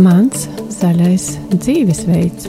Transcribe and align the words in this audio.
Mans 0.00 0.46
zaļais 0.72 1.26
dzīvesveids. 1.52 2.46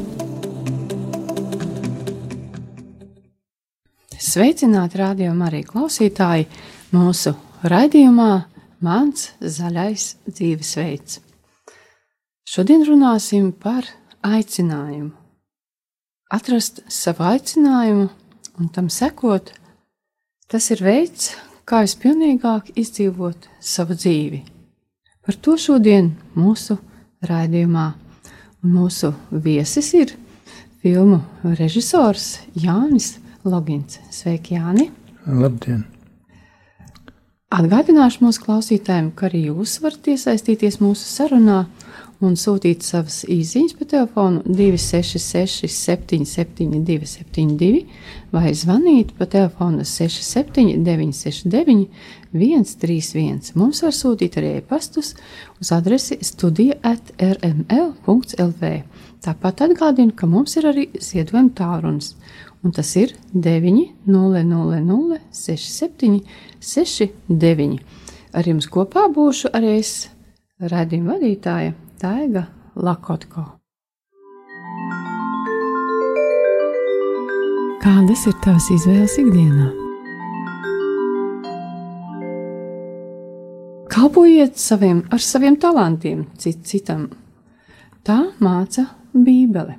Sveicināti 4.16 5.02
rādījumā 5.02 5.50
arī 5.50 5.60
klausītāji 5.68 6.48
mūsu 6.96 7.36
raidījumā 7.68 8.30
Mans 8.82 9.28
zaļais 9.44 10.08
dzīvesveids. 10.32 11.20
Šodien 12.48 12.88
runāsim 12.88 13.52
par 13.52 13.86
aicinājumu. 14.26 15.12
Atrast 16.32 16.82
savu 16.88 17.28
aicinājumu 17.30 18.08
un 18.58 18.72
tam 18.72 18.88
sekot, 18.88 19.52
tas 20.48 20.72
ir 20.72 20.82
veids, 20.88 21.34
kā 21.66 21.84
vispilnīgāk 21.86 22.74
izdzīvot 22.80 23.48
savu 23.62 23.98
dzīvi. 23.98 24.42
Par 25.22 25.38
to 25.38 25.58
šodien 25.60 26.14
mūsu 26.38 26.78
raidījumā. 27.28 27.92
Un 28.62 28.74
mūsu 28.78 29.10
viesis 29.32 29.88
ir 29.98 30.14
filmu 30.84 31.22
režisors 31.58 32.36
Jānis 32.54 33.16
Logins. 33.46 33.98
Sveiki, 34.14 34.58
Jāni! 34.58 34.92
Labdien! 35.26 35.88
Atgādināšu 37.52 38.22
mūsu 38.24 38.44
klausītājiem, 38.46 39.10
ka 39.18 39.28
arī 39.28 39.48
jūs 39.50 39.80
varat 39.84 40.06
iesaistīties 40.14 40.78
mūsu 40.80 41.04
sarunā 41.04 41.66
un 42.22 42.36
sūtīt 42.38 42.86
savas 42.86 43.24
īsiņas 43.30 43.76
pa 43.80 43.88
telefonu 43.90 44.44
266, 44.46 45.66
772, 45.74 47.08
72 47.10 47.82
vai 48.32 48.54
zvanīt 48.58 49.16
pa 49.18 49.26
telefonu 49.30 49.86
67, 49.88 50.78
969, 50.86 51.88
131. 52.32 53.52
Mums 53.58 53.82
var 53.86 53.96
sūtīt 53.98 54.38
arī 54.40 54.54
e-pastus 54.60 55.16
uz 55.60 55.74
adresi 55.76 56.20
studija 56.26 56.78
at 56.86 57.12
rml.lv. 57.18 58.72
Tāpat 59.22 59.66
atgādinu, 59.68 60.16
ka 60.18 60.30
mums 60.30 60.56
ir 60.58 60.66
arī 60.70 60.88
ziedojuma 60.98 61.54
tālrunis, 61.58 62.16
un 62.66 62.74
tas 62.74 62.96
ir 62.98 63.14
900 63.34 65.20
67 65.34 66.22
69. 66.62 67.78
Ar 68.32 68.48
jums 68.48 68.70
kopā 68.72 69.10
būšu 69.12 69.52
arī 69.58 69.78
es, 69.82 70.10
redzījuma 70.62 71.18
vadītāja 71.18 71.74
Taiga 72.02 72.48
Lakotko. 72.82 73.44
Kādas 77.84 78.24
ir 78.26 78.34
tavas 78.42 78.66
izvēles 78.74 79.18
ikdienā? 79.22 79.68
Kalpojiet 83.94 84.58
saviem, 84.58 85.04
ar 85.14 85.22
saviem 85.22 85.60
talantiem 85.62 86.24
cit, 86.42 86.64
citam. 86.66 87.04
Tā 88.02 88.18
māca 88.42 88.88
Bībele. 89.14 89.78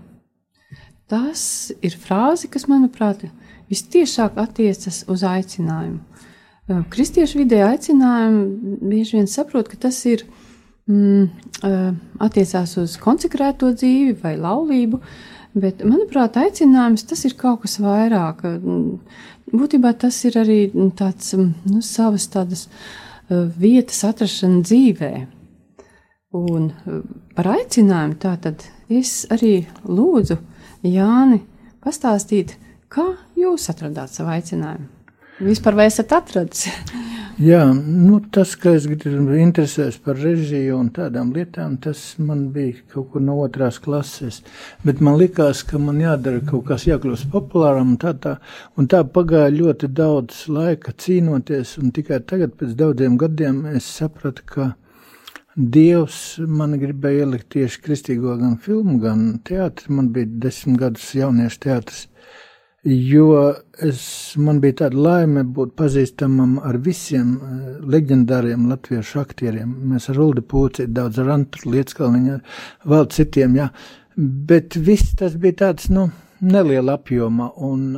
Tas 1.11 1.73
ir 1.83 1.99
frāze, 1.99 2.47
kas, 2.47 2.69
manuprāt, 2.71 3.27
vistiešāk 3.73 4.39
attiecas 4.39 5.03
uz 5.11 5.27
aicinājumu. 5.27 5.99
Kristiešu 6.95 7.43
vidē 7.43 7.65
aicinājumu 7.73 8.79
bieži 8.95 9.19
vien 9.19 9.27
saprot, 9.27 9.67
ka 9.67 9.83
tas 9.89 9.99
ir 10.07 10.23
mm, 10.93 12.03
attiecās 12.23 12.77
uz 12.83 12.97
konsekrēto 13.01 13.73
dzīvi 13.75 14.17
vai 14.23 14.35
laulību, 14.41 15.01
bet, 15.59 15.85
manuprāt, 15.87 16.39
aicinājums 16.41 17.07
tas 17.09 17.25
ir 17.29 17.37
kaut 17.41 17.65
kas 17.65 17.79
vairāk. 17.83 18.45
Būtībā 19.53 19.93
tas 20.01 20.19
ir 20.29 20.39
arī 20.41 20.61
tāds, 20.99 21.35
nu, 21.37 21.83
savas 21.85 22.29
tādas 22.33 22.69
vietas 23.29 24.03
atrašana 24.09 24.63
dzīvē. 24.65 25.13
Un 26.33 26.71
par 27.37 27.51
aicinājumu 27.59 28.17
tātad 28.21 28.65
es 28.89 29.27
arī 29.33 29.67
lūdzu 29.85 30.39
Jāni 30.89 31.43
pastāstīt, 31.85 32.57
kā 32.91 33.05
jūs 33.39 33.69
atradāt 33.71 34.17
savu 34.17 34.33
aicinājumu. 34.35 34.89
Vispār 35.43 35.77
vai 35.79 35.89
esat 35.91 36.13
atradis? 36.17 36.69
Jā, 37.41 37.63
nu, 37.73 38.19
tas, 38.29 38.51
ka 38.61 38.75
es 38.77 38.85
interesējos 38.85 39.97
par 40.05 40.19
režiju 40.21 40.77
un 40.77 40.91
tādām 40.93 41.31
lietām, 41.33 41.79
tas 41.81 42.19
man 42.21 42.51
bija 42.53 42.83
kaut 42.93 43.09
kur 43.15 43.25
no 43.25 43.39
otrās 43.41 43.79
klases. 43.81 44.43
Bet 44.85 45.01
man 45.01 45.17
likās, 45.17 45.63
ka 45.65 45.81
man 45.81 46.03
jādara 46.03 46.43
kaut 46.45 46.67
kas 46.69 46.85
jākļūst 46.85 47.31
populāram 47.33 47.95
un 47.95 47.97
tā, 48.03 48.13
tā. 48.13 48.35
Un 48.77 48.91
tā 48.93 49.01
pagāja 49.09 49.49
ļoti 49.55 49.89
daudz 49.89 50.45
laika 50.53 50.93
cīnoties, 50.93 51.79
un 51.81 51.97
tikai 51.97 52.21
tagad, 52.21 52.53
pēc 52.61 52.77
daudziem 52.77 53.17
gadiem, 53.17 53.65
es 53.73 53.89
sapratu, 53.89 54.45
ka 54.45 54.71
Dievs 55.57 56.39
man 56.49 56.77
gribēja 56.81 57.27
ielikt 57.27 57.51
tieši 57.53 57.81
kristīgo 57.85 58.39
gan 58.41 58.55
filmu, 58.61 58.99
gan 59.01 59.27
teātri. 59.45 59.93
Man 59.93 60.13
bija 60.13 60.29
desmit 60.45 60.81
gadus 60.81 61.11
jauniešu 61.17 61.65
teātris 61.65 62.07
jo 62.85 63.55
es, 63.83 64.03
man 64.37 64.59
bija 64.63 64.83
tāda 64.83 64.99
laime 64.99 65.45
būt 65.45 65.75
pazīstamam 65.79 66.57
ar 66.67 66.79
visiem 66.83 67.35
uh, 67.37 67.65
leģendāriem 67.95 68.69
latviešu 68.71 69.23
aktieriem. 69.23 69.75
Mēs 69.93 70.11
ar 70.11 70.21
Uldi 70.23 70.43
Pūci, 70.43 70.89
daudz 70.91 71.21
ar 71.23 71.33
Antu 71.37 71.71
Lietskalniņu, 71.71 72.41
vēl 72.93 73.09
citiem, 73.15 73.59
jā. 73.61 73.69
Bet 74.17 74.77
viss 74.77 75.15
tas 75.19 75.39
bija 75.41 75.61
tāds, 75.67 75.89
nu, 75.95 76.11
neliela 76.43 76.99
apjoma, 76.99 77.53
un 77.63 77.95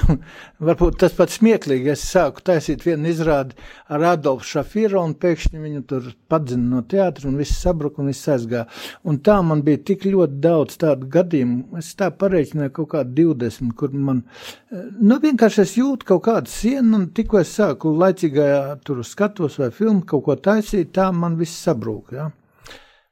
Varbūt 0.66 0.98
tas 1.00 1.14
pats 1.16 1.38
smieklīgi. 1.40 1.90
Es 1.92 2.04
sāku 2.08 2.42
taisīt 2.46 2.84
vienu 2.86 3.10
izrādi 3.10 3.56
ar 3.92 4.04
Adolfu 4.12 4.46
Šafīru, 4.50 5.00
un 5.02 5.14
pēkšņi 5.20 5.62
viņu 5.62 5.82
tur 5.90 6.08
padzina 6.30 6.76
no 6.76 6.82
teātra, 6.88 7.28
un 7.30 7.38
viss 7.40 7.60
sabruka 7.62 8.02
un 8.02 8.10
viss 8.12 8.28
aizgāja. 8.32 8.66
Un 9.08 9.20
tā 9.26 9.38
man 9.46 9.64
bija 9.66 9.82
tik 9.90 10.06
ļoti 10.08 10.40
daudz 10.44 10.78
tādu 10.82 11.10
gadījumu. 11.12 11.78
Es 11.80 11.92
tā 11.98 12.10
pareiķināju 12.14 12.74
kaut 12.80 12.92
kādu 12.94 13.28
20, 13.34 13.74
kur 13.78 13.94
man, 13.94 14.24
nu, 14.70 15.20
vienkārši 15.22 15.62
es 15.64 15.76
jūtu 15.80 16.10
kaut 16.12 16.24
kādu 16.28 16.52
sienu, 16.52 17.00
un 17.00 17.10
tikko 17.16 17.42
es 17.42 17.54
sāku 17.58 17.94
laicīgajā 17.96 18.64
tur 18.86 19.04
skatos 19.06 19.60
vai 19.62 19.70
filmu 19.74 20.04
kaut 20.08 20.26
ko 20.26 20.40
taisīt, 20.48 20.94
tā 20.96 21.10
man 21.14 21.38
viss 21.40 21.64
sabruka. 21.66 22.16
Ja? 22.16 22.30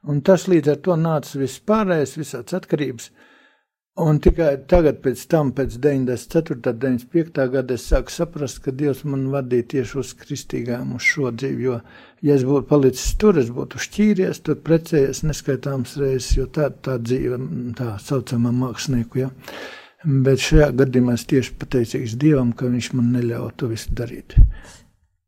Un 0.05 0.21
tas 0.21 0.49
līdz 0.51 0.75
ar 0.75 0.83
to 0.85 0.97
nāca 1.01 1.39
viss 1.41 1.63
pārējais, 1.65 2.19
visāds 2.21 2.57
atkarības. 2.57 3.09
Un 3.97 4.17
tikai 4.19 4.57
tagad, 4.67 5.05
tam, 5.31 5.53
pēc 5.55 5.77
94. 5.79 6.57
un 6.57 6.63
95. 6.83 7.45
gada, 7.53 7.77
es 7.79 7.85
sāku 7.87 8.11
saprast, 8.11 8.59
ka 8.65 8.73
Dievs 8.75 9.05
man 9.07 9.29
vadīja 9.31 9.69
tieši 9.71 10.01
uz 10.01 10.11
kristīgām, 10.19 10.97
uz 10.97 11.07
šo 11.07 11.31
dzīvi. 11.31 11.63
Jo, 11.69 11.77
ja 12.27 12.35
es 12.35 12.43
būtu 12.49 12.67
palicis 12.73 13.13
tur, 13.23 13.39
es 13.39 13.53
būtu 13.55 13.79
šķīries, 13.85 14.43
tur 14.43 14.59
precējies 14.67 15.23
neskaitāmas 15.29 15.95
reizes, 16.03 16.33
jo 16.35 16.49
tā 16.51 16.73
ir 16.73 16.77
tā 16.83 16.99
dzīve, 16.99 17.39
tā 17.79 17.93
saucamā 18.03 18.51
mākslinieku. 18.65 19.23
Ja. 19.23 19.31
Bet 20.05 20.43
šajā 20.43 20.73
gadījumā 20.83 21.15
es 21.15 21.29
tieši 21.31 21.55
pateicīgs 21.63 22.19
Dievam, 22.19 22.51
ka 22.51 22.67
Viņš 22.75 22.91
man 22.99 23.15
neļauj 23.15 23.53
to 23.63 23.71
visu 23.71 23.95
darīt. 23.95 24.35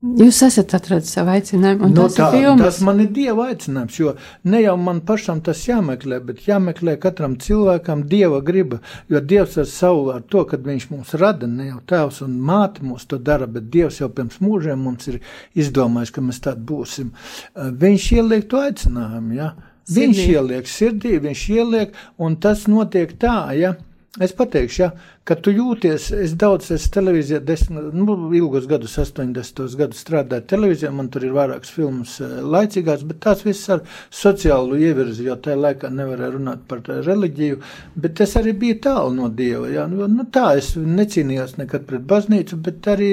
Jūs 0.05 0.43
esat 0.45 0.75
atradis 0.77 1.09
savu 1.17 1.31
aicinājumu, 1.33 1.89
no, 1.89 2.03
tas 2.05 2.19
tā. 2.19 2.57
Tas 2.61 2.83
man 2.85 2.99
ir 3.01 3.07
Dieva 3.17 3.47
aicinājums, 3.49 3.95
jo 3.97 4.11
ne 4.45 4.59
jau 4.61 4.75
man 4.77 4.99
pašam 5.09 5.39
tas 5.41 5.63
jāmeklē, 5.65 6.19
bet 6.27 6.43
jāmeklē 6.45 6.99
katram 7.01 7.39
cilvēkam 7.41 8.03
Dieva 8.11 8.43
griba, 8.45 8.83
jo 9.09 9.23
Dievs 9.25 9.57
ar 9.63 9.71
savu, 9.71 10.11
ar 10.13 10.21
to, 10.29 10.45
kad 10.51 10.69
viņš 10.69 10.87
mums 10.91 11.15
rada, 11.17 11.49
ne 11.49 11.71
jau 11.71 11.81
tēvs 11.89 12.21
un 12.29 12.37
māte 12.37 12.85
mūs 12.85 13.09
to 13.09 13.17
dara, 13.17 13.49
bet 13.49 13.71
Dievs 13.73 14.03
jau 14.03 14.11
pirms 14.13 14.37
mūžiem 14.45 14.85
mums 14.85 15.09
ir 15.09 15.23
izdomājis, 15.57 16.13
ka 16.13 16.27
mēs 16.29 16.45
tādi 16.45 16.69
būsim. 16.69 17.15
Viņš 17.57 18.13
ieliek 18.21 18.47
to 18.53 18.61
aicinājumu, 18.67 19.41
ja? 19.41 19.51
Viņš 19.97 20.17
sirdī. 20.21 20.31
ieliek 20.37 20.69
sirdī, 20.69 21.19
viņš 21.25 21.49
ieliek, 21.57 22.01
un 22.21 22.37
tas 22.37 22.69
notiek 22.69 23.17
tā, 23.17 23.39
ja? 23.57 23.79
Es 24.17 24.33
pateikšu, 24.33 24.79
ja, 24.81 24.87
ka 25.29 25.35
tu 25.37 25.53
jūties, 25.53 26.07
es 26.17 26.31
daudz 26.41 26.71
esmu 26.73 26.93
televīzijā, 26.95 27.41
desmit, 27.45 27.91
nu, 27.93 28.15
ilgus 28.39 28.65
gadus, 28.71 28.95
80 29.03 29.75
gadus 29.77 30.01
strādāju 30.01 30.47
televīzijā, 30.53 30.89
man 30.97 31.11
tur 31.13 31.27
ir 31.27 31.35
vairākas 31.37 31.75
filmas 31.75 32.15
eh, 32.25 32.39
laicīgās, 32.55 33.05
bet 33.11 33.21
tās 33.27 33.45
viss 33.45 33.69
ar 33.75 33.83
sociālu 34.09 34.79
ievirzi, 34.81 35.27
jo 35.29 35.37
tajā 35.45 35.59
laikā 35.61 35.91
nevarēja 35.93 36.33
runāt 36.39 36.65
par 36.71 36.81
reliģiju, 36.87 37.61
bet 38.07 38.25
es 38.25 38.33
arī 38.41 38.57
biju 38.57 38.81
tālu 38.89 39.13
no 39.19 39.29
Dieva, 39.29 39.69
jā, 39.75 39.85
nu, 39.93 40.09
nu 40.09 40.25
tā, 40.33 40.47
es 40.63 40.73
necīnījos 40.81 41.59
nekad 41.61 41.85
pret 41.91 42.09
baznīcu, 42.09 42.57
bet 42.71 42.89
arī 42.95 43.13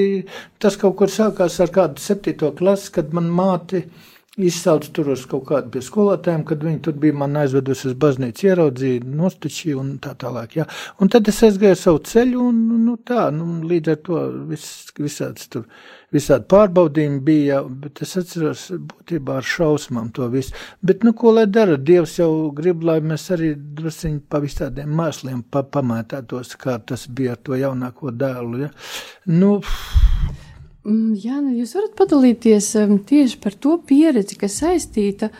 tas 0.63 0.79
kaut 0.79 0.95
kur 1.01 1.11
sākās 1.11 1.59
ar 1.59 1.75
kādu 1.75 1.99
septīto 1.99 2.55
klasi, 2.55 2.93
kad 2.95 3.11
man 3.11 3.27
māti, 3.27 3.83
uh, 3.83 4.12
izsauc 4.37 4.87
tur 4.95 5.11
uz 5.13 5.27
kaut 5.29 5.43
kādu 5.45 5.69
pie 5.75 5.81
skolotājiem, 5.85 6.43
kad 6.49 6.63
viņi 6.65 6.79
tur 6.87 6.95
bija 6.97 7.13
man 7.21 7.37
aizvedusi 7.37 7.91
uz 7.91 7.97
baznīcu, 8.01 8.47
ieraudzīja, 8.47 9.03
nostačīja 9.05 9.77
un 9.77 9.91
tā 10.01 10.15
tālāk. 10.17 10.55
Jā. 10.57 10.65
Un 11.01 11.11
tad 11.13 11.27
es 11.29 11.41
aizgāju 11.45 11.77
savu 11.77 12.01
ceļu 12.09 12.47
un, 12.49 12.61
nu 12.87 12.95
tā, 13.05 13.27
nu, 13.35 13.59
līdz 13.69 13.91
ar 13.93 13.99
to 14.07 14.21
vis, 14.49 14.65
visāds 14.97 15.51
tur, 15.53 15.67
visādi 16.13 16.49
pārbaudījumi 16.49 17.21
bija, 17.27 17.59
bet 17.83 18.01
es 18.05 18.15
atceros 18.23 18.65
būtībā 18.73 19.37
ar 19.37 19.49
šausmām 19.53 20.09
to 20.17 20.29
visu. 20.33 20.55
Bet, 20.81 21.05
nu, 21.05 21.13
ko 21.17 21.35
lai 21.37 21.45
dara, 21.45 21.77
Dievs 21.77 22.17
jau 22.17 22.31
grib, 22.57 22.81
lai 22.89 22.99
mēs 23.05 23.27
arī 23.37 23.51
drusciņi 23.53 24.23
pa 24.29 24.41
visādiem 24.41 24.89
māsliem 24.97 25.45
pa, 25.45 25.61
pamētātos, 25.61 26.57
kā 26.57 26.79
tas 26.81 27.05
bija 27.05 27.37
ar 27.37 27.45
to 27.45 27.59
jaunāko 27.59 28.09
dēlu, 28.17 28.65
ja. 28.65 28.73
Nu, 29.29 29.59
Mm, 30.23 30.42
Jā, 30.83 31.37
nu, 31.39 31.53
jūs 31.55 31.77
varat 31.77 31.93
padalīties 31.95 32.73
tieši 33.07 33.37
par 33.39 33.53
to 33.55 33.77
pieredzi, 33.87 34.35
kas 34.39 34.57
saistīta 34.59 35.29
ar 35.29 35.37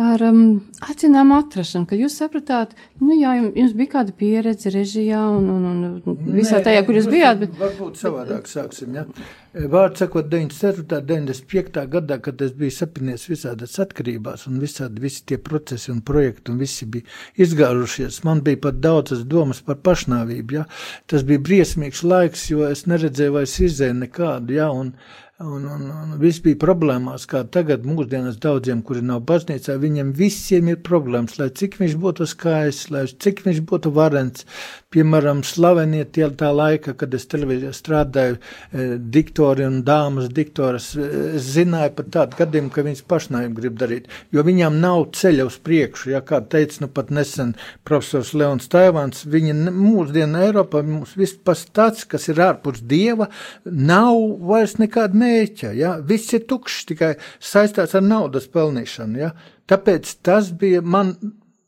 um, 0.00 0.38
aicinājumu 0.86 1.36
atrašanu, 1.36 1.86
ka 1.88 1.96
jūs 1.98 2.14
sapratāt, 2.16 2.72
nu 3.02 3.12
jā, 3.12 3.34
jums, 3.52 3.74
bija 3.76 3.90
kāda 3.98 4.14
pieredze 4.16 4.72
režijā 4.72 5.20
un, 5.28 5.50
un, 5.52 5.66
un 6.00 6.18
visā 6.32 6.58
Nē, 6.58 6.64
tajā, 6.68 6.84
kur 6.86 6.96
jūs 6.96 7.08
bijāt. 7.12 7.42
Bet... 7.42 7.58
Varbūt 7.60 8.00
savādāk 8.00 8.48
sāksim. 8.48 8.96
Ja? 8.96 9.04
Vārds 9.52 10.00
sakot, 10.00 10.30
94. 10.32 11.02
95. 11.12 11.82
gadā, 11.92 12.16
kad 12.24 12.40
es 12.40 12.54
biju 12.56 12.72
sapinies 12.72 13.26
visādās 13.28 13.76
atkarībās 13.84 14.46
un 14.48 14.62
visādi 14.62 15.02
visi 15.04 15.26
tie 15.28 15.36
procesi 15.36 15.92
un 15.92 16.00
projekti 16.00 16.54
un 16.54 16.62
visi 16.62 16.88
bija 16.88 17.44
izgārušies, 17.44 18.22
man 18.24 18.40
bija 18.46 18.62
pat 18.64 18.80
daudzas 18.80 19.26
domas 19.28 19.60
par 19.66 19.82
pašnāvību. 19.84 20.56
Ja? 20.56 20.64
Tas 21.04 21.26
bija 21.28 21.42
briesmīgs 21.44 22.00
laiks, 22.06 22.48
jo 22.48 22.64
es 22.70 22.86
neredzēju 22.88 23.36
vairs 23.36 23.58
izēju 23.60 23.98
nekādu. 24.06 24.56
Ja? 24.56 24.70
Un, 24.72 24.94
Un, 25.42 25.64
un, 25.66 25.86
un 25.90 26.10
viss 26.22 26.38
bija 26.44 26.54
problēmās, 26.62 27.24
kā 27.26 27.40
tagad 27.50 27.82
mūsdienās 27.88 28.36
daudziem, 28.42 28.78
kuri 28.86 29.00
nav 29.02 29.24
baznīcā, 29.26 29.74
viņiem 29.82 30.12
visiem 30.14 30.68
ir 30.70 30.78
problēmas, 30.86 31.34
lai 31.40 31.48
cik 31.58 31.80
viņš 31.80 31.96
būtu 32.04 32.28
skaists, 32.30 32.92
lai 32.94 33.08
cik 33.10 33.42
viņš 33.48 33.58
būtu 33.66 33.90
varens. 33.96 34.46
Piemēram, 34.92 35.40
slavenie 35.40 36.02
tie 36.12 36.26
tā 36.36 36.50
laika, 36.52 36.92
kad 36.98 37.14
es 37.16 37.24
televīzijā 37.32 37.70
strādāju, 37.72 38.36
eh, 38.36 38.96
diktori 39.14 39.64
un 39.64 39.82
dāmas 39.82 40.28
diktoras, 40.28 40.90
eh, 40.96 41.36
es 41.36 41.48
zināju 41.54 41.94
par 41.96 42.04
tādu 42.16 42.36
gadījumu, 42.36 42.70
ka 42.70 42.82
viņas 42.82 43.02
pašnāvību 43.08 43.54
grib 43.54 43.78
darīt, 43.78 44.04
jo 44.30 44.42
viņām 44.42 44.80
nav 44.80 45.06
ceļa 45.12 45.46
uz 45.46 45.56
priekšu, 45.58 46.10
ja 46.10 46.20
kā 46.20 46.42
teica, 46.46 46.82
nu 46.82 46.88
pat 46.88 47.08
nesen 47.08 47.54
profesors 47.84 48.34
Leons 48.34 48.68
Taivāns, 48.68 49.24
viņa 49.24 49.72
mūsdienu 49.72 50.36
Eiropā, 50.44 50.84
mums 50.84 51.14
viss 51.16 51.32
pas 51.42 51.64
tāds, 51.72 52.06
kas 52.06 52.28
ir 52.28 52.36
ārpus 52.36 52.82
Dieva, 52.82 53.30
nav 53.64 54.38
vairs 54.40 54.74
nekāda 54.74 55.14
mērķa, 55.14 55.74
ja? 55.74 55.96
viss 56.00 56.32
ir 56.34 56.40
tukšs, 56.40 56.84
tikai 56.92 57.16
saistās 57.40 57.94
ar 57.94 58.02
naudas 58.02 58.46
pelnīšanu, 58.46 59.16
ja? 59.16 59.32
tāpēc 59.66 60.16
tas 60.22 60.50
bija 60.52 60.82
man 60.82 61.16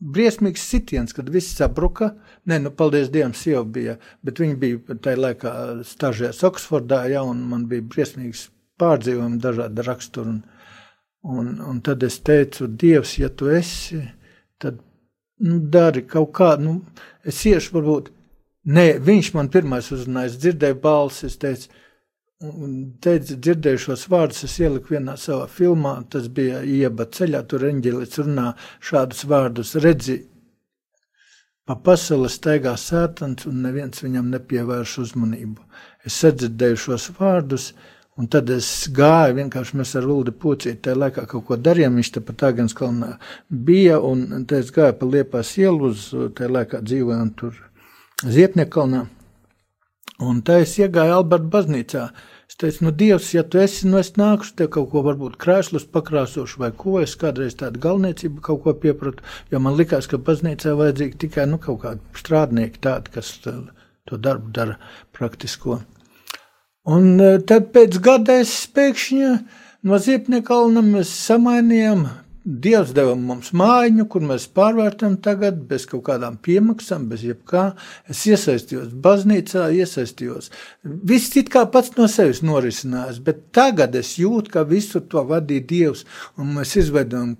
briesmīgs 0.05 0.65
sitiens, 0.69 1.15
kad 1.17 1.31
viss 1.33 1.57
sabruka. 1.57 2.13
Nē, 2.49 2.61
nu, 2.65 2.73
paldies 2.77 3.11
Dievam, 3.13 3.35
sieva 3.37 3.65
bija, 3.65 3.97
bet 4.25 4.41
viņa 4.43 4.57
bija 4.61 4.97
tajā 5.03 5.21
laikā 5.21 5.53
stažēs 5.89 6.43
Oksfordā, 6.47 7.05
ja, 7.13 7.23
un 7.25 7.45
man 7.51 7.65
bija 7.71 7.85
briesmīgs 7.95 8.49
pārdzīvojumi 8.81 9.41
dažādi 9.43 9.87
raksturi. 9.87 10.35
Un, 10.35 10.43
un, 11.39 11.55
un 11.71 11.81
tad 11.85 12.05
es 12.07 12.19
teicu, 12.25 12.69
Dievs, 12.69 13.17
ja 13.23 13.31
tu 13.31 13.49
esi, 13.53 14.03
tad 14.61 14.83
nu, 15.45 15.59
dari 15.59 16.05
kaut 16.09 16.35
kā, 16.37 16.55
nu, 16.61 16.81
es 17.25 17.41
iešu 17.49 17.79
varbūt. 17.79 18.13
Nē, 18.75 18.87
viņš 19.05 19.35
man 19.37 19.51
pirmais 19.53 19.91
uzrunāja, 19.93 20.33
es 20.33 20.39
dzirdēju 20.41 20.79
balsi, 20.85 21.27
es 21.29 21.41
teicu, 21.41 21.73
teicu, 23.05 23.37
dzirdēju 23.39 23.81
šos 23.87 24.05
vārdus, 24.11 24.45
es 24.49 24.59
ieliku 24.61 24.97
vienā 24.97 25.17
savā 25.21 25.47
filmā, 25.51 25.97
tas 26.11 26.29
bija 26.29 26.63
ieba 26.67 27.07
ceļā, 27.07 27.43
tur 27.49 27.67
eņģelis 27.71 28.21
runā 28.21 28.53
šādus 28.85 29.25
vārdus, 29.31 29.75
redzi, 29.85 30.19
pa 31.65 31.77
pasauli 31.81 32.29
staigā 32.29 32.75
sētans 32.77 33.47
un 33.49 33.63
neviens 33.65 34.03
viņam 34.05 34.31
nepievērš 34.35 34.99
uzmanību. 35.07 35.63
Es 36.05 36.19
sadzirdēju 36.21 36.81
šos 36.83 37.09
vārdus, 37.17 37.71
un 38.21 38.29
tad 38.31 38.51
es 38.53 38.69
gāju, 38.95 39.39
vienkārši 39.39 39.79
mēs 39.81 39.95
ar 39.99 40.09
Uldi 40.11 40.35
Pucīti 40.37 40.83
tajā 40.85 41.01
laikā 41.01 41.25
kaut 41.31 41.47
ko 41.49 41.57
darījām, 41.57 41.97
viņš 41.97 42.13
te 42.15 42.25
pat 42.27 42.49
Agans 42.51 42.77
kalnā 42.77 43.15
bija, 43.49 44.01
un 44.05 44.45
es 44.45 44.75
gāju 44.75 44.99
pa 45.01 45.09
Liepās 45.09 45.57
ielu 45.63 45.91
uz, 45.95 46.11
tajā 46.37 46.53
laikā 46.59 46.83
dzīvojām 46.85 47.33
tur 47.39 47.57
Ziepniekalnā, 48.25 49.07
Un 50.23 50.43
tā 50.47 50.61
es 50.63 50.77
iegāju 50.79 51.17
Alberta 51.17 51.51
baznīcā. 51.51 52.05
Es 52.49 52.59
teicu, 52.61 52.85
nu, 52.87 52.91
Dievs, 52.95 53.33
ja 53.35 53.43
tu 53.43 53.59
esi, 53.59 53.89
nu, 53.89 53.99
es 53.99 54.13
nākušu 54.15 54.55
te 54.61 54.69
kaut 54.71 54.91
ko, 54.93 55.03
varbūt 55.03 55.39
krēslus 55.43 55.89
pakrāsošu 55.91 56.61
vai 56.63 56.71
ko. 56.77 57.01
Es 57.03 57.17
kādreiz 57.19 57.57
tādu 57.59 57.83
galvniecību 57.83 58.45
kaut 58.45 58.63
ko 58.63 58.77
piepratu, 58.79 59.25
jo 59.51 59.63
man 59.65 59.75
likās, 59.79 60.07
ka 60.11 60.21
baznīcā 60.23 60.77
vajadzīgi 60.79 61.19
tikai, 61.25 61.49
nu, 61.51 61.59
kaut 61.59 61.83
kādi 61.83 62.21
strādnieki 62.21 62.85
tādi, 62.85 63.11
kas 63.17 63.33
to 63.43 64.21
darbu 64.21 64.55
dara 64.55 64.79
praktisko. 65.17 65.81
Un 66.95 67.15
e, 67.19 67.31
tad 67.49 67.71
pēc 67.75 67.97
gada 68.05 68.37
es 68.43 68.53
pēkšņi 68.77 69.29
no 69.89 69.99
Ziepniekalna 69.99 70.83
mēs 70.85 71.11
samainījām 71.25 72.05
Dievs 72.45 72.91
deva 72.93 73.15
mums 73.17 73.55
mājiņu, 73.57 74.05
kur 74.13 74.25
mēs 74.29 74.45
pārvērtam 74.53 75.15
tagad 75.25 75.63
bez 75.65 75.87
kaut 75.89 76.03
kādām 76.11 76.35
piemaksām, 76.45 77.07
bez 77.09 77.23
jebkā. 77.25 77.63
Es 78.13 78.21
iesaistījos 78.29 78.91
baznīcā, 79.07 79.71
iesaistījos. 79.73 80.51
Viss 80.85 81.39
it 81.41 81.49
kā 81.55 81.63
pats 81.73 81.95
no 81.97 82.05
sevis 82.13 82.43
norisinājās, 82.45 83.23
bet 83.25 83.41
tagad 83.57 83.97
es 83.97 84.19
jūtu, 84.21 84.53
ka 84.53 84.67
visu 84.69 85.01
to 85.09 85.25
vadīja 85.31 85.65
Dievs, 85.71 86.05
un 86.37 86.53
mēs 86.59 86.75
izveidojam 86.83 87.33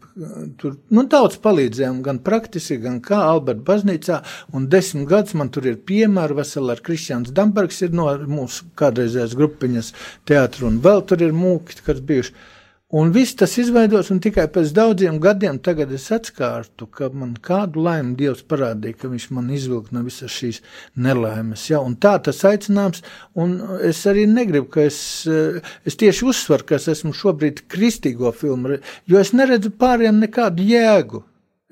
tur, 0.63 0.79
nu, 0.89 1.05
daudz 1.13 1.37
palīdzējām, 1.45 2.01
gan 2.09 2.23
praktiski, 2.25 2.81
gan 2.87 3.03
kā 3.05 3.21
Alberta 3.27 3.61
baznīcā, 3.69 4.23
un 4.57 4.71
desmit 4.73 5.05
gadus 5.13 5.37
man 5.37 5.53
tur 5.53 5.69
ir 5.69 5.83
piemēri, 5.85 6.41
veseli 6.41 6.73
ar 6.73 6.81
Kristiāns 6.89 7.37
Dambergs 7.37 7.85
ir 7.85 7.93
no 7.93 8.09
mūsu 8.25 8.73
kādreizējās 8.81 9.37
grupiņas 9.37 9.95
teātru, 10.25 10.71
un 10.73 10.81
vēl 10.81 11.05
tur 11.05 11.29
ir 11.29 11.37
mūki, 11.37 11.83
kas 11.85 12.01
bijuši. 12.01 12.54
Un 12.95 13.09
viss 13.11 13.35
tas 13.35 13.51
izveidos, 13.59 14.07
un 14.15 14.21
tikai 14.23 14.45
pēc 14.55 14.69
daudziem 14.77 15.17
gadiem 15.23 15.57
tagad 15.67 15.91
es 15.97 16.05
atskārtu, 16.15 16.87
ka 16.87 17.09
man 17.11 17.33
kādu 17.43 17.83
laimi 17.83 18.15
Dievs 18.21 18.45
parādīja, 18.47 19.01
ka 19.01 19.11
viņš 19.11 19.27
man 19.35 19.49
izvilk 19.57 19.89
no 19.91 20.05
visas 20.07 20.31
šīs 20.31 20.61
nelaimes. 20.95 21.65
Ja? 21.73 21.81
Un 21.83 21.97
tā 21.99 22.13
tas 22.23 22.45
aicinājums, 22.47 23.03
un 23.35 23.57
es 23.91 24.05
arī 24.07 24.29
negribu, 24.31 24.69
ka 24.77 24.87
es, 24.87 25.01
es 25.27 25.99
tieši 25.99 26.29
uzsveru, 26.31 26.69
ka 26.69 26.79
es 26.79 26.87
esmu 26.95 27.11
šobrīd 27.19 27.65
kristīgo 27.67 28.31
filmu, 28.31 28.79
jo 29.11 29.19
es 29.19 29.35
neredzu 29.35 29.75
pāriem 29.75 30.23
nekādu 30.23 30.63
jēgu. 30.71 31.25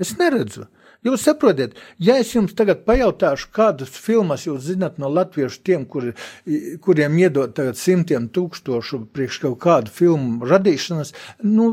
Es 0.03 0.17
neredzu. 0.19 0.67
Jūs 1.03 1.25
saprotat, 1.27 1.75
ja 1.99 2.15
es 2.23 2.31
jums 2.31 2.55
tagad 2.55 2.85
pajautāšu, 2.87 3.49
kādas 3.55 3.91
filmas 3.91 4.47
jūs 4.47 4.69
zinat 4.69 5.01
no 5.03 5.11
latviešu 5.11 5.59
tiem, 5.67 5.87
kuri, 5.91 6.13
kuriem 6.85 7.17
iedod 7.19 7.57
tagad 7.57 7.81
simtiem 7.81 8.29
tūkstošu 8.31 9.09
priekš 9.11 9.41
kaut 9.43 9.59
kādu 9.65 9.91
filmu 9.91 10.47
radīšanas, 10.47 11.11
nu, 11.43 11.73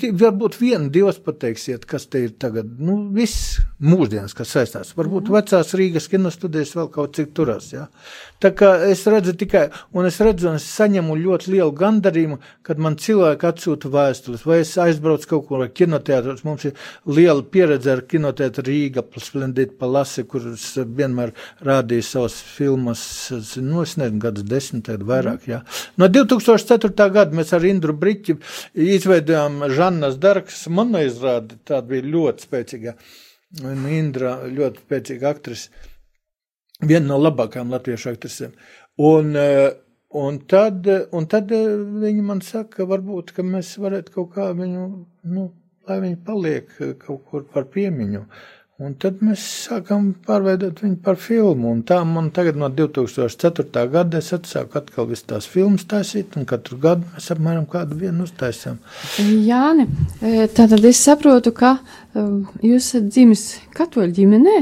varbūt 0.00 0.56
vienu, 0.60 0.88
divas 0.94 1.18
pateiksiet, 1.20 1.84
kas 1.88 2.06
te 2.08 2.24
ir 2.24 2.32
tagad, 2.40 2.70
nu, 2.80 2.96
viss 3.12 3.58
mūsdienas, 3.82 4.32
kas 4.38 4.54
saistās. 4.56 4.94
Varbūt 4.96 5.28
mm. 5.28 5.36
vecās 5.36 5.74
Rīgas 5.76 6.08
kinostudijas 6.12 6.72
vēl 6.78 6.88
kaut 6.94 7.16
cik 7.18 7.34
turas, 7.36 7.72
jā. 7.74 7.88
Ja? 7.88 8.31
Tā 8.42 8.50
kā 8.58 8.72
es 8.90 9.04
redzu 9.06 9.36
tikai, 9.38 9.68
un 9.94 10.06
es 10.08 10.16
redzu, 10.18 10.48
un 10.50 10.58
es 10.58 10.64
saņemu 10.66 11.14
ļoti 11.20 11.52
lielu 11.52 11.72
gandarījumu, 11.78 12.38
kad 12.66 12.80
man 12.82 12.96
cilvēki 12.98 13.46
atsūta 13.46 13.90
vēstules, 13.92 14.42
vai 14.48 14.56
es 14.64 14.72
aizbraucu 14.82 15.28
kaut 15.30 15.44
kur 15.46 15.62
kinoteātros, 15.70 16.42
mums 16.46 16.66
ir 16.66 16.88
liela 17.06 17.44
pieredze 17.54 17.92
ar 17.92 18.02
kinoteātru 18.10 18.64
Rīga, 18.66 19.04
Splendid 19.22 19.76
Palasi, 19.78 20.24
kurus 20.26 20.64
vienmēr 20.82 21.30
rādīja 21.62 22.08
savas 22.08 22.40
filmas, 22.42 23.04
nu, 23.62 23.84
es 23.86 23.94
nezinu, 24.00 24.18
gadus 24.26 24.48
desmit, 24.50 24.88
tad 24.90 25.06
vairāk, 25.06 25.46
jā. 25.46 25.60
No 26.02 26.10
2004. 26.10 26.90
gada 27.14 27.38
mēs 27.38 27.54
ar 27.54 27.68
Indru 27.68 27.94
Briķi 27.94 28.40
izveidojām 28.96 29.68
Žannas 29.70 30.18
Darks 30.18 30.66
monoizrādi, 30.66 31.60
tāda 31.68 31.86
bija 31.94 32.10
ļoti 32.10 32.48
spēcīga, 32.48 32.98
un 33.62 33.86
Indra 33.92 34.40
ļoti 34.50 34.82
spēcīga 34.82 35.30
aktrise 35.30 35.91
viena 36.82 37.12
no 37.12 37.18
labākajām 37.22 37.72
latviešu 37.72 38.12
aktrisēm. 38.12 38.54
Un, 39.02 39.36
eh, 39.36 39.70
un, 40.22 40.38
tad, 40.48 40.88
un 41.12 41.26
tad 41.26 41.52
eh, 41.52 41.68
viņi 42.04 42.24
man 42.26 42.42
saka, 42.44 42.82
ka 42.82 42.88
varbūt 42.90 43.32
ka 43.36 43.44
mēs 43.46 43.76
varētu 43.80 44.16
kaut 44.16 44.34
kā 44.34 44.50
viņu, 44.56 44.88
nu, 45.32 45.52
lai 45.88 46.00
viņi 46.02 46.18
paliek 46.26 46.74
eh, 46.80 46.96
kaut 46.98 47.24
kur 47.30 47.46
par 47.52 47.70
piemiņu. 47.72 48.26
Un 48.82 48.96
tad 48.98 49.20
mēs 49.22 49.42
sākām 49.68 50.08
pārveidot 50.26 50.80
viņu 50.82 50.96
par 51.04 51.14
filmu. 51.20 51.70
Un 51.70 51.84
tā 51.86 52.00
man 52.08 52.32
tagad 52.34 52.56
no 52.58 52.66
2004. 52.66 53.84
gada 53.92 54.18
es 54.18 54.32
atsāku 54.34 54.80
atkal 54.80 55.06
visas 55.06 55.28
tās 55.30 55.46
filmas 55.46 55.84
taisīt, 55.86 56.34
un 56.34 56.48
katru 56.50 56.80
gadu 56.82 57.06
mēs 57.12 57.30
apmēram 57.30 57.68
kādu 57.70 58.00
vienu 58.00 58.26
uztaisām. 58.26 58.80
Jāni, 59.22 59.86
tātad 60.56 60.82
es 60.88 61.04
saprotu, 61.04 61.54
ka 61.54 61.76
jūs 62.64 62.88
esat 62.88 63.12
dzimis 63.12 63.46
katoļu 63.76 64.16
ģimenē. 64.18 64.58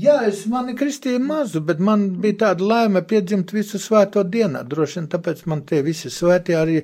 Jā, 0.00 0.16
es 0.28 0.44
mani 0.48 0.72
kristīju 0.78 1.20
mazu, 1.24 1.60
bet 1.66 1.80
man 1.82 2.06
bija 2.22 2.36
tāda 2.44 2.66
laime 2.66 3.02
piedzimt 3.06 3.50
visu 3.52 3.78
svēto 3.80 4.22
dienā. 4.24 4.62
Droši 4.68 5.00
vien 5.00 5.08
tāpēc 5.12 5.42
man 5.50 5.62
tie 5.68 5.80
visi 5.84 6.08
svētie 6.12 6.56
arī 6.56 6.76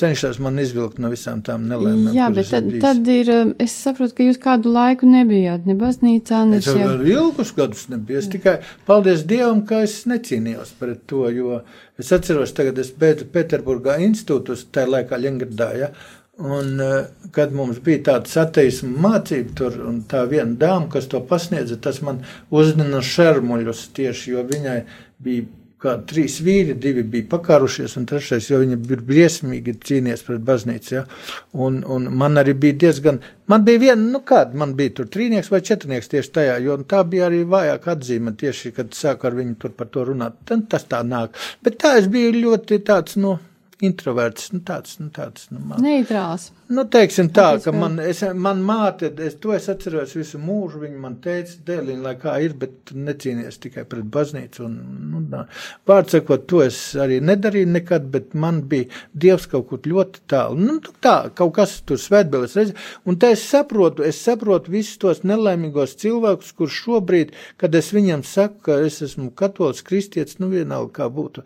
cenšas 0.00 0.40
man 0.42 0.58
izvilkt 0.62 0.98
no 1.02 1.10
visām 1.12 1.42
tām 1.46 1.68
nelaimēm. 1.70 2.10
Jā, 2.16 2.30
bet 2.34 2.50
tad, 2.50 2.70
tad 2.82 3.10
ir, 3.12 3.30
um, 3.34 3.52
es 3.62 3.76
saprotu, 3.84 4.16
ka 4.18 4.26
jūs 4.26 4.40
kādu 4.42 4.72
laiku 4.74 5.08
nebijāt 5.10 5.68
ne 5.70 5.76
baznīcā, 5.78 6.42
ne 6.50 6.62
es 6.62 6.70
jau. 6.70 6.90
Ilgus 7.14 7.54
gadus 7.54 7.86
nebiju, 7.92 8.24
es 8.24 8.30
tikai 8.32 8.56
paldies 8.88 9.22
Dievam, 9.28 9.62
ka 9.68 9.84
es 9.86 10.00
necīnījos 10.10 10.74
pret 10.80 11.06
to, 11.10 11.28
jo 11.36 11.60
es 12.00 12.10
atceros 12.16 12.56
tagad, 12.56 12.80
es 12.82 12.90
beidzu 12.98 13.28
Pēterburgā 13.34 14.00
institūtus, 14.08 14.66
tajā 14.74 14.90
laikā 14.96 15.20
Ļengradā, 15.20 15.70
ja, 15.78 15.94
Un, 16.38 16.80
eh, 16.80 17.04
kad 17.30 17.52
mums 17.54 17.78
bija 17.78 18.00
tāda 18.08 18.40
ateisma 18.42 18.90
mācība, 19.04 19.52
tur, 19.54 19.76
un 19.86 20.00
tā 20.10 20.24
viena 20.26 20.56
dāma, 20.58 20.88
kas 20.90 21.06
to 21.06 21.20
pasniedza, 21.22 21.78
tas 21.80 22.00
man 22.02 22.24
uzdina 22.50 22.98
šermuļus 22.98 23.84
tieši, 23.94 24.32
jo 24.32 24.42
viņai 24.48 24.80
bija 25.22 25.44
kā 25.84 25.94
trīs 26.08 26.40
vīri, 26.42 26.74
divi 26.80 27.04
bija 27.12 27.28
pakārušies, 27.36 27.94
un 28.00 28.08
trešais 28.08 28.48
jau 28.50 28.58
viņa 28.62 28.80
bija 28.88 29.06
briesmīgi 29.10 29.76
cīnījies 29.84 30.26
pret 30.26 30.42
baznīcu. 30.48 30.92
Ja? 30.96 31.04
Un, 31.52 31.82
un 31.84 32.10
man 32.22 32.40
arī 32.40 32.56
bija 32.66 32.80
diezgan, 32.86 33.20
man 33.52 33.66
bija 33.68 33.82
viena, 33.86 34.10
nu 34.16 34.24
kāda, 34.26 34.56
man 34.58 34.74
bija 34.78 34.96
tur 34.98 35.10
trīnieks 35.14 35.52
vai 35.52 35.62
četrnieks 35.70 36.10
tieši 36.10 36.34
tajā, 36.40 36.60
jo 36.66 36.80
tā 36.90 37.04
bija 37.06 37.28
arī 37.28 37.44
vājāk 37.46 37.90
atzīme 37.94 38.34
tieši, 38.40 38.74
kad 38.74 38.94
sāku 38.96 39.30
ar 39.30 39.38
viņu 39.38 39.58
tur 39.60 39.78
par 39.78 39.92
to 39.94 40.08
runāt. 40.10 40.40
Tad 40.48 40.66
tas 40.72 40.88
tā 40.90 41.04
nāk. 41.06 41.36
Bet 41.62 41.78
tā 41.84 41.98
es 42.00 42.10
biju 42.10 42.34
ļoti 42.40 42.82
tāds, 42.88 43.20
nu. 43.20 43.36
No, 43.36 43.53
introverts, 43.84 44.50
nu 44.54 44.60
tāds, 44.66 44.98
nu 45.02 45.10
tāds. 45.14 45.48
Nu, 45.52 45.60
man, 45.60 45.82
Neitrāls. 45.84 46.50
Nu, 46.72 46.86
teiksim 46.88 47.28
tā, 47.36 47.58
ka 47.60 47.72
man, 47.76 47.98
es, 48.00 48.22
man 48.40 48.62
māte, 48.64 49.10
es 49.20 49.36
to 49.42 49.52
es 49.52 49.68
atceros 49.68 50.14
visu 50.16 50.40
mūžu, 50.40 50.80
viņa 50.80 51.00
man 51.02 51.18
teica, 51.24 51.58
dēliņ, 51.66 51.98
lai 52.06 52.14
kā 52.20 52.38
ir, 52.40 52.54
bet 52.58 52.94
necīnies 52.96 53.60
tikai 53.60 53.84
pret 53.88 54.08
baznīcu. 54.14 54.64
Un, 54.64 54.78
nu, 55.10 55.20
tā. 55.32 55.44
Vārds 55.90 56.16
sakot, 56.16 56.46
to 56.48 56.62
es 56.64 56.78
arī 57.00 57.20
nedarīju 57.24 57.68
nekad, 57.74 58.08
bet 58.14 58.32
man 58.32 58.62
bija 58.70 58.88
Dievs 59.12 59.46
kaut 59.52 59.68
kur 59.70 59.84
ļoti 59.92 60.24
tālu. 60.30 60.58
Nu, 60.60 60.78
tā, 61.04 61.16
kaut 61.36 61.54
kas 61.58 61.76
tur 61.86 62.00
svētbēlis 62.00 62.56
redz, 62.58 62.74
un 63.04 63.20
te 63.20 63.34
es 63.36 63.44
saprotu, 63.44 64.06
es 64.08 64.22
saprotu 64.24 64.72
visus 64.74 64.98
tos 65.02 65.24
nelaimīgos 65.28 65.98
cilvēkus, 66.00 66.54
kur 66.56 66.72
šobrīd, 66.72 67.36
kad 67.60 67.76
es 67.76 67.92
viņam 67.94 68.24
saku, 68.24 68.62
ka 68.70 68.80
es 68.88 69.02
esmu 69.04 69.30
katolis, 69.36 69.84
kristietis, 69.84 70.40
nu 70.40 70.48
vienalga 70.52 71.02
kā 71.02 71.10
būtu, 71.12 71.44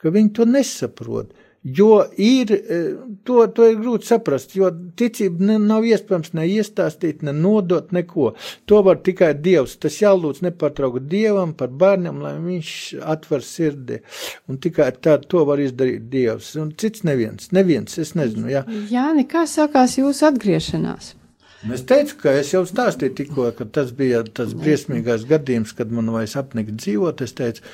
ka 0.00 0.12
viņi 0.14 0.32
to 0.38 0.48
nesaprot. 0.48 1.34
Jo 1.66 2.04
ir, 2.16 2.52
e, 2.52 2.76
to, 3.26 3.40
to 3.50 3.66
ir 3.66 3.80
grūti 3.80 4.06
saprast, 4.06 4.52
jo 4.54 4.68
ticība 4.98 5.48
ne, 5.48 5.56
nav 5.58 5.86
iespējams 5.88 6.30
ne 6.38 6.44
iestāstīt, 6.46 7.24
ne 7.26 7.34
nodot 7.34 7.90
neko. 7.96 8.28
To 8.70 8.84
var 8.86 9.00
tikai 9.02 9.32
Dievs. 9.34 9.74
Tas 9.82 9.98
jālūdz 9.98 10.44
nepārtraukt 10.46 11.08
Dievam 11.10 11.56
par 11.58 11.74
bērniem, 11.74 12.22
lai 12.22 12.36
viņš 12.44 12.70
atver 13.02 13.42
sirdi. 13.42 13.98
Un 14.46 14.62
tikai 14.62 14.92
tā 15.02 15.18
to 15.26 15.42
var 15.48 15.62
izdarīt 15.64 16.06
Dievs. 16.12 16.54
Un 16.62 16.70
cits 16.78 17.02
neviens, 17.08 17.50
neviens, 17.56 17.98
es 17.98 18.14
nezinu. 18.14 18.52
Jā, 18.52 18.62
jā 18.92 19.10
nekā 19.18 19.42
sākās 19.50 19.98
jūsu 19.98 20.30
atgriešanās? 20.30 21.16
Es 21.72 21.82
teicu, 21.88 22.14
ka 22.20 22.32
es 22.36 22.52
jau 22.52 22.60
stāstīju 22.68 23.14
tikko, 23.16 23.46
ka 23.56 23.64
tas 23.74 23.90
bija 23.96 24.20
tas 24.38 24.52
briesmīgais 24.54 25.24
gadījums, 25.26 25.72
kad 25.74 25.90
man 25.90 26.12
vairs 26.14 26.36
apnika 26.38 26.74
dzīvot. 26.76 27.22
Es 27.26 27.34
teicu, 27.34 27.64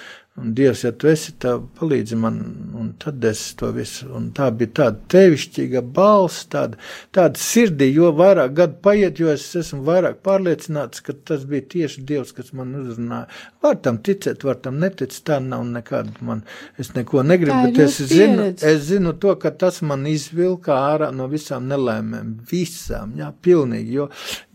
Un 0.40 0.54
Dievs, 0.56 0.80
ja 0.86 0.94
tu 0.96 1.10
esi, 1.10 1.34
tā 1.36 1.58
palīdzi 1.76 2.16
man, 2.16 2.38
un 2.80 2.86
tad 2.96 3.20
es 3.28 3.40
to 3.60 3.68
visu. 3.76 4.06
Un 4.16 4.30
tā 4.32 4.46
bija 4.56 4.70
tāda 4.78 5.02
tevišķīga 5.12 5.82
balss, 5.92 6.46
tāda, 6.48 6.78
tāda 7.12 7.36
sirdī, 7.36 7.90
jo 7.92 8.08
vairāk 8.16 8.54
gadu 8.56 8.78
paiet, 8.80 9.20
jo 9.20 9.28
es 9.28 9.44
esmu 9.60 9.82
vairāk 9.84 10.22
pārliecināts, 10.24 11.04
ka 11.04 11.12
tas 11.28 11.44
bija 11.50 11.66
tieši 11.74 12.04
Dievs, 12.08 12.32
kas 12.32 12.54
man 12.56 12.70
uzrunāja. 12.80 13.26
Var 13.60 13.76
tam 13.84 13.98
ticēt, 14.08 14.46
var 14.48 14.56
tam 14.64 14.78
neticēt, 14.80 15.18
tā 15.28 15.36
nav 15.44 15.66
nekāda 15.68 16.24
man, 16.24 16.40
es 16.80 16.94
neko 16.96 17.26
negribu, 17.28 17.68
bet 17.68 17.82
es 17.84 18.00
zinu, 18.14 18.48
es 18.56 18.88
zinu 18.88 19.12
to, 19.20 19.36
ka 19.36 19.52
tas 19.52 19.82
man 19.84 20.08
izvilka 20.08 20.78
ārā 20.94 21.10
no 21.12 21.28
visām 21.28 21.68
nelēmēm, 21.68 22.32
visām, 22.48 23.12
jā, 23.20 23.28
pilnīgi, 23.44 24.00
jo, 24.00 24.08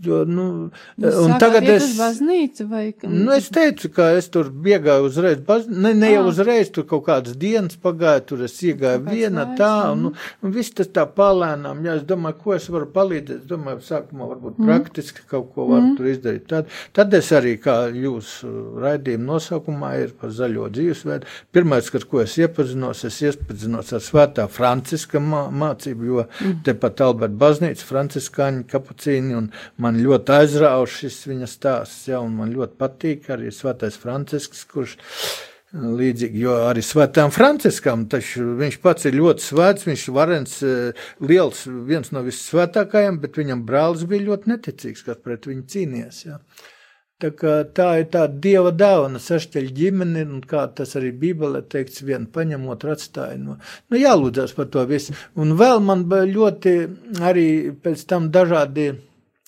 jo, 0.09 0.23
nu, 0.25 0.49
Jūs 1.05 1.21
un 1.21 1.37
tagad 1.37 1.69
es. 1.69 1.93
Baznīcu, 2.01 2.65
vai? 2.73 2.83
Nu, 3.05 3.29
es 3.37 3.53
teicu, 3.53 3.93
ka 3.93 4.09
es 4.17 4.33
tur 4.33 4.49
biegāju 4.49 5.05
uzreiz 5.11 5.37
baznīcu 5.45 5.66
ne, 5.67 5.93
ne 5.93 6.09
jau 6.11 6.23
uzreiz, 6.29 6.69
tur 6.73 6.85
kaut 6.87 7.05
kādas 7.07 7.35
dienas 7.39 7.77
pagāja, 7.81 8.23
tur 8.29 8.43
es 8.45 8.55
iegāju 8.63 9.03
viena 9.07 9.45
tā, 9.57 9.71
un, 9.93 10.07
nu, 10.07 10.11
un 10.43 10.53
viss 10.55 10.73
tas 10.75 10.89
tā 10.93 11.03
palēnām, 11.17 11.83
jā, 11.85 11.97
es 11.99 12.05
domāju, 12.07 12.37
ko 12.43 12.55
es 12.55 12.67
varu 12.71 12.87
palīdzēt, 12.93 13.41
es 13.41 13.49
domāju, 13.49 13.81
sākumā 13.85 14.29
varbūt 14.31 14.59
mm. 14.59 14.69
praktiski 14.69 15.25
kaut 15.29 15.49
ko 15.55 15.67
varu 15.71 15.83
mm. 15.83 15.95
tur 15.97 16.09
izdarīt. 16.11 16.45
Tad, 16.51 16.71
tad 16.95 17.17
es 17.17 17.31
arī, 17.35 17.55
kā 17.61 17.77
jūs 17.93 18.33
raidījuma 18.83 19.27
nosaukumā 19.33 19.91
ir 20.03 20.13
par 20.19 20.33
zaļo 20.35 20.69
dzīvesveidu, 20.77 21.33
pirmais, 21.55 21.91
ar 21.99 22.07
ko 22.11 22.23
es 22.23 22.37
iepazinos, 22.39 23.03
es 23.09 23.19
iepazinos 23.25 23.93
ar 23.97 24.05
svētā 24.05 24.47
Franciska 24.51 25.21
mā, 25.23 25.47
mācību, 25.51 26.09
jo 26.11 26.23
mm. 26.27 26.61
tepat 26.67 27.03
Alberta 27.07 27.41
baznīca, 27.43 27.87
franciskāņi, 27.87 28.65
kapucīni, 28.71 29.35
un 29.37 29.51
man 29.83 29.99
ļoti 30.03 30.37
aizrauš 30.39 31.01
šis 31.03 31.21
viņa 31.31 31.51
stāsts, 31.51 32.07
jā, 32.11 32.21
un 32.23 32.39
man 32.39 32.55
ļoti 32.55 32.79
patīk 32.79 33.29
arī 33.33 33.51
svētais 33.53 33.99
Francisks, 33.99 34.63
kurš 34.71 34.97
Līdzīgi, 35.75 36.39
jo 36.45 36.53
arī 36.63 36.79
Svētām 36.85 37.31
Franciskam 37.35 38.05
viņš 38.07 38.77
pats 38.79 39.09
ir 39.09 39.17
ļoti 39.19 39.43
svēts, 39.43 39.83
viņš 39.83 40.05
ir 40.07 40.13
varens, 40.15 40.53
eh, 40.63 40.93
liels, 41.19 41.65
viens 41.67 42.13
no 42.15 42.23
vissvētākajiem, 42.23 43.19
bet 43.19 43.35
viņam 43.35 43.65
brālis 43.67 44.07
bija 44.07 44.29
ļoti 44.29 44.53
neticīgs, 44.53 45.03
kas 45.03 45.17
pret 45.17 45.43
viņu 45.43 45.67
cīnījās. 45.67 46.25
Ja. 46.25 46.39
Tā, 47.19 47.31
tā 47.73 47.87
ir 47.99 48.05
tā 48.13 48.27
dieva 48.29 48.71
dāvana, 48.71 49.19
sašķeļ 49.19 49.71
ģimeni, 49.73 50.23
un 50.29 50.41
kā 50.41 50.67
tas 50.77 50.95
arī 50.95 51.11
Bībelē 51.11 51.63
teikts, 51.67 52.03
vienu 52.05 52.29
paņemot, 52.31 52.85
atstāja. 52.85 53.39
No, 53.41 53.57
nu, 53.89 53.97
jālūdzas 53.97 54.53
par 54.55 54.69
to 54.71 54.85
visu. 54.85 55.17
Un 55.35 55.55
vēl 55.57 55.81
man 55.81 56.05
ļoti 56.07 56.75
arī 57.19 57.47
pēc 57.73 58.05
tam 58.07 58.29
dažādi 58.31 58.93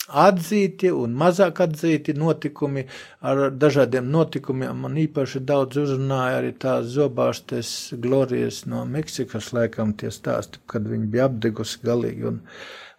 atzīti 0.10 0.92
un 0.96 1.14
mazāk 1.20 1.62
atzīti 1.66 2.16
notikumi 2.18 2.86
ar 3.22 3.50
dažādiem 3.52 4.10
notikumiem. 4.12 4.84
Man 4.86 4.98
īpaši 5.02 5.44
daudz 5.46 5.80
uzrunāja 5.84 6.42
arī 6.42 6.54
tās 6.58 6.92
zobārstes 6.96 7.72
glorijas 8.02 8.66
no 8.66 8.86
Meksikas, 8.90 9.54
laikam 9.54 9.94
tie 9.94 10.12
stāsti, 10.14 10.62
kad 10.70 10.88
viņi 10.90 11.10
bija 11.14 11.30
apdegusi 11.30 11.82
galīgi 11.86 12.30
un, 12.32 12.44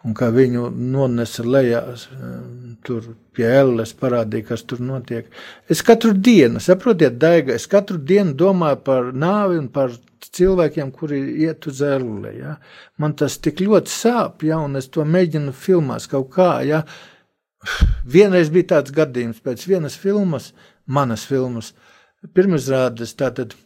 un 0.07 0.15
kā 0.17 0.31
viņu 0.33 0.69
nonesa 0.73 1.45
lejā 1.45 1.83
tur 2.87 3.11
pie 3.37 3.49
elles, 3.61 3.93
parādīja, 3.97 4.47
kas 4.53 4.65
tur 4.69 4.81
notiek. 4.85 5.29
Es 5.69 5.83
katru 5.85 6.15
dienu, 6.17 6.63
saprotiet, 6.63 7.19
Daiga, 7.21 7.55
es 7.57 7.69
katru 7.71 8.01
dienu 8.01 8.33
domāju 8.39 8.81
par 8.87 9.11
nāvi 9.13 9.61
un 9.61 9.69
par 9.73 9.93
cilvēkiem, 10.31 10.91
kuri 10.95 11.21
iet 11.45 11.67
uz 11.69 11.83
ellē. 11.85 12.33
Ja? 12.39 12.57
Man 13.01 13.17
tas 13.19 13.39
tik 13.43 13.61
ļoti 13.65 13.93
sāp, 13.93 14.45
ja, 14.47 14.61
un 14.65 14.81
es 14.81 14.89
to 14.93 15.05
mēģinu 15.05 15.55
filmās 15.57 16.09
kaut 16.11 16.31
kā. 16.35 16.51
Ja? 16.67 16.85
Vienreiz 18.09 18.53
bija 18.53 18.77
tāds 18.77 18.95
gadījums 18.97 19.43
pēc 19.45 19.67
vienas 19.69 19.99
filmas, 20.01 20.53
manas 20.87 21.27
filmas, 21.29 21.75
pirmizrādes 22.37 23.13
tātad 23.19 23.57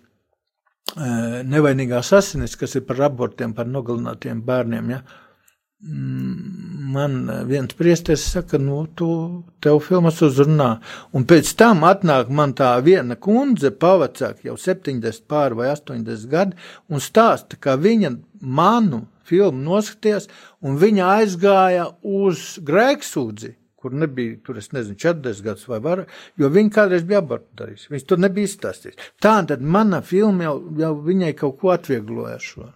nevainīgās 0.95 2.13
asinis, 2.15 2.55
kas 2.59 2.77
ir 2.79 2.85
par 2.87 3.01
abortiem, 3.07 3.55
par 3.55 3.67
nogalinātiem 3.71 4.43
bērniem. 4.47 4.91
Ja? 4.95 5.03
Man 5.85 7.31
viens 7.45 7.75
priesteris 7.77 8.25
saka, 8.33 8.59
nu, 8.59 8.87
tu 8.97 9.09
tev 9.63 9.81
filmas 9.85 10.21
uzrunā. 10.25 10.71
Un 11.13 11.27
pēc 11.29 11.51
tam 11.61 11.85
atnāk 11.89 12.31
man 12.33 12.55
tā 12.57 12.71
viena 12.85 13.17
kundze, 13.21 13.73
pavacāk 13.73 14.45
jau 14.47 14.57
70 14.61 15.27
pār 15.29 15.57
vai 15.59 15.71
80 15.75 16.31
gadi, 16.31 16.57
un 16.89 17.05
stāsta, 17.05 17.59
ka 17.61 17.77
viņa 17.81 18.15
manu 18.41 19.05
filmu 19.29 19.61
noskatījās, 19.65 20.29
un 20.65 20.79
viņa 20.81 21.11
aizgāja 21.19 21.91
uz 22.03 22.55
grēksūdzi, 22.65 23.55
kur 23.81 23.97
nebija, 24.01 24.39
tur 24.45 24.61
es 24.61 24.71
nezinu, 24.73 24.97
40 25.01 25.45
gadus 25.45 25.67
vai 25.69 25.81
vairāk, 25.85 26.15
jo 26.41 26.49
viņa 26.53 26.73
kādreiz 26.73 27.05
bija 27.09 27.21
darījis. 27.29 27.91
Viņš 27.93 28.07
tur 28.09 28.23
nebija 28.25 28.49
izstāstījis. 28.49 29.13
Tā 29.21 29.37
tad 29.49 29.61
mana 29.61 30.01
filma 30.05 30.49
jau, 30.49 30.57
jau 30.81 30.95
viņai 31.05 31.35
kaut 31.37 31.61
ko 31.61 31.75
atviegloja 31.75 32.41
šo. 32.41 32.71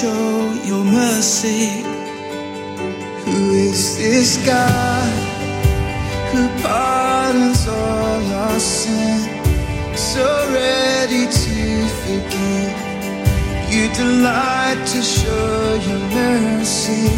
Show 0.00 0.52
your 0.62 0.84
mercy. 0.84 1.82
Who 3.24 3.50
is 3.68 3.98
this 3.98 4.36
God 4.46 5.12
who 6.30 6.42
pardons 6.62 7.66
all 7.66 8.22
our 8.44 8.60
sin, 8.60 9.18
so 9.96 10.24
ready 10.52 11.24
to 11.42 11.58
forgive? 12.02 12.74
You 13.72 13.84
delight 13.92 14.80
to 14.92 15.02
show 15.02 15.74
your 15.88 16.04
mercy. 16.20 17.08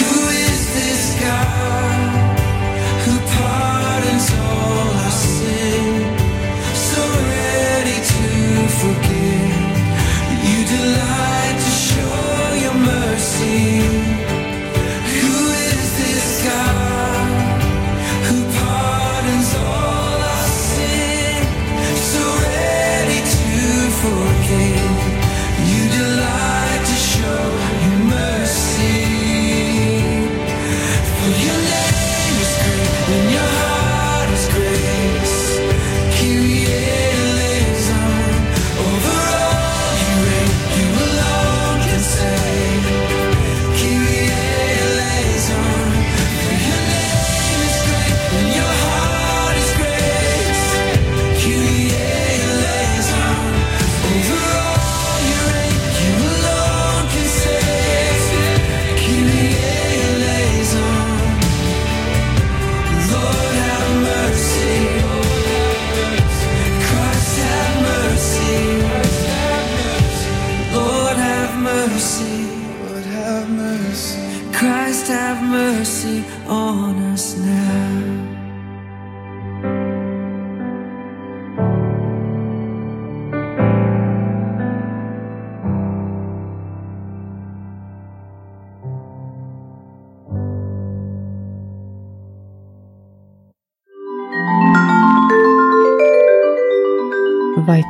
Who 0.00 0.18
is 0.48 0.60
this 0.76 1.04
God 1.22 1.87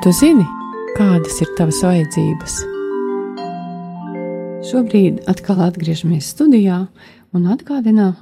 tu 0.08 0.12
zini, 0.16 0.44
kādas 0.96 1.34
ir 1.44 1.50
tavas 1.58 1.82
vajadzības? 1.84 2.54
Šobrīd 4.64 5.18
atkal 5.28 5.58
atgriežamies 5.66 6.30
studijā 6.32 6.78
un 7.36 7.48
atgādinām 7.52 8.14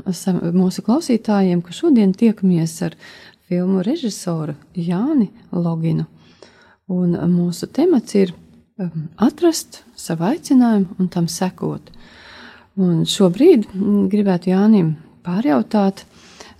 mūsu 0.57 0.83
klausītājiem, 0.83 1.61
ka 1.62 1.77
šodien 1.77 2.11
tiekamies 2.11 2.75
ar 2.83 2.96
filmu 3.46 3.85
režisoru 3.87 4.57
Jāni 4.75 5.29
Loginu. 5.55 6.09
Un 6.90 7.14
mūsu 7.37 7.68
temats 7.70 8.18
ir 8.18 8.33
um, 8.35 9.07
atrast 9.22 9.85
savu 9.94 10.27
aicinājumu 10.33 10.99
un 10.99 11.12
tam 11.12 11.31
sekot. 11.31 11.92
Un 12.83 13.05
šobrīd 13.07 13.68
mm, 13.70 14.09
gribētu 14.11 14.51
Jānim 14.51 14.96
pārjautāt 15.22 16.03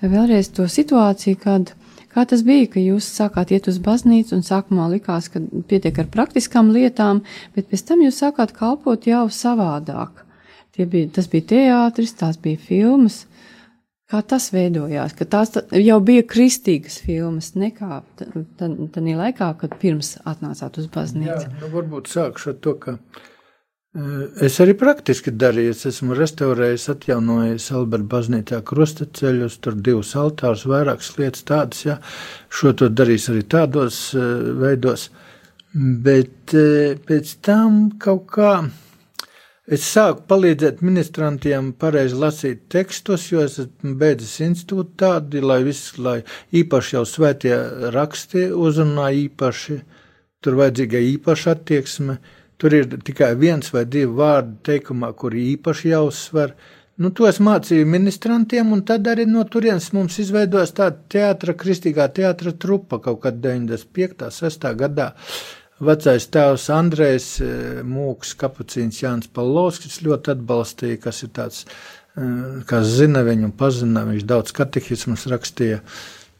vēlreiz 0.07 0.53
to 0.55 0.71
situāciju, 0.71 1.43
kad 1.43 1.75
kā 2.17 2.25
tas 2.29 2.43
bija, 2.47 2.71
ka 2.73 2.81
jūs 2.81 3.07
sākāt 3.13 3.53
iet 3.53 3.69
uz 3.69 3.77
baznīcu 3.85 4.39
un 4.39 4.45
sākumā 4.47 4.89
likās, 4.95 5.29
ka 5.29 5.43
pietiek 5.69 6.01
ar 6.01 6.09
praktiskām 6.13 6.73
lietām, 6.73 7.21
bet 7.55 7.69
pēc 7.69 7.85
tam 7.91 8.05
jūs 8.07 8.23
sākāt 8.25 8.57
kalpot 8.57 9.05
jau 9.09 9.27
savādāk. 9.29 10.25
Tie 10.77 10.89
bija, 10.89 11.09
tas 11.19 11.29
bija 11.33 11.45
teātris, 11.53 12.17
tās 12.17 12.41
bija 12.41 12.61
filmas. 12.61 13.27
Kā 14.07 14.21
tas 14.23 14.53
veidojās, 14.55 15.17
ka 15.19 15.27
tās 15.27 15.51
jau 15.75 15.97
bija 16.07 16.23
kristīgas 16.31 17.01
filmas, 17.03 17.55
nekā 17.59 18.03
tādā 18.21 19.15
laikā, 19.19 19.49
kad 19.59 19.73
pirms 19.83 20.13
atnācāt 20.23 20.79
uz 20.79 20.87
Jā, 20.87 20.93
baznīcu. 20.95 21.49
nu 21.63 21.71
varbūt 21.73 22.13
sākšu 22.13 22.53
ar 22.53 22.61
to, 22.63 22.77
ka 22.85 22.95
es 24.45 24.57
arī 24.61 24.75
praktiski 24.79 25.33
darīju. 25.33 25.75
Es 25.75 25.87
esmu 25.89 26.17
restaurējis, 26.19 26.89
atjaunojis 26.93 27.71
Alberta 27.77 28.11
baznīcā 28.17 28.61
krustaceļus, 28.69 29.59
tur 29.65 29.79
divus 29.81 30.15
altārus, 30.19 30.67
vairākas 30.69 31.13
lietas 31.19 31.47
tādas, 31.49 31.85
jā. 31.87 31.97
Šo 32.53 32.75
to 32.77 32.91
darīs 32.93 33.31
arī 33.33 33.45
tādos 33.57 34.01
veidos. 34.15 35.09
Bet 35.77 36.53
pēc 37.09 37.33
tam 37.45 37.81
kaut 38.01 38.29
kā 38.33 38.53
es 39.67 39.83
sāku 39.83 40.23
palīdzēt 40.31 40.81
ministrantiem 40.87 41.73
pareizi 41.77 42.17
lasīt 42.21 42.63
tekstus, 42.73 43.27
jo 43.33 43.43
es 43.45 43.59
esmu 43.65 43.97
beidzis 43.99 44.39
institūtu 44.47 44.95
tādu, 45.03 45.43
lai 45.43 45.63
viss, 45.67 45.97
lai 45.99 46.21
īpaši 46.55 46.97
jau 46.97 47.05
svētie 47.09 47.57
raksti 47.97 48.47
uzrunā 48.55 49.11
īpaši, 49.27 49.81
tur 50.41 50.59
vajadzīga 50.61 51.03
īpaša 51.17 51.57
attieksme. 51.57 52.21
Tur 52.57 52.73
ir 52.73 52.89
tikai 53.05 53.35
viens 53.37 53.69
vai 53.73 53.85
divi 53.85 54.09
vārdi 54.17 54.57
teikumā, 54.71 55.13
kuri 55.13 55.51
īpaši 55.57 55.91
jāuzsver. 55.93 56.55
Nu, 56.97 57.11
to 57.13 57.27
es 57.29 57.37
mācīju 57.45 57.85
ministrantiem, 57.93 58.71
un 58.73 58.81
tad 58.89 59.05
arī 59.13 59.27
no 59.29 59.43
turienes 59.45 59.91
mums 59.93 60.17
izveidojas 60.23 60.73
tāda 60.79 60.97
teātra, 61.13 61.53
kristīgā 61.53 62.07
teātra 62.17 62.55
trupa 62.57 63.03
kaut 63.05 63.21
kad 63.27 63.43
95. 63.45 64.31
6. 64.33 64.67
gadā. 64.81 65.11
Vecais 65.85 66.25
tēvs 66.33 66.71
Andrejs 66.73 67.29
eh, 67.45 67.81
Mūks, 67.85 68.33
kapucīns 68.41 69.03
Jānis 69.03 69.29
Palovskis 69.29 70.01
ļoti 70.07 70.33
atbalstīja, 70.33 71.03
kas 71.03 71.21
ir 71.27 71.35
tāds, 71.37 71.67
eh, 72.17 72.63
kas 72.65 72.89
zina 72.97 73.21
viņu 73.27 73.51
un 73.51 73.53
pazina, 73.61 74.07
viņš 74.09 74.25
daudz 74.25 74.57
katehismus 74.57 75.29
rakstīja. 75.29 75.83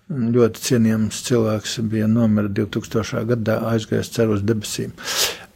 Ļoti 0.07 0.63
cienījams 0.63 1.21
cilvēks 1.27 1.81
bija 1.91 2.09
nomira 2.09 2.49
2000. 2.49 3.27
gadā, 3.29 3.59
aizgājis 3.75 4.15
ceru 4.15 4.39
uz 4.39 4.45
debesīm. 4.47 4.97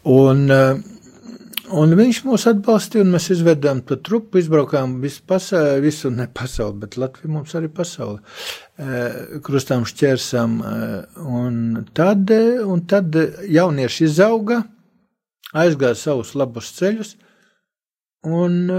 Un, 0.09 0.47
eh, 0.49 0.79
un 1.77 1.93
viņš 1.93 2.23
mūs 2.25 2.47
atbalstīja, 2.49 3.05
un 3.05 3.13
mēs 3.13 3.27
izveidojām 3.35 3.83
to 3.85 3.99
trupu, 4.01 4.41
izbraukām 4.41 4.97
visu 5.03 5.21
pasauli, 5.29 5.83
visu 5.85 6.11
ne 6.11 6.27
pasauli, 6.27 6.79
bet 6.81 6.97
Latviju 6.97 7.33
mums 7.35 7.53
arī 7.55 7.69
pasauli. 7.69 8.21
Eh, 8.79 9.41
Krustām 9.45 9.85
šķērsām, 9.85 10.61
eh, 10.65 11.21
un 11.21 11.87
tad, 11.93 12.31
un 12.65 12.87
tad 12.87 13.13
jaunieši 13.13 14.05
izauga, 14.05 14.65
aizgāja 15.53 15.97
savus 15.97 16.35
labus 16.35 16.73
ceļus, 16.73 17.17
un, 18.25 18.71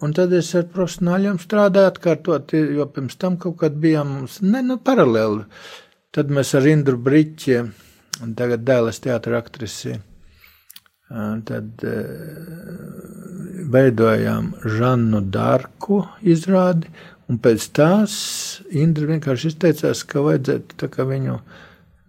un 0.00 0.12
tad 0.14 0.32
es 0.32 0.54
ar 0.54 0.64
profesionāļiem 0.64 1.38
strādāju 1.38 1.92
atkārtot, 1.92 2.52
jo 2.52 2.86
pirms 2.86 3.16
tam 3.18 3.36
kaut 3.36 3.58
kad 3.58 3.72
bijām 3.72 4.26
ne, 4.40 4.62
nu, 4.62 4.78
paralēli. 4.78 5.44
Tad 6.10 6.30
mēs 6.30 6.54
ar 6.54 6.66
Indru 6.66 6.96
Briķi, 6.96 7.58
un 8.22 8.34
tagad 8.34 8.64
dēles 8.64 9.00
teātra 9.00 9.42
aktrisi, 9.42 9.98
tad 11.08 11.84
eh, 11.88 12.08
veidojām 13.72 14.52
Žannu 14.64 15.22
Dārku 15.32 16.02
izrādi, 16.20 16.90
un 17.28 17.40
pēc 17.44 17.70
tās 17.76 18.12
Indra 18.70 19.08
vienkārši 19.08 19.52
izteicās, 19.52 20.04
ka 20.08 20.24
vajadzētu 20.26 21.08
viņu 21.08 21.38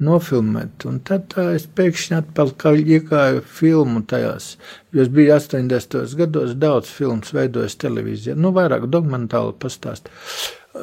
nofilmēt. 0.03 0.85
Un 0.87 0.99
tad 1.07 1.27
tā 1.33 1.49
es 1.55 1.67
pēkšņi 1.75 2.17
atpakaļ 2.21 2.79
iekāju 2.97 3.43
filmu 3.43 4.03
tajās, 4.07 4.53
jo 4.95 5.03
es 5.03 5.11
biju 5.11 5.35
80. 5.35 6.15
gados 6.19 6.55
daudz 6.59 6.91
filmas 6.91 7.33
veidojis 7.35 7.79
televīzijā, 7.79 8.35
nu 8.35 8.53
vairāk 8.55 8.87
dokumentāli 8.91 9.55
pastāst. 9.59 10.11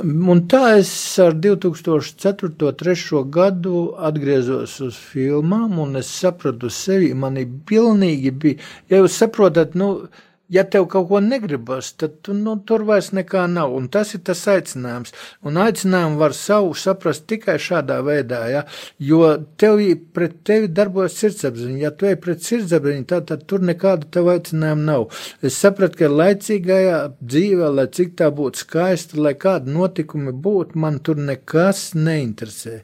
Un 0.02 0.42
tā 0.50 0.62
es 0.76 0.90
ar 1.22 1.34
2004.3. 1.40 3.20
gadu 3.32 3.80
atgriezos 4.08 4.74
uz 4.84 4.98
filmām, 5.12 5.78
un 5.80 5.96
es 6.00 6.10
sapratu 6.20 6.68
sevi, 6.72 7.12
man 7.14 7.38
ir 7.40 7.48
pilnīgi 7.68 8.32
bija, 8.42 8.66
ja 8.92 9.00
jūs 9.00 9.16
saprotat, 9.22 9.76
nu, 9.78 10.08
ja 10.48 10.64
tev 10.70 10.86
kaut 10.90 11.08
ko 11.10 11.20
negribas, 11.20 11.90
tad 11.98 12.20
tu, 12.22 12.34
nu, 12.34 12.56
tur 12.66 12.84
vairs 12.86 13.10
nekā 13.16 13.46
nav. 13.50 13.74
Un 13.76 13.88
tas 13.92 14.14
ir 14.14 14.22
tas 14.26 14.42
aicinājums. 14.50 15.14
Un 15.46 15.58
aicinājumu 15.62 16.20
var 16.20 16.34
savu 16.36 16.74
saprast 16.78 17.26
tikai 17.30 17.56
šādā 17.62 17.98
veidā, 18.06 18.42
ja? 18.52 18.64
jo 18.98 19.22
tev 19.60 19.82
pret 20.14 20.38
tevi 20.46 20.70
darbojas 20.72 21.18
sirdsapziņa. 21.20 21.78
Ja 21.82 21.92
tu 21.92 22.08
ej 22.10 22.18
pret 22.22 22.44
sirdsapziņu, 22.46 23.06
tad, 23.10 23.28
tad 23.30 23.46
tur 23.50 23.64
nekāda 23.66 24.08
tev 24.12 24.30
aicinājuma 24.34 24.86
nav. 24.90 25.06
Es 25.42 25.58
sapratu, 25.60 26.00
ka 26.02 26.12
laicīgajā 26.12 27.00
dzīvē, 27.20 27.70
lai 27.80 27.88
cik 27.98 28.16
tā 28.20 28.30
būtu 28.34 28.62
skaista, 28.62 29.20
lai 29.20 29.34
kādi 29.38 29.74
notikumi 29.74 30.34
būtu, 30.34 30.78
man 30.78 31.00
tur 31.04 31.18
nekas 31.20 31.90
neinteresē. 31.98 32.82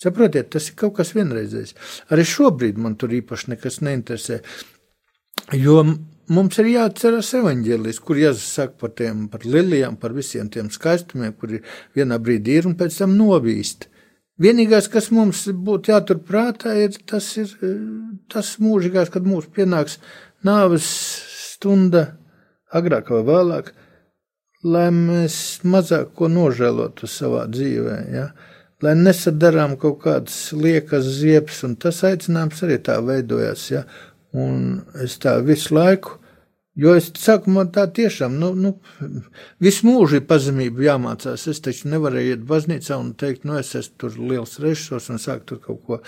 Saprotiet, 0.00 0.48
tas 0.54 0.70
ir 0.70 0.76
kaut 0.80 0.94
kas 0.96 1.10
vienreizējs. 1.12 1.74
Arī 2.12 2.24
šobrīd 2.24 2.78
man 2.80 2.94
tur 2.96 3.12
īpaši 3.12 3.52
nekas 3.52 3.82
neinteresē. 3.84 4.38
Jo 5.60 5.82
mums 6.30 6.58
ir 6.62 6.70
jāatcerās 6.70 7.32
evaņģēlis, 7.40 8.00
kur 8.06 8.20
Jēzus 8.20 8.56
saka 8.58 8.76
par 8.84 8.94
tiem, 8.98 9.26
par 9.32 9.44
lilijām, 9.46 9.96
par 10.00 10.14
visiem 10.16 10.50
tiem 10.52 10.70
skaistumiem, 10.72 11.34
kuri 11.38 11.62
vienā 11.96 12.20
brīdī 12.22 12.60
ir 12.60 12.70
un 12.70 12.76
pēc 12.78 13.00
tam 13.02 13.16
novīst. 13.18 13.88
Vienīgais, 14.40 14.88
kas 14.88 15.10
mums 15.12 15.42
būtu 15.52 15.92
jāturprātā, 15.92 16.72
ir 16.80 16.94
tas, 17.10 17.26
ir 17.36 17.50
tas 18.32 18.54
mūžīgais, 18.62 19.10
kad 19.12 19.26
mums 19.28 19.50
pienāks 19.52 19.98
nāves 20.46 20.86
stunda, 21.50 22.06
agrāk 22.72 23.10
vai 23.12 23.20
vēlāk, 23.26 23.74
lai 24.64 24.86
mēs 24.94 25.34
mazāk 25.64 26.14
ko 26.16 26.30
nožēlotu 26.32 27.08
savā 27.10 27.44
dzīvē. 27.52 27.98
Ja? 28.14 28.30
Lai 28.80 28.94
nesadarām 28.96 29.76
kaut 29.80 29.98
kādas 30.06 30.38
liekas 30.56 31.04
ziepes, 31.18 31.60
un 31.68 31.76
tas 31.76 32.00
aicinājums 32.08 32.64
arī 32.64 32.78
tā 32.84 32.96
veidojas. 33.04 33.66
Ja? 33.74 33.84
Un 34.32 34.80
es 35.04 35.18
tā 35.20 35.36
visu 35.44 35.74
laiku 35.76 36.19
Jo 36.80 36.94
es 36.96 37.10
saku, 37.20 37.50
man 37.52 37.68
tā 37.74 37.82
tiešām, 37.92 38.38
nu, 38.40 38.54
nu 38.56 38.70
visu 39.60 39.84
mūžu 39.84 40.16
ir 40.16 40.22
pazemība 40.28 40.86
jāmācās. 40.86 41.42
Es 41.52 41.58
taču 41.60 41.90
nevarēju 41.92 42.36
iet 42.36 42.46
baznīcā 42.48 42.96
un 42.96 43.10
teikt, 43.20 43.44
nu, 43.48 43.58
es 43.60 43.74
esmu 43.76 43.98
tur 44.00 44.16
liels 44.16 44.56
režisors 44.62 45.10
un 45.12 45.20
sākt 45.20 45.44
tur 45.50 45.60
kaut 45.60 45.82
ko. 45.84 45.98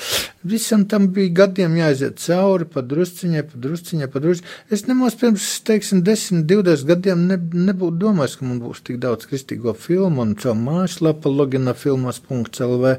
Visam 0.49 0.87
tam 0.89 1.11
bija 1.13 1.35
gadiem 1.43 1.77
jāiziet 1.77 2.23
cauri, 2.25 2.69
pa 2.73 2.81
drusciņai, 2.89 3.45
pa 3.51 3.61
drusciņai, 3.67 4.09
pa 4.15 4.25
drusciņai. 4.25 4.55
Es 4.73 4.87
nemaz 4.89 5.19
pirms, 5.21 5.51
teiksim, 5.69 6.01
10, 6.09 6.47
20 6.49 6.89
gadiem 6.89 7.27
ne, 7.29 7.37
nebūtu 7.69 8.01
domājis, 8.07 8.39
ka 8.41 8.49
man 8.49 8.65
būs 8.65 8.81
tik 8.89 9.03
daudz 9.03 9.29
kristīgo 9.29 9.77
filmu 9.77 10.25
un 10.25 10.35
caur 10.41 10.57
mājaslapa 10.57 11.29
logina 11.29 11.77
filmas.lv 11.77 12.97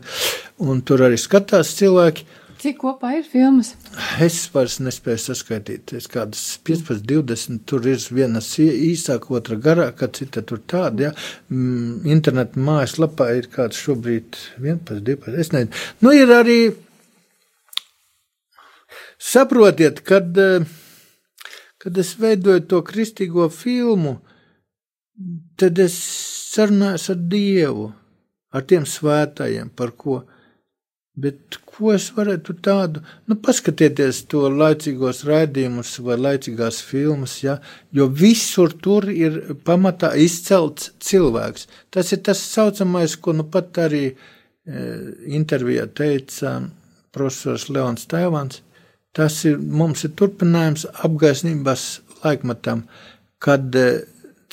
un 0.62 0.86
tur 0.86 1.08
arī 1.10 1.18
skatās 1.18 1.74
cilvēki. 1.80 2.30
Cik 2.64 2.78
kopā 2.80 3.10
ir 3.18 3.26
filmas? 3.28 3.74
Es 4.24 4.38
vairs 4.54 4.78
nespēju 4.80 5.20
saskaitīt. 5.20 5.92
Es 5.98 6.06
kādas 6.08 6.44
15, 6.64 7.02
20, 7.10 7.58
tur 7.68 7.84
ir 7.92 8.00
viena 8.16 8.40
īsāka, 8.40 9.34
otra 9.36 9.58
garāka, 9.60 10.08
cita 10.08 10.46
tur 10.48 10.62
tāda. 10.64 11.10
Ja. 11.10 11.12
Mm, 11.52 12.06
Interneta 12.14 12.64
mājaslapā 12.64 13.34
ir 13.36 13.50
kāds 13.52 13.82
šobrīd 13.84 14.40
11, 14.62 15.04
12. 15.04 15.36
Es 15.44 15.52
nezinu. 15.52 15.84
Nu, 16.00 16.16
ir 16.16 16.32
arī. 16.32 16.58
Saprotiet, 19.20 20.00
kad, 20.08 20.32
kad 21.84 22.00
es 22.00 22.16
veidoju 22.20 22.64
to 22.72 22.80
kristīgo 22.88 23.50
filmu, 23.52 24.22
tad 25.60 25.84
es 25.84 26.00
sarunājos 26.56 27.12
ar 27.12 27.28
Dievu, 27.36 27.90
ar 28.56 28.64
tiem 28.72 28.88
svētajiem, 28.88 29.76
par 29.76 29.98
ko 30.00 30.22
Bet 31.14 31.60
ko 31.70 31.92
es 31.94 32.08
varētu 32.16 32.56
tādu, 32.66 33.04
nu, 33.30 33.36
paskatieties 33.38 34.24
to 34.32 34.48
laicīgos 34.50 35.22
raidījumus 35.28 35.92
vai 36.06 36.18
laicīgās 36.18 36.80
filmas, 36.86 37.36
ja, 37.44 37.60
jo 37.94 38.08
visur 38.10 38.74
tur 38.82 39.06
ir 39.14 39.38
pamatā 39.66 40.16
izcelts 40.18 40.90
cilvēks. 41.06 41.68
Tas 41.94 42.10
ir 42.16 42.24
tas 42.26 42.42
saucamais, 42.42 43.14
ko 43.22 43.36
nu 43.38 43.46
pat 43.46 43.78
arī 43.86 44.08
e, 44.10 44.16
intervijā 45.38 45.86
teica 45.94 46.56
profesors 47.14 47.68
Leons 47.70 48.10
Tēvans. 48.10 48.64
Tas 49.14 49.38
ir, 49.46 49.60
mums 49.62 50.02
ir 50.08 50.16
turpinājums 50.18 50.88
apgaisnības 51.06 51.86
laikmatam, 52.24 52.88
kad 53.38 53.70
e, 53.78 53.88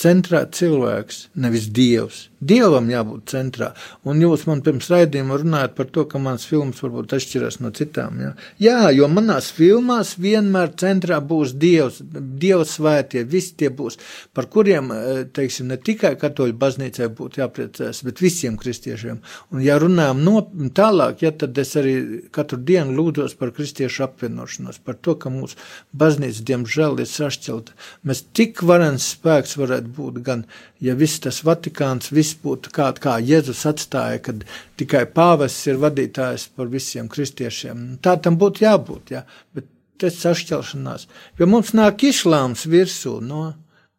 centrā 0.01 0.45
cilvēks, 0.49 1.29
nevis 1.41 1.69
dievs. 1.77 2.27
Dievam 2.41 2.87
jābūt 2.89 3.35
centrā. 3.35 3.67
Un 4.09 4.23
jūs 4.23 4.47
man 4.49 4.63
pirms 4.65 4.87
raidījuma 4.89 5.37
runājat 5.43 5.75
par 5.77 5.91
to, 5.93 6.07
ka 6.09 6.17
mans 6.23 6.47
filmas 6.49 6.79
varbūt 6.81 7.13
atšķiras 7.19 7.59
no 7.61 7.69
citām. 7.77 8.17
Jā, 8.23 8.31
jā 8.65 8.79
jo 8.97 9.09
manās 9.13 9.51
filmās 9.53 10.15
vienmēr 10.17 10.73
centrā 10.81 11.19
būs 11.21 11.53
Dievs, 11.61 11.99
Dievs 12.01 12.79
svētie, 12.79 13.27
visi 13.29 13.53
tie 13.61 13.69
būs, 13.69 13.99
par 14.33 14.49
kuriem, 14.49 14.89
eh, 14.95 15.21
teiksim, 15.37 15.69
ne 15.69 15.77
tikai 15.77 16.15
katoļu 16.21 16.57
baznīcai 16.63 17.11
būtu 17.19 17.43
jāpriecājas, 17.43 18.01
bet 18.09 18.25
visiem 18.25 18.57
kristiešiem. 18.57 19.21
Un 19.53 19.61
ja 19.61 19.77
runājam 19.79 20.25
no, 20.25 20.41
tālāk, 20.73 21.21
ja 21.27 21.35
tad 21.37 21.59
es 21.59 21.77
arī 21.77 22.25
katru 22.33 22.57
dienu 22.57 22.97
lūdzos 22.97 23.37
par 23.37 23.53
kristiešu 23.53 24.07
apvienošanos, 24.09 24.81
par 24.81 24.97
to, 24.97 25.15
ka 25.21 25.29
mūsu 25.29 25.61
baznīca, 25.93 26.41
diemžēl, 26.49 27.05
ir 27.05 27.13
sašķelta. 27.13 27.77
Mēs 28.09 28.25
tik 28.33 28.65
varens 28.65 29.13
spēks 29.13 29.59
varētu 29.61 29.90
būt 29.97 30.21
gan, 30.27 30.45
ja 30.81 30.95
viss 30.99 31.23
tas 31.25 31.43
Vatikāns, 31.47 32.13
viss 32.15 32.37
būtu 32.43 32.73
kā, 32.75 32.91
kā 32.97 33.19
Jēzus 33.23 33.65
atstāja, 33.71 34.21
kad 34.27 34.45
tikai 34.81 35.05
pāvests 35.15 35.69
ir 35.71 35.81
vadītājs 35.83 36.51
par 36.57 36.71
visiem 36.73 37.11
kristiešiem. 37.13 37.99
Tā 38.05 38.17
tam 38.23 38.39
būtu 38.41 38.67
jābūt, 38.67 39.15
ja? 39.17 39.25
bet 39.55 39.69
tas 40.01 40.17
sašķelšanās, 40.23 41.09
jo 41.39 41.51
mums 41.51 41.75
nāk 41.77 42.07
islāms 42.09 42.65
virsū, 42.71 43.19
no, 43.21 43.51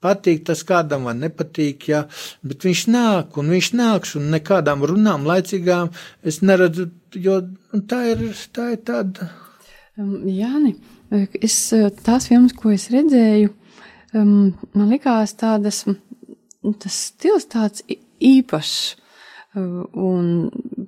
patīk 0.02 0.46
tas 0.48 0.64
kādam 0.68 1.06
vai 1.10 1.14
nepatīk, 1.20 1.88
ja? 1.92 2.06
bet 2.42 2.66
viņš 2.66 2.86
nāk 2.90 3.38
un 3.38 3.52
viņš 3.54 3.72
nāks 3.78 4.16
un 4.20 4.32
nekādām 4.34 4.86
runām 4.90 5.28
laicīgām 5.30 5.92
es 6.26 6.42
neredzu, 6.42 6.90
jo 7.14 7.42
nu, 7.46 7.84
tā 7.86 8.04
ir, 8.16 8.26
tā 8.56 8.72
ir 8.76 8.82
tāda. 8.88 9.30
Um, 10.00 10.22
Jāni, 10.26 10.76
es 11.44 11.58
tās 12.06 12.30
filmas, 12.32 12.56
ko 12.58 12.74
es 12.74 12.90
redzēju, 12.94 13.54
um, 14.18 14.54
man 14.74 14.90
likās 14.92 15.36
tādas, 15.40 15.84
tas 16.84 16.98
stils 17.10 17.48
tāds 17.52 17.86
īpašs. 18.22 18.98
Uh, 19.52 19.84
un, 20.00 20.28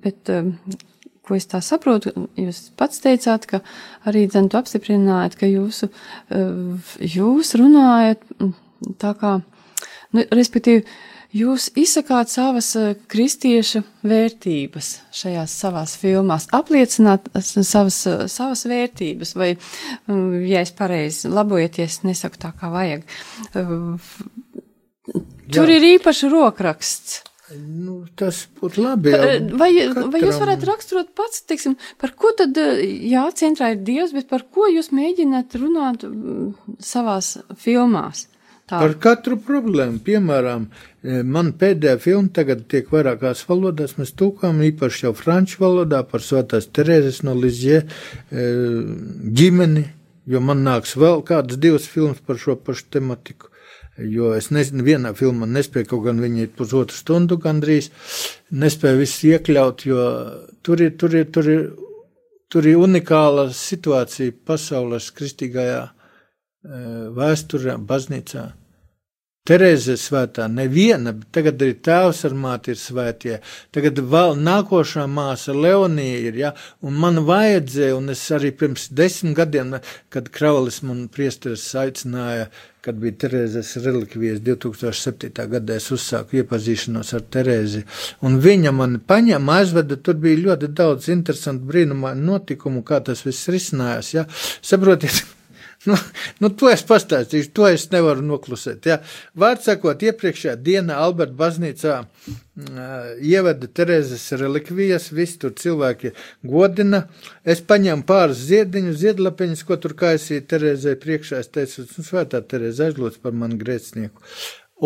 bet, 0.00 0.30
uh, 0.32 0.78
ko 1.24 1.36
es 1.36 1.44
tā 1.50 1.60
saprotu, 1.64 2.14
jūs 2.40 2.70
pats 2.80 3.02
teicāt, 3.04 3.44
ka 3.50 3.60
arī 4.08 4.24
dzentu 4.28 4.56
apstiprinājāt, 4.56 5.36
ka 5.40 5.50
jūsu, 5.50 5.90
uh, 6.32 6.94
jūs 7.00 7.52
runājat 7.60 8.24
tā 9.00 9.12
kā, 9.20 9.34
nu, 10.16 10.24
respektīvi, 10.32 10.86
jūs 11.34 11.68
izsakāt 11.78 12.30
savas 12.32 12.70
kristieša 13.10 13.82
vērtības 14.06 14.90
šajās 15.14 15.58
savās 15.64 15.96
filmās, 16.00 16.48
apliecināt 16.54 17.28
savas, 17.42 18.00
savas 18.32 18.64
vērtības, 18.70 19.34
vai, 19.38 19.52
ja 20.46 20.62
es 20.64 20.74
pareizi 20.76 21.32
labojieties, 21.32 22.02
nesaku 22.06 22.40
tā 22.46 22.54
kā 22.58 22.70
vajag, 22.72 23.06
Tur 25.04 25.68
Jā. 25.68 25.76
ir 25.76 25.86
īpaši 25.98 26.30
rokraksts. 26.32 27.20
Nu, 27.54 27.98
tas 28.16 28.46
būtu 28.56 28.80
labi. 28.80 29.12
Jā, 29.12 29.34
vai, 29.60 29.68
katram... 29.76 30.06
vai 30.14 30.20
jūs 30.22 30.38
varētu 30.40 30.68
raksturot 30.70 31.10
pats, 31.18 31.42
teiksim, 31.44 31.74
par 32.00 32.14
ko 32.16 32.32
tad, 32.38 32.56
jā, 32.56 33.24
centrā 33.36 33.74
ir 33.74 33.82
Dievs, 33.84 34.14
bet 34.16 34.30
par 34.30 34.46
ko 34.48 34.64
jūs 34.72 34.88
mēģināt 34.96 35.58
runāt 35.60 36.06
savās 36.82 37.34
filmās? 37.60 38.24
Tā. 38.64 38.78
Par 38.80 38.94
katru 38.96 39.36
problēmu, 39.44 39.98
piemēram, 40.06 40.62
man 41.28 41.50
pēdējā 41.60 41.98
filma 42.00 42.30
tagad 42.32 42.62
tiek 42.72 42.86
vairākās 42.88 43.42
valodās, 43.44 43.98
mēs 43.98 44.14
tūkām 44.16 44.62
īpaši 44.70 45.04
jau 45.04 45.10
franču 45.18 45.58
valodā 45.60 45.98
par 46.08 46.24
svētās 46.24 46.70
Terēzes 46.72 47.20
no 47.28 47.34
Lizie 47.36 47.82
ģimeni, 48.32 49.82
jo 50.32 50.40
man 50.40 50.64
nāks 50.64 50.96
vēl 50.96 51.20
kādas 51.28 51.60
divas 51.60 51.84
filmas 51.92 52.22
par 52.24 52.40
šo 52.40 52.56
pašu 52.56 52.88
tematiku. 52.96 53.50
Jo 54.00 54.32
es 54.34 54.48
nezinu, 54.50 54.82
vienā 54.86 55.12
filmā 55.14 55.46
nespēju 55.46 55.90
kaut 55.90 56.06
gan 56.06 56.22
viņi 56.24 56.46
ir 56.46 56.54
pusotru 56.56 56.96
stundu 56.96 57.36
gandrīz, 57.44 57.90
nespēju 58.50 59.02
visu 59.02 59.28
iekļaut, 59.34 59.84
jo 59.86 60.06
tur 60.66 60.82
ir, 60.82 60.96
tur 60.98 61.14
ir, 61.20 61.28
tur 61.36 61.50
ir, 61.52 61.68
tur 62.48 62.66
ir 62.66 62.80
unikāla 62.80 63.50
situācija 63.54 64.34
pasaules 64.48 65.12
kristīgajā 65.14 65.84
e, 65.84 66.03
vēsturē, 66.64 67.78
baznīcā. 67.88 68.50
Terēze 69.44 69.98
svētā, 70.00 70.46
neviena, 70.48 71.12
bet 71.12 71.28
tagad 71.36 71.60
arī 71.60 71.74
tēvs 71.84 72.22
ar 72.24 72.32
māti 72.32 72.72
ir 72.72 72.78
svētie, 72.80 73.34
tagad 73.76 73.98
vēl 74.00 74.38
nākošā 74.40 75.04
māsa 75.04 75.52
Leonija 75.52 76.22
ir, 76.30 76.38
ja, 76.40 76.52
un 76.80 76.96
man 77.02 77.20
vajadzēja, 77.28 77.98
un 77.98 78.08
es 78.14 78.22
arī 78.32 78.54
pirms 78.56 78.86
desmit 78.88 79.36
gadiem, 79.36 79.74
kad 80.08 80.32
Kraulis 80.32 80.80
man 80.88 81.10
priesteris 81.12 81.66
aicināja 81.76 82.48
kad 82.84 82.96
bija 83.00 83.16
Terēzes 83.24 83.70
relikvijas 83.80 84.42
2007. 84.44 85.46
gadā, 85.52 85.78
es 85.78 85.86
uzsāku 85.94 86.40
iepazīšanos 86.42 87.14
ar 87.16 87.22
Terēzi. 87.32 87.84
Un 88.28 88.36
viņa 88.44 88.72
man 88.76 88.98
paņēma, 89.08 89.60
aizveda, 89.60 89.96
tur 89.96 90.18
bija 90.20 90.42
ļoti 90.42 90.68
daudz 90.76 91.08
interesantu 91.12 91.70
brīnumainu 91.70 92.28
notikumu, 92.32 92.84
kā 92.84 93.00
tas 93.04 93.24
viss 93.24 93.48
risinājās. 93.52 94.12
Ja? 94.18 94.26
Saprotiet, 94.60 95.22
Nu, 95.84 95.96
nu, 96.40 96.48
to 96.56 96.70
es 96.72 96.80
pastāstīšu, 96.88 97.50
to 97.56 97.66
es 97.68 97.84
nevaru 97.92 98.24
noklusēt. 98.24 98.86
Ja. 98.88 98.98
Vārds 99.36 99.66
sakot, 99.68 100.00
iepriekšējā 100.06 100.54
dienā 100.64 100.96
Alberta 101.04 101.36
baznīcā 101.42 101.96
uh, 102.00 102.38
ieveda 103.20 103.68
Terēzes 103.68 104.24
relikvijas, 104.40 105.10
visi 105.12 105.38
tur 105.42 105.52
cilvēki 105.60 106.14
godina. 106.48 107.04
Es 107.44 107.60
paņēmu 107.68 108.06
pāris 108.08 108.46
ziediņus, 108.48 109.00
ziedlapiņus, 109.02 109.66
ko 109.68 109.78
tur 109.82 109.96
kaisīja 110.00 110.46
Terēzē 110.54 110.96
priekšā. 111.04 111.44
Es 111.44 111.52
teicu, 111.52 111.84
nu, 111.90 112.08
svētā 112.08 112.40
Terēze 112.48 112.88
aizlūdz 112.88 113.20
par 113.20 113.36
mani 113.36 113.60
grēcinieku. 113.60 114.24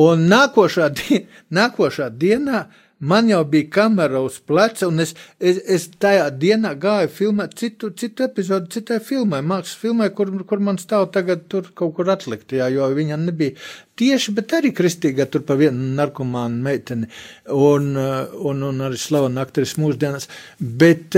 Un 0.03 0.27
nākošā, 0.31 0.91
di 0.99 1.23
nākošā 1.55 2.11
dienā 2.19 2.67
Man 2.99 3.29
jau 3.31 3.45
bija 3.47 3.69
kamera 3.71 4.19
uz 4.27 4.41
pleca, 4.43 4.89
un 4.89 4.99
es, 5.05 5.13
es, 5.39 5.61
es 5.71 5.85
tajā 6.03 6.25
dienā 6.35 6.73
gāju 6.83 7.13
filmēt 7.15 7.55
citu, 7.61 7.93
citu 7.95 8.25
epizodu, 8.27 8.67
citai 8.75 8.99
filmai, 9.05 9.39
mākslas 9.47 9.79
filmai, 9.79 10.09
kur, 10.11 10.33
kur 10.51 10.59
man 10.67 10.81
stāv 10.83 11.07
tagad 11.15 11.45
tur 11.53 11.71
kaut 11.79 11.95
kur 11.95 12.11
atliktajā, 12.11 12.67
jo 12.75 12.89
viņa 12.99 13.21
nebija 13.23 13.55
tieši, 14.03 14.35
bet 14.35 14.57
arī 14.59 14.75
kristīgā 14.75 15.29
tur 15.31 15.47
pa 15.47 15.55
vienu 15.61 15.93
narkomānu 15.95 16.59
meiteni, 16.67 17.11
un, 17.55 17.93
un, 17.95 18.67
un 18.73 18.87
arī 18.89 18.99
slavena 18.99 19.47
aktris 19.47 19.77
mūsdienās. 19.79 20.27
Bet, 20.59 21.15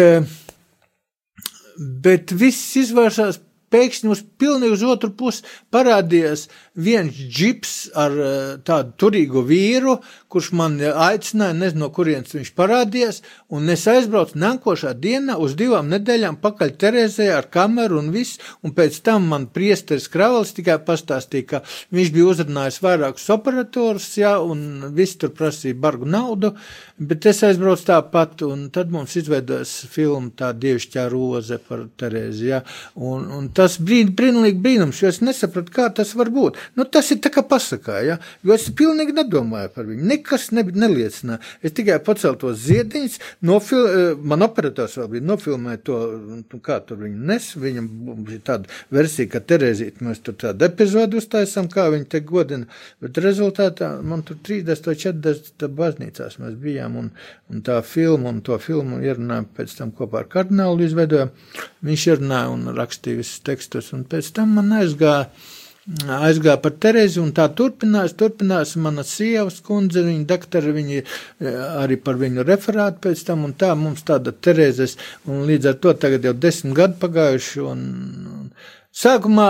bet 1.80 2.36
viss 2.44 2.76
izvērsās 2.84 3.40
pēkšņi 3.70 4.11
uz 4.11 4.22
pilnīgi 4.40 4.76
uz 4.76 4.85
otru 4.87 5.12
pusi 5.16 5.44
parādījās 5.74 6.48
viens 6.80 7.14
džips 7.14 7.74
ar 7.98 8.14
tādu 8.66 8.94
turīgu 9.00 9.42
vīru, 9.46 9.96
kurš 10.30 10.50
man 10.56 10.78
aicināja, 10.80 11.56
nezinu, 11.56 11.85
no 11.85 11.90
kurienes 11.94 12.35
viņš 12.35 12.52
parādījās, 12.59 13.20
un 13.54 13.70
es 13.72 13.87
aizbraucu 13.90 14.38
nākošā 14.40 14.92
dienā 15.00 15.37
uz 15.42 15.56
divām 15.59 15.90
nedēļām 15.90 16.38
pakaļ 16.42 16.74
Terezē 16.80 17.30
ar 17.35 17.48
kameru 17.52 17.98
un 18.00 18.11
viss, 18.14 18.40
un 18.64 18.74
pēc 18.76 19.00
tam 19.06 19.28
man 19.33 19.48
priesteris 19.54 20.09
Kravals 20.12 20.54
tikai 20.56 20.78
pastāstīja, 20.87 21.48
ka 21.50 21.62
viņš 21.94 22.12
bija 22.14 22.28
uzrunājis 22.30 22.80
vairākus 22.85 23.28
operatorus, 23.35 24.09
jā, 24.20 24.37
un 24.40 24.92
viss 24.96 25.18
tur 25.20 25.35
prasīja 25.37 25.78
bargu 25.80 26.09
naudu, 26.09 26.52
bet 26.98 27.26
es 27.30 27.42
aizbraucu 27.46 27.88
tāpat, 27.90 28.44
un 28.46 28.68
tad 28.74 28.92
mums 28.94 29.16
izveidojas 29.20 29.74
filma 29.90 30.33
tā 30.37 30.52
dievišķā 30.56 31.06
roze 31.12 31.61
par 31.66 31.87
Terezi, 32.00 32.50
jā, 32.52 32.62
un, 32.96 33.26
un 33.37 33.50
tas 33.60 33.76
brīd, 33.84 34.14
brīnulīgi 34.16 34.60
brīnums, 34.64 35.02
jo 35.02 35.10
es 35.12 35.20
nesapratu, 35.24 35.72
kā 35.74 35.88
tas 35.94 36.14
var 36.16 36.32
būt. 36.32 36.58
Nu, 36.78 36.86
tas 36.88 37.10
ir 37.12 37.20
tā 37.24 37.32
kā 37.34 37.44
pasakā, 37.46 38.00
jā, 38.06 38.16
jo 38.46 38.56
es 38.56 38.68
pilnīgi 38.76 39.14
nedomāju 39.16 39.72
par 39.74 39.88
viņu 39.88 40.08
nekas 40.08 40.48
ne, 40.56 40.64
neliecināja. 40.64 41.40
Es 41.62 41.74
tikai 41.76 41.98
pacēlu 42.04 42.38
tos 42.40 42.62
ziediņus, 42.64 43.18
nofil, 43.44 43.82
eh, 43.86 44.12
man 44.32 44.46
operators 44.46 44.96
vēl 45.00 45.10
bija 45.14 45.26
nofilmējis 45.28 45.84
to, 45.84 45.98
kā 46.64 46.80
tur 46.86 47.02
viņi 47.04 47.28
nes. 47.30 47.50
Viņam 47.60 47.88
bija 48.26 48.42
tāda 48.52 48.70
versija, 48.94 49.28
ka 49.34 49.42
Terēzīt 49.50 50.00
mēs 50.04 50.22
tur 50.24 50.36
tādu 50.40 50.66
epizodu 50.68 51.20
uztaisām, 51.20 51.68
kā 51.72 51.88
viņi 51.92 52.08
te 52.12 52.22
godina, 52.24 52.68
bet 53.02 53.20
rezultātā 53.20 53.90
man 54.02 54.24
tur 54.26 54.38
30 54.46 54.90
vai 54.90 54.96
40 55.04 55.76
baznīcās 55.80 56.38
mēs 56.40 56.56
bijām 56.60 56.96
un, 57.00 57.12
un 57.50 57.64
tā 57.66 57.80
filma 57.84 58.32
un 58.32 58.40
to 58.46 58.56
filmu 58.62 59.00
ierunājām 59.04 59.50
pēc 59.56 59.76
tam 59.78 59.92
kopā 59.96 60.24
ar 60.24 60.30
kardinālu 60.32 60.86
izveidojām. 60.86 61.32
Viņš 61.86 62.06
ierunāja 62.12 62.52
un 62.54 62.68
rakstīja 62.76 63.20
visus 63.20 63.40
tekstus 63.50 63.92
un 63.96 64.06
pēc 64.08 64.32
tam 64.38 64.54
man 64.58 64.78
aizgāja 64.80 65.26
aizgāja 66.06 66.60
par 66.62 66.74
Terezi, 66.78 67.18
un 67.22 67.32
tā 67.34 67.46
turpinās, 67.56 68.14
turpinās. 68.18 68.76
Mana 68.80 69.02
sievas 69.06 69.60
kundze, 69.64 70.02
viņa 70.06 70.26
doktora, 70.28 70.74
viņa 70.76 70.98
e, 71.00 71.04
arī 71.82 71.96
par 72.04 72.20
viņu 72.20 72.44
referātu 72.46 73.08
pēc 73.08 73.24
tam, 73.26 73.44
un 73.48 73.54
tā 73.58 73.72
mums 73.78 74.04
tāda 74.06 74.32
Terezes, 74.32 74.96
un 75.26 75.46
līdz 75.48 75.72
ar 75.72 75.80
to 75.82 75.94
tagad 76.04 76.28
jau 76.28 76.34
desmit 76.36 76.76
gadu 76.76 77.00
pagājuši, 77.00 77.64
un, 77.64 77.80
un 78.34 78.52
Sākumā, 79.00 79.46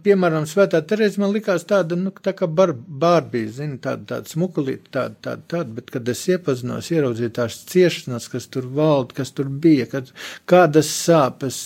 piemēram, 0.00 0.46
Svētā 0.48 0.78
Terēza 0.88 1.20
man 1.20 1.34
likās 1.34 1.66
tāda, 1.68 1.96
nu, 1.98 2.08
tā 2.24 2.32
kā 2.36 2.46
bar, 2.48 2.70
bārbija, 2.72 3.50
zini, 3.58 3.76
tāda, 3.82 4.06
tāda 4.14 4.32
smukulīta, 4.32 4.88
tāda, 4.94 5.18
tāda, 5.26 5.42
tāda, 5.52 5.74
bet, 5.76 5.90
kad 5.92 6.08
es 6.08 6.22
iepazinos, 6.30 6.88
ieraudzīju 6.94 7.34
tās 7.36 7.58
ciešanas, 7.68 8.30
kas 8.32 8.48
tur 8.54 8.70
valda, 8.78 9.18
kas 9.18 9.34
tur 9.36 9.50
bija, 9.50 9.90
kad, 9.92 10.08
kādas 10.48 10.88
sāpes, 11.02 11.58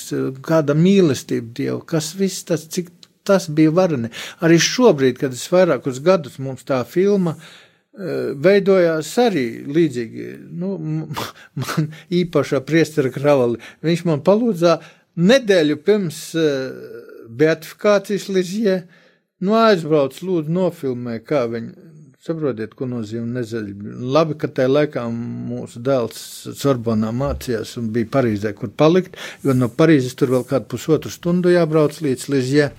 kāda 0.49 0.75
mīlestība 0.75 1.55
Dievu, 1.61 1.79
kas 1.87 2.11
viss 2.19 2.43
tas, 2.49 2.65
cik 2.75 2.91
tas 3.29 3.47
bija 3.55 3.71
vareni. 3.77 4.11
Arī 4.43 4.59
šobrīd, 4.59 5.21
kad 5.23 5.37
es 5.37 5.47
vairākus 5.53 6.03
gadus 6.03 6.41
mums 6.43 6.67
tā 6.67 6.81
filma 6.91 7.37
eh, 7.39 8.33
veidojās 8.35 9.13
arī 9.23 9.47
līdzīgi, 9.79 10.31
nu, 10.59 10.75
man 11.63 11.93
īpašā 12.25 12.65
priestera 12.67 13.15
kravali. 13.15 13.63
Viņš 13.87 14.09
man 14.11 14.27
palūdzā 14.27 14.81
nedēļu 15.29 15.79
pirms 15.87 16.25
eh, 16.35 17.07
beatifikācijas 17.29 18.29
Lizie, 18.33 18.81
nu 19.45 19.55
aizbrauc, 19.59 20.19
lūdzu, 20.25 20.53
nofilmē, 20.55 21.19
kā 21.27 21.45
viņi, 21.53 21.89
saprotiet, 22.29 22.75
ko 22.77 22.89
nozīmē 22.91 23.39
nezaļa. 23.39 23.75
Labi, 24.17 24.37
ka 24.41 24.51
tajā 24.53 24.71
laikā 24.71 25.05
mūsu 25.13 25.83
dēls 25.85 26.23
Sorbonā 26.59 27.13
mācījās 27.17 27.77
un 27.81 27.91
bija 27.95 28.11
Parīzē, 28.19 28.55
kur 28.59 28.73
palikt, 28.75 29.19
jo 29.45 29.55
no 29.57 29.71
Parīzes 29.73 30.17
tur 30.19 30.35
vēl 30.37 30.47
kādu 30.49 30.71
pusotru 30.75 31.13
stundu 31.13 31.53
jābrauc 31.55 32.01
līdz 32.05 32.29
Lizie. 32.35 32.73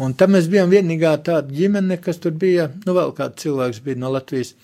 Un 0.00 0.14
tam 0.16 0.32
mēs 0.36 0.46
bijām 0.48 0.70
vienīgā 0.72 1.16
tāda 1.26 1.52
ģimene, 1.52 1.98
kas 2.00 2.22
tur 2.22 2.32
bija, 2.32 2.70
nu 2.86 2.94
vēl 2.96 3.12
kāds 3.16 3.42
cilvēks 3.42 3.82
bija 3.84 4.00
no 4.00 4.12
Latvijas. 4.14 4.54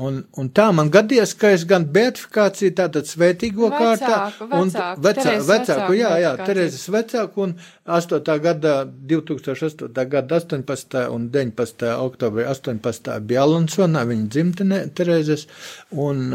Un, 0.00 0.22
un 0.40 0.48
tā 0.50 0.70
man 0.74 0.88
gadījās, 0.90 1.34
ka 1.38 1.50
es 1.54 1.62
gan 1.68 1.84
beatifikāciju, 1.92 2.72
tātad 2.78 3.06
svētīgo 3.06 3.68
Vecāku, 3.68 3.82
kārtā, 4.00 4.46
un 4.56 4.72
vecāku, 4.72 5.02
vecā, 5.04 5.20
Terezes 5.20 5.50
vecāku, 5.50 5.74
vecāku 5.74 5.98
jā, 5.98 6.12
jā. 6.22 6.30
Terezes 6.48 6.86
vecāku, 6.90 7.44
un 7.44 7.52
8. 7.86 8.40
gadā, 8.40 8.86
2008. 9.06 10.08
gada 10.08 10.36
18. 10.36 11.08
un 11.12 11.26
19. 11.30 11.90
oktobrī 12.00 12.46
18. 12.48 13.18
bija 13.28 13.42
Alansonā, 13.44 14.06
viņa 14.08 14.28
dzimtene 14.32 14.78
Terezes, 14.96 15.44
un 15.92 16.32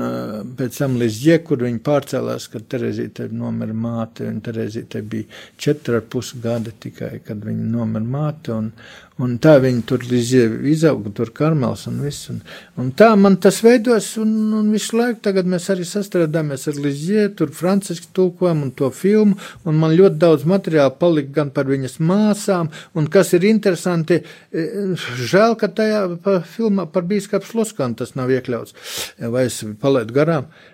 pēc 0.59 0.77
tam 0.77 0.99
līdz 1.01 1.17
Jē, 1.25 1.39
kur 1.47 1.65
viņa 1.65 1.81
pārcēlās, 1.89 2.45
kad 2.53 2.69
Terezīte 2.69 3.31
nomira 3.33 3.73
māte, 3.73 4.29
un 4.29 4.43
Terezīte 4.45 5.01
bija 5.01 5.25
4,5 5.57 6.37
gadi 6.43 6.75
tikai, 6.85 7.15
kad 7.25 7.41
viņa 7.41 7.65
nomira 7.73 8.05
māte, 8.05 8.53
un, 8.53 8.69
un 9.17 9.33
tā 9.41 9.55
viņa 9.63 9.81
tur 9.89 10.05
izauga, 10.05 11.09
tur 11.17 11.33
karmels 11.33 11.87
un 11.89 11.97
viss, 12.05 12.29
un, 12.29 12.43
un 12.77 12.93
tā 12.93 13.09
man 13.17 13.39
tas 13.41 13.57
veidos, 13.65 14.11
un, 14.21 14.37
un 14.61 14.69
visu 14.69 15.01
laiku 15.01 15.25
tagad 15.25 15.49
mēs 15.49 15.65
arī 15.73 15.87
sastrādāmies 15.87 16.69
ar 16.69 16.77
Lizie, 16.77 17.25
tur 17.33 17.49
franciski 17.57 18.13
tulkojam 18.13 18.61
un 18.67 18.71
to 18.77 18.93
filmu, 18.93 19.33
un 19.65 19.81
man 19.81 19.97
ļoti 19.97 20.21
daudz 20.21 20.45
materiāla 20.45 20.93
palika 21.01 21.38
gan 21.39 21.53
par 21.55 21.69
viņas 21.71 21.99
māsām, 22.03 22.71
un 22.93 23.09
kas 23.11 23.33
ir 23.37 23.47
interesanti, 23.49 24.21
e, 24.51 24.67
žēl, 25.19 25.57
ka 25.59 25.71
tajā 25.73 26.03
pa 26.23 26.39
filmā 26.55 26.85
par 26.91 27.07
bīskapu 27.09 27.47
Sluskanu 27.49 27.97
tas 28.03 28.15
nav 28.19 28.31
iekļauts, 28.35 28.75
vai 29.33 29.47
es 29.49 29.63
palaidu 29.81 30.19
garām. 30.19 30.51
E, 30.51 30.69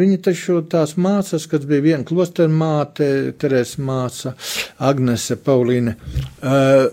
Viņa 0.00 0.18
taču 0.26 0.58
tās 0.68 0.96
māsas, 1.00 1.46
kas 1.50 1.64
bija 1.68 1.84
viena 1.84 2.06
klosteru 2.06 2.52
māte, 2.52 3.06
Terēs 3.40 3.76
māsa, 3.80 4.34
Agnese 4.90 5.36
Paulīne, 5.40 5.94
uh, 6.42 6.88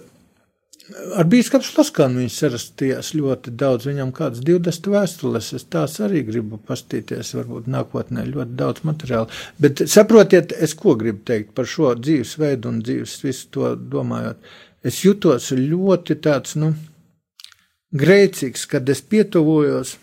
Ar 0.88 1.28
bīskapu 1.28 1.67
Slaskanu 1.67 2.21
viņš 2.21 2.36
sarastījās 2.41 3.10
ļoti 3.17 3.52
daudz, 3.60 3.89
viņam 3.89 4.13
kāds 4.15 4.39
20 4.47 4.88
vēstules, 4.93 5.50
es 5.58 5.65
tās 5.67 5.97
arī 6.04 6.21
gribu 6.28 6.60
pastīties, 6.69 7.34
varbūt 7.36 7.67
nākotnē 7.73 8.23
ļoti 8.30 8.56
daudz 8.62 8.86
materiālu. 8.88 9.28
Bet 9.60 9.84
saprotiet, 9.91 10.56
es 10.56 10.78
ko 10.80 10.95
gribu 11.00 11.26
teikt 11.28 11.52
par 11.58 11.67
šo 11.67 11.91
dzīvesveidu 12.00 12.71
un 12.71 12.80
dzīves 12.88 13.17
visu 13.26 13.52
to 13.52 13.73
domājot. 13.76 14.39
Es 14.88 15.02
jutos 15.04 15.52
ļoti 15.52 16.21
tāds, 16.23 16.56
nu, 16.56 16.71
grēcīgs, 17.91 18.63
kad 18.71 18.88
es 18.88 19.04
pietuvojos, 19.04 19.97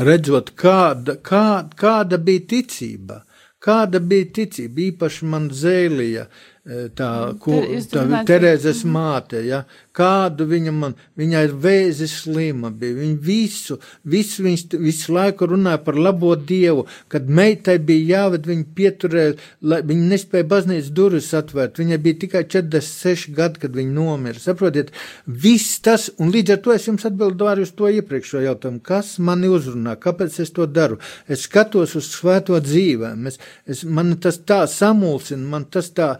redzot, 0.00 0.54
kāda, 0.56 1.18
kā, 1.20 1.68
kāda 1.76 2.16
bija 2.16 2.46
ticība. 2.56 3.24
Kāda 3.58 3.98
bija 3.98 4.28
ticība, 4.36 4.84
īpaši 4.92 5.26
man 5.26 5.48
zēlīja, 5.50 6.28
tā, 6.68 7.10
ko, 7.40 7.62
tā 7.88 8.02
Terēzes 8.28 8.82
māte, 8.84 9.40
ja, 9.46 9.62
kādu 9.96 10.44
viņa 10.48 10.72
man, 10.74 10.94
viņai 11.18 11.42
ir 11.46 11.54
vēzis 11.62 12.12
slima 12.22 12.70
bija, 12.70 12.96
viņa 12.98 13.16
visu, 13.24 13.78
visu, 14.04 14.44
viņš 14.44 14.64
visu 14.82 15.14
laiku 15.16 15.48
runāja 15.48 15.80
par 15.86 15.98
labo 15.98 16.34
dievu, 16.36 16.84
kad 17.08 17.30
meitai 17.32 17.78
bija 17.80 18.18
jāved 18.18 18.46
viņu 18.50 18.66
pieturēt, 18.76 19.42
lai 19.64 19.80
viņa 19.88 20.10
nespēja 20.12 20.48
baznīcas 20.52 20.92
durvis 20.94 21.30
atvērt, 21.38 21.80
viņai 21.80 22.00
bija 22.04 22.20
tikai 22.26 22.44
46 22.44 23.32
gadi, 23.38 23.64
kad 23.64 23.78
viņa 23.78 23.94
nomira, 23.96 24.42
saprotiet, 24.42 24.92
viss 25.26 25.80
tas, 25.84 26.10
un 26.20 26.32
līdz 26.34 26.56
ar 26.58 26.62
to 26.66 26.76
es 26.76 26.88
jums 26.90 27.08
atbildu 27.08 27.48
arī 27.48 27.64
uz 27.64 27.72
to 27.78 27.88
iepriekšo 27.88 28.44
jautājumu, 28.44 28.84
kas 28.84 29.16
mani 29.24 29.48
uzrunā, 29.50 29.96
kāpēc 30.00 30.36
es 30.44 30.52
to 30.52 30.68
daru, 30.68 31.00
es 31.28 31.48
skatos 31.48 31.96
uz 31.98 32.12
svēto 32.12 32.60
dzīvēm, 32.60 33.30
es, 33.32 33.40
es, 33.66 33.86
man 33.88 34.18
tas 34.20 34.42
tā 34.44 34.66
samulsina, 34.68 35.48
man 35.48 35.66
tas 35.72 35.90
tā, 35.96 36.18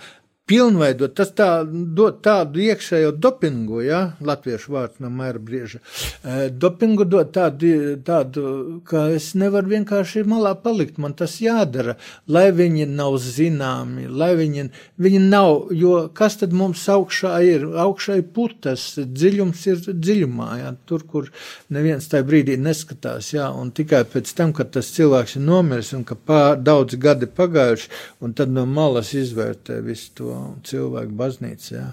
pilnveidot, 0.48 1.12
tas 1.18 1.30
tā, 1.36 1.48
dod 1.68 2.22
tādu 2.24 2.62
iekšējo 2.64 3.12
dopingu, 3.20 3.82
ja, 3.84 4.00
latviešu 4.24 4.72
vārds 4.74 5.02
no 5.02 5.10
mēra 5.12 5.40
brieža. 5.42 5.80
E, 6.22 6.48
dopingu 6.50 7.04
dod 7.08 7.32
tādu, 7.34 7.98
tādu, 8.06 8.44
ka 8.88 9.08
es 9.14 9.30
nevaru 9.38 9.74
vienkārši 9.74 10.24
malā 10.28 10.54
palikt, 10.62 10.98
man 11.02 11.14
tas 11.18 11.38
jādara, 11.44 11.98
lai 12.26 12.48
viņi 12.56 12.88
nav 12.90 13.18
zināmi, 13.22 14.06
lai 14.08 14.30
viņi, 14.38 14.68
viņi 15.04 15.22
nav, 15.26 15.68
jo 15.76 15.94
kas 16.16 16.40
tad 16.40 16.56
mums 16.56 16.86
augšā 16.92 17.34
ir? 17.44 17.68
Augšā 17.84 18.18
ir 18.22 18.26
putas, 18.34 18.86
dziļums 18.98 19.66
ir 19.68 19.84
dziļumā, 19.90 20.50
ja, 20.62 20.72
tur, 20.88 21.04
kur 21.08 21.30
neviens 21.74 22.08
tajā 22.08 22.24
brīdī 22.28 22.58
neskatās, 22.60 23.34
ja, 23.36 23.50
un 23.52 23.74
tikai 23.76 24.04
pēc 24.08 24.32
tam, 24.38 24.56
kad 24.56 24.72
tas 24.78 24.92
cilvēks 24.96 25.36
ir 25.36 25.44
nomiris 25.44 25.92
un 25.96 26.08
ka 26.08 26.16
pār, 26.16 26.56
daudz 26.56 26.96
gadi 27.00 27.28
pagājuši, 27.28 27.92
un 28.24 28.34
tad 28.38 28.52
no 28.54 28.64
malas 28.68 29.12
izvērtē 29.18 29.82
visu 29.84 30.14
to 30.18 30.37
cilvēku 30.66 31.16
baznīcu. 31.18 31.72
Jā. 31.74 31.88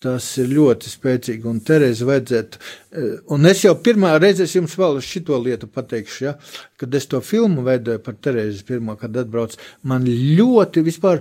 Tas 0.00 0.24
ir 0.40 0.48
ļoti 0.48 0.88
spēcīgi, 0.88 1.44
un 1.44 1.58
Terēzi 1.60 2.06
vajadzētu. 2.08 2.60
Eh, 2.96 3.08
un 3.36 3.44
es 3.50 3.60
jau 3.66 3.74
pirmā 3.84 4.14
reize 4.16 4.46
jums 4.48 4.76
vēl 4.80 4.96
šito 5.04 5.36
lietu 5.36 5.68
pateikšu, 5.68 6.22
ja, 6.24 6.32
kad 6.80 6.94
es 6.96 7.04
to 7.10 7.20
filmu 7.20 7.66
veidoju 7.66 8.00
par 8.06 8.16
Terēzi 8.16 8.64
pirmo, 8.64 8.96
kad 8.96 9.18
atbrauc, 9.20 9.58
man 9.84 10.08
ļoti 10.08 10.84
vispār, 10.86 11.20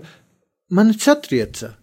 man 0.72 0.94
satrieca. 0.96 1.74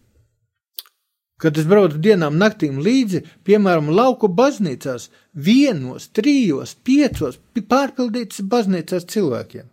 Kad 1.37 1.59
es 1.61 1.67
braucu 1.69 2.01
dienām, 2.01 2.39
naktīm 2.41 2.79
līdzi, 2.81 3.21
piemēram, 3.45 3.91
lauku 3.93 4.31
baznīcās, 4.33 5.11
vienos, 5.37 6.09
trijos, 6.17 6.73
piecos, 6.81 7.37
pārpildītas 7.61 8.41
baznīcās 8.41 9.05
cilvēkiem. 9.13 9.69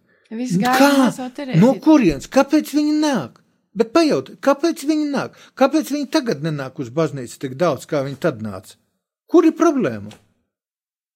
Kā? 0.59 0.91
No 1.61 1.71
kurienes? 1.79 2.27
Kāpēc 2.27 2.73
viņi 2.75 2.97
nāk? 2.99 3.39
Bet 3.77 3.93
pajautiet, 3.93 4.37
kāpēc 4.45 4.83
viņi 4.85 5.07
nāk? 5.13 5.37
Kāpēc 5.57 5.89
viņi 5.93 6.11
tagad 6.13 6.43
nenāk 6.45 6.77
uz 6.83 6.91
baznīcu 6.93 7.39
tik 7.41 7.55
daudz, 7.57 7.87
kā 7.89 8.03
viņi 8.05 8.19
tad 8.21 8.43
nāca? 8.45 8.77
Kur 9.29 9.47
ir 9.49 9.55
problēma? 9.57 10.13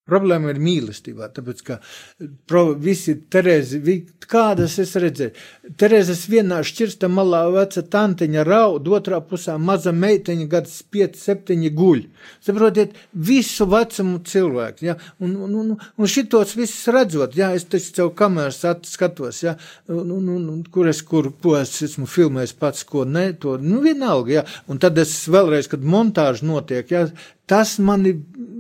Problēma 0.07 0.53
ir 0.53 0.61
mīlestībā, 0.63 1.27
tāpēc 1.35 1.61
ka 1.67 1.77
pro, 2.47 2.63
visi 2.79 3.17
Terēzi, 3.27 3.97
kādas 4.23 4.77
es 4.79 4.95
redzēju, 5.03 5.33
Terēzes 5.75 6.21
vienā 6.31 6.61
šķirsta 6.63 7.09
malā 7.11 7.41
veca 7.51 7.81
tantiņa 7.91 8.43
raud, 8.47 8.87
otrā 8.87 9.19
pusē 9.25 9.57
maza 9.59 9.91
meiteņa 9.91 10.47
gads 10.51 10.77
5, 10.93 11.17
7 11.19 11.67
guļ. 11.75 12.03
Saprotiet, 12.45 12.95
visu 13.11 13.67
vecumu 13.67 14.21
cilvēku, 14.27 14.85
ja, 14.87 14.95
un, 15.19 15.35
un, 15.47 15.55
un, 15.61 15.73
un 15.75 16.11
šitos 16.11 16.55
visus 16.55 16.87
redzot, 16.93 17.35
ja, 17.35 17.51
es 17.57 17.67
taču 17.67 17.93
tev 17.99 18.13
kameras 18.17 18.61
skatos, 18.87 19.43
ja, 19.43 19.57
un, 19.91 20.11
un, 20.15 20.29
un, 20.37 20.61
kur 20.71 20.87
es, 20.87 21.03
kur, 21.03 21.33
ko 21.43 21.57
es 21.59 21.75
esmu 21.89 22.07
filmējis 22.07 22.55
pats, 22.61 22.87
ko 22.87 23.03
ne, 23.03 23.29
to, 23.35 23.57
nu 23.59 23.83
vienalga, 23.83 24.39
ja, 24.39 24.45
un 24.71 24.79
tad 24.79 24.99
es 25.03 25.17
vēlreiz, 25.31 25.67
kad 25.71 25.83
montāža 25.83 26.47
notiek, 26.47 26.95
ja, 26.95 27.07
tas 27.47 27.77
mani 27.79 28.15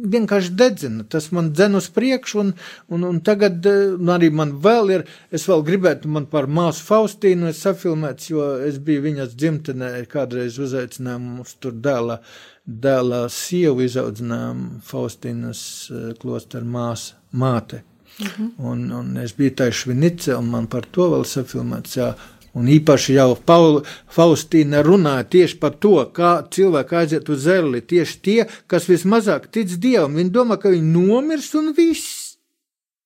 vienkārši 0.07 0.53
dedzina, 0.57 1.03
tas 1.11 1.29
man 1.35 1.51
dzen 1.55 1.75
uz 1.79 1.89
priekšu, 1.93 2.39
un, 2.43 2.51
un, 2.93 3.03
un 3.07 3.19
tagad 3.25 3.65
un 3.67 4.07
eh, 4.07 4.13
arī 4.15 4.29
man 4.33 4.53
vēl 4.63 4.93
ir, 4.95 5.05
es 5.33 5.47
vēl 5.49 5.63
gribētu 5.67 6.11
man 6.11 6.27
par 6.31 6.47
māsu 6.47 6.85
Faustīnu 6.97 7.51
safilmēts, 7.53 8.31
jo 8.31 8.45
es 8.65 8.79
biju 8.81 9.03
viņas 9.03 9.35
dzimtenē, 9.37 9.91
kādreiz 10.09 10.57
uzaicinājām 10.63 11.27
mums 11.35 11.53
tur 11.61 11.75
dēlā, 11.77 12.17
dēlā 12.65 13.27
sievu 13.29 13.85
izaudzinājām 13.85 14.63
Faustīnas 14.87 15.61
eh, 15.91 16.07
klosteru 16.21 16.65
māsa, 16.73 17.19
māte. 17.37 17.83
Mhm. 18.17 18.47
Un, 18.65 18.87
un 18.97 19.17
es 19.21 19.35
biju 19.37 19.53
tā 19.59 19.67
švinice, 19.69 20.33
un 20.33 20.49
man 20.49 20.65
par 20.71 20.87
to 20.89 21.05
vēl 21.11 21.27
safilmēts, 21.29 21.99
jā, 21.99 22.15
Un 22.57 22.65
īpaši 22.73 23.13
jau 23.13 23.35
Paula, 23.45 23.83
Faustīna 24.09 24.79
runāja 24.81 25.27
tieši 25.35 25.59
par 25.61 25.75
to, 25.83 25.99
kā 26.09 26.31
cilvēki 26.49 26.95
aiziet 26.97 27.29
uz 27.29 27.43
zeli. 27.43 27.83
Tieši 27.85 28.15
tie, 28.25 28.39
kas 28.71 28.87
vismazāk 28.89 29.45
tic 29.53 29.75
dievam, 29.77 30.17
viņi 30.17 30.33
domā, 30.33 30.57
ka 30.57 30.71
viņi 30.73 30.89
nomirs 30.95 31.51
un 31.59 31.69
viss. 31.77 32.39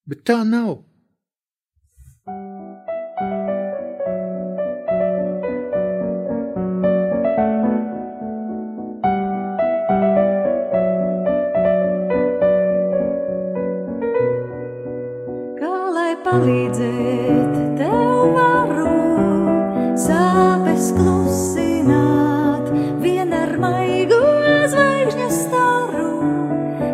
Bet 0.07 0.23
tā 0.29 0.39
nav. 0.47 0.77
palīdzēt 16.31 17.55
tev 17.79 18.35
varu. 18.35 18.91
Sāpes 19.99 20.91
klusināt 20.95 22.71
vien 23.03 23.33
ar 23.35 23.51
maigo 23.59 24.21
zvaigžņu 24.71 25.27
staru. 25.35 26.07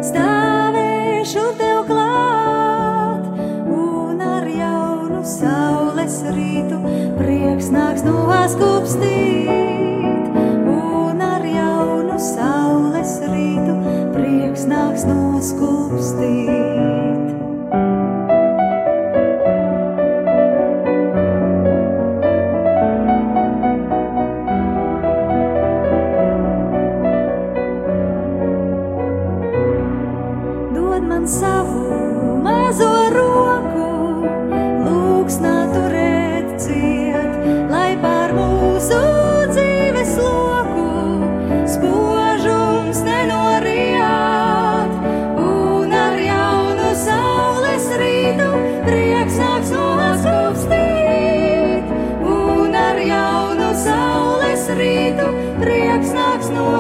Stāvēšu 0.10 1.46
tev 1.62 1.86
klāt 1.92 3.30
un 3.78 4.26
ar 4.32 4.50
jaunu 4.58 5.22
saules 5.38 6.20
rītu 6.34 6.82
prieks 7.22 7.72
nāks 7.78 8.06
no 8.08 8.26
askupstīt 8.42 9.67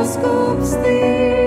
paskupstīt. 0.08 1.47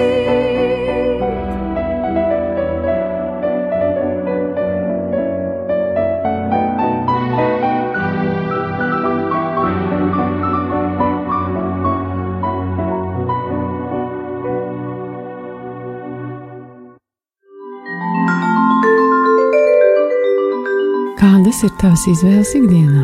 Kādas 21.61 21.75
ir 21.75 21.81
tavas 21.81 22.03
izvēles 22.09 22.51
ikdienā? 22.57 23.01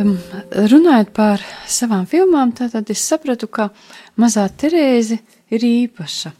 Um, 0.00 0.16
runājot 0.72 1.12
par 1.14 1.44
savām 1.70 2.08
filmām, 2.10 2.50
tad 2.58 2.90
es 2.90 3.04
sapratu, 3.06 3.46
ka 3.46 3.68
mazā 4.18 4.48
Terēze 4.50 5.20
ir 5.54 5.66
īpaša. 5.68 6.32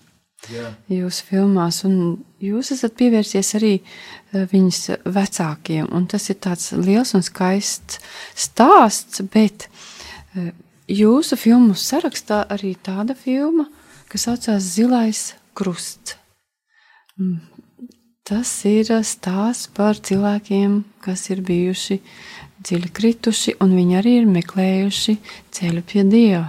Jā. 0.51 0.73
Jūsu 0.91 1.29
filmās, 1.29 1.79
un 1.87 1.95
jūs 2.43 2.73
esat 2.75 2.99
pievērsies 2.99 3.53
arī 3.61 3.77
uh, 3.79 4.43
viņas 4.51 4.83
vecākiem. 5.07 5.87
Tas 6.11 6.27
ir 6.35 6.41
tāds 6.43 6.73
liels 6.75 7.15
un 7.15 7.23
skaists 7.23 8.03
stāsts, 8.35 9.23
bet 9.31 9.69
uh, 9.71 10.51
jūsu 10.91 11.39
filmu 11.39 11.79
sarakstā 11.79 12.49
arī 12.51 12.75
tāda 12.83 13.15
filma, 13.15 13.71
kas 14.11 14.27
saucās 14.27 14.75
Zilais 14.75 15.29
krusts. 15.55 16.19
Tas 18.31 18.51
ir 18.69 18.87
stāsts 19.03 19.67
par 19.75 19.99
cilvēkiem, 19.99 20.77
kas 21.03 21.25
ir 21.33 21.41
bijuši 21.43 21.97
dziļi 22.63 22.91
krituši, 22.95 23.57
un 23.65 23.73
viņi 23.75 23.97
arī 23.99 24.13
ir 24.21 24.29
meklējuši 24.31 25.15
ceļu 25.57 25.83
pie 25.91 26.05
Dieva. 26.07 26.45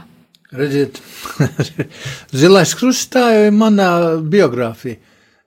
Redziet, 0.53 0.99
zilais 2.43 2.75
krusts 2.77 3.09
tā 3.09 3.23
jau 3.33 3.47
ir 3.47 3.55
manā 3.57 3.87
biogrāfijā. 4.21 4.99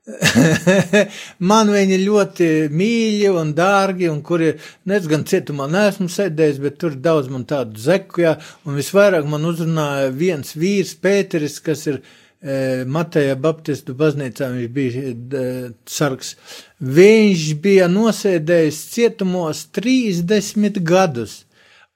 man 1.51 1.71
viņi 1.73 2.01
ļoti 2.03 2.49
mīļi 2.75 3.31
un 3.31 3.55
dārgi, 3.57 4.11
un 4.11 4.19
kuri 4.27 4.51
nezinu, 4.91 5.13
gan 5.15 5.25
cietumā 5.31 5.69
neesmu 5.71 6.11
sēdējis, 6.13 6.59
bet 6.67 6.83
tur 6.83 6.99
daudz 7.07 7.31
man 7.33 7.47
tādu 7.49 7.79
zeku, 7.81 8.25
jā, 8.27 8.35
un 8.67 8.77
visvairāk 8.81 9.31
man 9.31 9.47
uzrunāja 9.49 10.11
viens 10.13 10.53
vīrs, 10.59 10.97
Pēteris, 10.99 11.61
kas 11.63 11.87
ir 11.93 12.03
Mateja 12.87 13.39
Baptistu 13.41 13.95
baznīcā 13.97 14.51
viņš 14.53 14.69
bija 14.75 15.41
sargs. 15.89 16.35
Viņš 16.85 17.47
bija 17.65 17.89
nosēdējis 17.89 18.83
cietumos 18.93 19.65
30 19.73 20.83
gadus, 20.85 21.45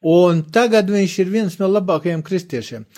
un 0.00 0.40
tagad 0.54 0.88
viņš 0.88 1.18
ir 1.20 1.30
viens 1.34 1.58
no 1.60 1.68
labākajiem 1.68 2.24
kristiešiem. 2.24 2.88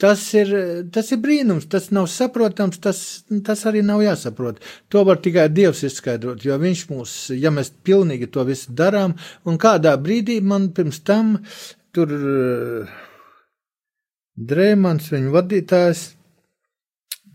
Tas 0.00 0.24
ir, 0.34 0.48
tas 0.90 1.12
ir 1.14 1.20
brīnums, 1.22 1.68
tas 1.70 1.92
nav 1.94 2.08
saprotams, 2.10 2.80
tas, 2.82 2.98
tas 3.46 3.60
arī 3.68 3.84
nav 3.86 4.00
jāsaprot. 4.02 4.58
To 4.90 5.04
var 5.06 5.20
tikai 5.22 5.46
Dievs 5.52 5.84
izskaidrot, 5.86 6.42
jo 6.42 6.56
Viņš 6.58 6.82
mūs, 6.90 7.12
ja 7.38 7.52
mēs 7.54 7.70
pilnīgi 7.86 8.26
to 8.32 8.42
visu 8.48 8.74
darām, 8.74 9.14
un 9.46 9.60
kādā 9.60 9.94
brīdī 10.00 10.40
man 10.42 10.72
pirms 10.74 10.98
tam 11.06 11.36
tur 11.94 12.10
Drēmans, 14.34 15.12
viņa 15.14 15.30
vadītājs, 15.30 16.04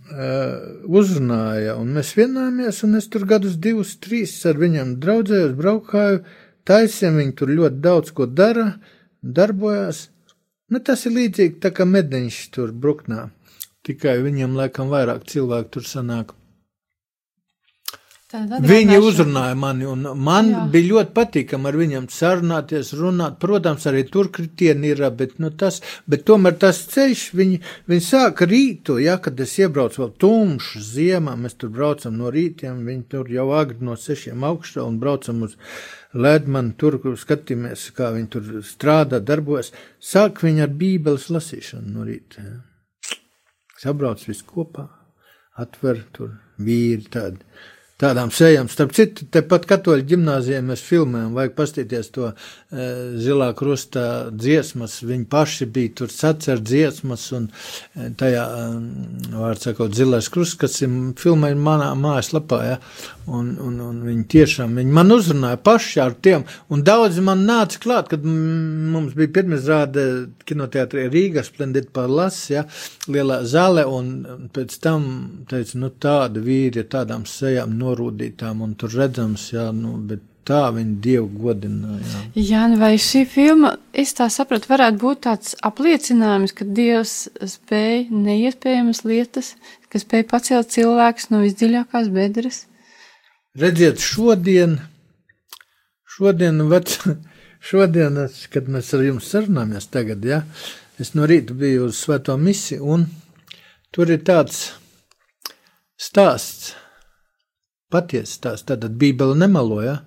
uzrunāja, 0.10 1.76
un 1.80 1.92
mēs 1.98 2.14
vienojāmies, 2.18 2.84
un 2.88 3.00
es 3.00 3.10
tur 3.12 3.26
gadus, 3.30 3.58
divus, 3.62 3.96
trīs 4.02 4.34
ar 4.50 4.58
viņiem 4.62 4.96
draudzējos, 5.04 5.54
braukāju, 5.60 6.24
taisiem 6.66 7.20
viņi 7.22 7.36
tur 7.38 7.54
ļoti 7.54 7.82
daudz 7.84 8.16
ko 8.18 8.26
dara, 8.26 8.72
darbojās. 9.22 10.08
Nu, 10.70 10.82
tas 10.86 11.06
ir 11.06 11.16
līdzīgi 11.18 11.60
tā 11.64 11.74
kā 11.76 11.86
medeņš 11.90 12.42
tur 12.56 12.74
bruknā, 12.74 13.30
tikai 13.86 14.20
viņiem 14.26 14.58
laikam 14.58 14.92
vairāk 14.94 15.26
cilvēku 15.30 15.78
tur 15.78 15.88
sanāk. 15.90 16.39
Viņi 18.30 19.00
uzrunāja 19.02 19.56
mani, 19.58 19.88
un 19.90 20.04
man 20.22 20.50
Jā. 20.52 20.64
bija 20.70 20.86
ļoti 20.92 21.14
patīkami 21.16 21.66
ar 21.66 21.78
viņiem 21.80 22.04
sarunāties, 22.14 22.92
runāt. 23.00 23.40
Protams, 23.42 23.88
arī 23.90 24.04
tur 24.06 24.28
kritieni 24.30 24.92
ir, 24.92 25.02
bet, 25.18 25.40
nu, 25.42 25.50
tas, 25.50 25.80
bet 26.06 26.28
tomēr 26.28 26.60
tas 26.62 26.84
ceļš, 26.92 27.24
viņi, 27.40 27.58
viņi 27.90 28.06
sāka 28.06 28.46
rītu, 28.46 29.00
ja, 29.02 29.16
kad 29.18 29.40
es 29.42 29.56
iebraucu 29.58 30.04
vēl 30.04 30.12
tumšu 30.22 30.82
ziemā, 30.92 31.34
mēs 31.42 31.58
tur 31.58 31.72
braucam 31.74 32.20
no 32.22 32.30
rītiem, 32.36 32.84
viņi 32.86 33.08
tur 33.10 33.32
jau 33.34 33.48
agri 33.58 33.82
no 33.90 33.98
sešiem 33.98 34.46
augšā 34.46 34.86
un 34.86 35.02
braucam 35.02 35.42
uz 35.50 35.58
Ledmanu, 36.14 36.76
tur 36.78 37.00
skatīmies, 37.18 37.88
kā 37.98 38.12
viņi 38.14 38.32
tur 38.38 38.54
strādā, 38.66 39.24
darbojas. 39.26 39.74
Sāk 39.98 40.44
viņi 40.46 40.68
ar 40.68 40.78
bībeles 40.78 41.32
lasīšanu 41.34 41.98
no 41.98 42.06
rīta. 42.06 42.46
Ja. 42.46 43.18
Sabrauc 43.82 44.22
visu 44.30 44.46
kopā, 44.46 44.86
atver 45.58 46.06
tur 46.14 46.38
vīri 46.62 47.10
tādi 47.10 47.42
tādām 48.00 48.32
sejām. 48.34 48.70
Starp 48.72 48.94
citu, 48.96 49.28
tepat 49.34 49.68
katoļu 49.70 50.06
ģimnāzijā 50.14 50.62
mēs 50.66 50.84
filmējam, 50.86 51.34
vajag 51.36 51.56
pastīties 51.58 52.12
to 52.16 52.30
e, 52.30 52.36
zilā 53.20 53.50
krustā 53.60 54.06
dziesmas. 54.32 55.00
Viņi 55.06 55.28
paši 55.32 55.68
bija 55.76 55.96
tur 56.02 56.14
sacer 56.14 56.64
dziesmas 56.64 57.28
un 57.36 57.50
e, 57.50 58.10
tajā, 58.20 58.46
e, 58.46 59.34
vārds 59.36 59.68
sakot, 59.68 59.96
zilais 59.96 60.32
krusts, 60.32 60.60
kas 60.60 60.80
ir 60.86 60.96
filmē 61.20 61.52
manā 61.60 61.92
mājaslapā, 62.00 62.62
ja, 62.70 62.80
un, 63.36 63.52
un, 63.60 63.76
un 63.84 64.00
viņi 64.08 64.26
tiešām, 64.32 64.80
viņi 64.80 64.96
man 64.96 65.12
uzrunāja 65.16 65.60
paši 65.66 66.02
ar 66.06 66.16
tiem, 66.16 66.48
daudzi 66.88 67.24
man 67.26 67.44
nāca 67.48 67.82
klāt, 67.84 68.10
kad 68.14 68.24
mums 68.24 69.18
bija 69.18 69.34
pirmizrāde 69.40 70.06
kinoteātrī 70.48 71.10
Rīgā, 71.12 71.44
Splendid 71.44 71.92
Palace, 71.96 72.48
ja, 72.54 72.66
lielā 73.12 73.42
zāle, 73.44 73.84
un 73.84 74.50
pēc 74.56 74.80
tam 74.84 75.06
teica, 75.52 75.78
nu 75.84 75.92
tāda 75.92 76.42
vīri 76.44 76.86
ar 76.86 76.90
tādām 76.96 77.28
sejām, 77.30 77.76
no 77.76 77.90
norūdītām 77.90 78.66
un 78.66 78.76
tur 78.80 78.94
redzams, 78.96 79.50
jā, 79.54 79.70
nu, 79.76 79.98
bet 80.10 80.26
tā 80.50 80.64
viņi 80.74 80.96
dievu 81.04 81.28
godināja. 81.44 82.24
Jā 82.34 82.64
nu 82.72 82.80
vai 82.82 82.96
šī 83.02 83.26
filma, 83.30 83.76
es 83.94 84.16
tā 84.18 84.30
sapratu, 84.34 84.72
varētu 84.72 85.02
būt 85.04 85.22
tāds 85.28 85.54
apliecinājums, 85.66 86.56
ka 86.58 86.66
dievs 86.66 87.16
spēja 87.54 88.08
neiespējamas 88.10 89.04
lietas, 89.06 89.54
ka 89.94 90.02
spēja 90.02 90.30
pacelt 90.32 90.74
cilvēkus 90.74 91.30
no 91.34 91.44
visdziļākās 91.46 92.10
bedres. 92.14 92.66
Redziet, 93.58 93.98
šodien, 93.98 94.78
šodien, 96.06 96.62
vec, 96.70 97.00
šodien, 97.70 98.20
kad 98.54 98.68
mēs 98.70 98.92
ar 98.94 99.02
jums 99.08 99.32
sarunājamies 99.32 99.90
tagad, 99.90 100.26
ja, 100.26 100.44
es 101.02 101.16
no 101.18 101.26
rīta 101.26 101.56
biju 101.58 101.88
uz 101.88 101.98
svēto 101.98 102.36
misiju, 102.38 102.86
un 102.86 103.08
tur 103.90 104.14
ir 104.14 104.22
tāds 104.22 104.76
stāsts, 105.98 106.76
patiesa 107.90 108.36
stāsts. 108.36 108.68
Tātad 108.70 108.94
Bībele 109.02 109.34
nemelo, 109.42 109.82
ja? 109.82 109.98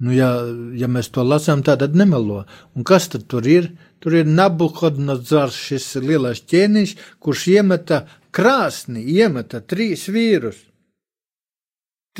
Nu, 0.00 0.14
ja, 0.14 0.30
ja 0.78 0.86
mēs 0.86 1.10
to 1.10 1.26
lasām, 1.26 1.66
tad 1.66 1.82
nemelo. 1.98 2.44
Un 2.78 2.86
kas 2.86 3.10
tad 3.10 3.26
tur 3.26 3.50
ir? 3.50 3.72
Tur 3.98 4.14
ir 4.16 4.30
Nabukodnozars, 4.30 5.58
šis 5.58 5.90
lielais 6.06 6.46
ķēniņš, 6.46 6.94
kurš 7.18 7.46
iemeta 7.58 8.04
krāsni, 8.30 9.02
iemeta 9.10 9.58
trīs 9.60 10.06
vīrus. 10.08 10.69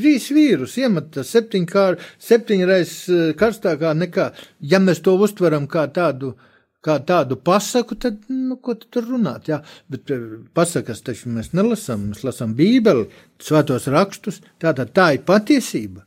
Trīs 0.00 0.30
vīrus 0.32 0.78
iemeta 0.80 1.20
septiņreiz 1.26 2.92
eh, 3.12 3.32
karstākā 3.36 3.90
nekā, 3.98 4.30
ja 4.72 4.78
mēs 4.80 5.02
to 5.04 5.12
uztveram 5.20 5.66
kā 5.68 5.84
tādu 5.92 6.36
kā 6.80 6.96
tādu 7.04 7.36
pasaku, 7.36 7.96
tad, 8.00 8.22
nu, 8.32 8.56
ko 8.64 8.72
tu 8.80 8.88
tur 8.96 9.04
runāt, 9.10 9.50
jā, 9.52 9.58
bet 9.92 10.10
eh, 10.14 10.22
pasakas 10.56 11.04
taču 11.04 11.28
mēs 11.34 11.52
nelasām, 11.52 12.06
mēs 12.12 12.24
lasām 12.24 12.54
bībeli, 12.56 13.04
svētos 13.44 13.90
rakstus, 13.92 14.40
tātad 14.62 14.94
tā 14.96 15.10
ir 15.18 15.26
patiesība. 15.28 16.06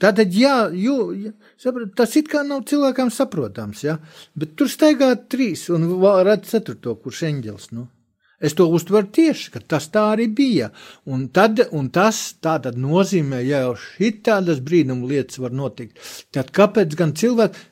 Tātad, 0.00 0.32
jā, 0.32 0.70
jū, 0.72 0.96
jā 1.26 1.34
saprat, 1.60 1.92
tas 2.00 2.16
it 2.16 2.32
kā 2.32 2.40
nav 2.46 2.64
cilvēkam 2.70 3.12
saprotams, 3.12 3.84
jā, 3.84 3.98
bet 4.32 4.56
tur 4.56 4.72
staigā 4.72 5.12
trīs 5.28 5.68
un 5.68 5.90
redz 6.24 6.54
ceturto, 6.54 6.96
kurš 6.96 7.26
eņģels, 7.28 7.72
nu. 7.76 7.90
Es 8.40 8.54
to 8.56 8.66
uztveru 8.72 9.10
tieši, 9.12 9.50
ka 9.54 9.60
tas 9.60 9.90
tā 9.92 10.06
arī 10.14 10.26
bija. 10.32 10.70
Un, 11.04 11.28
tad, 11.28 11.60
un 11.76 11.90
tas 11.92 12.20
tātad 12.40 12.78
nozīmē, 12.80 13.42
ja 13.44 13.64
jau 13.66 13.74
šitādas 13.78 14.62
brīnumu 14.64 15.10
lietas 15.10 15.40
var 15.42 15.52
notikt, 15.52 16.00
tad 16.32 16.52
kāpēc 16.56 16.96
gan 16.96 17.16
cilvēki, 17.16 17.66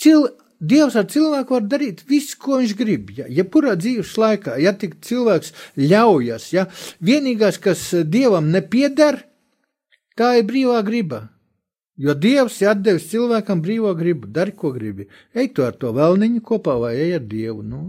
cilvēki, 0.00 0.36
Dievs 0.60 0.92
ar 1.00 1.06
cilvēku 1.08 1.54
var 1.54 1.62
darīt 1.72 2.02
visu, 2.04 2.34
ko 2.36 2.58
viņš 2.60 2.72
grib. 2.76 3.14
Ja, 3.16 3.24
jebkurā 3.32 3.78
dzīves 3.80 4.10
laikā, 4.20 4.58
ja 4.60 4.74
tik 4.76 4.98
cilvēks 5.08 5.54
ļaujas, 5.80 6.50
ja 6.52 6.66
vienīgais, 7.00 7.56
kas 7.64 7.86
dievam 8.04 8.50
nepieder, 8.52 9.22
tā 10.20 10.34
ir 10.36 10.44
brīvā 10.50 10.82
griba. 10.84 11.22
Jo 12.00 12.12
Dievs 12.16 12.58
ir 12.60 12.76
devis 12.80 13.08
cilvēkam 13.08 13.60
brīvo 13.64 13.94
gribu, 13.96 14.28
dari, 14.28 14.52
ko 14.52 14.74
gribi. 14.76 15.08
Ej 15.32 15.50
to 15.56 15.64
ar 15.64 15.74
to 15.80 15.94
vēlniņu 15.96 16.44
kopā 16.44 16.76
vai 16.80 16.94
ej 17.06 17.16
ar 17.18 17.24
Dievu. 17.28 17.64
Nu, 17.64 17.80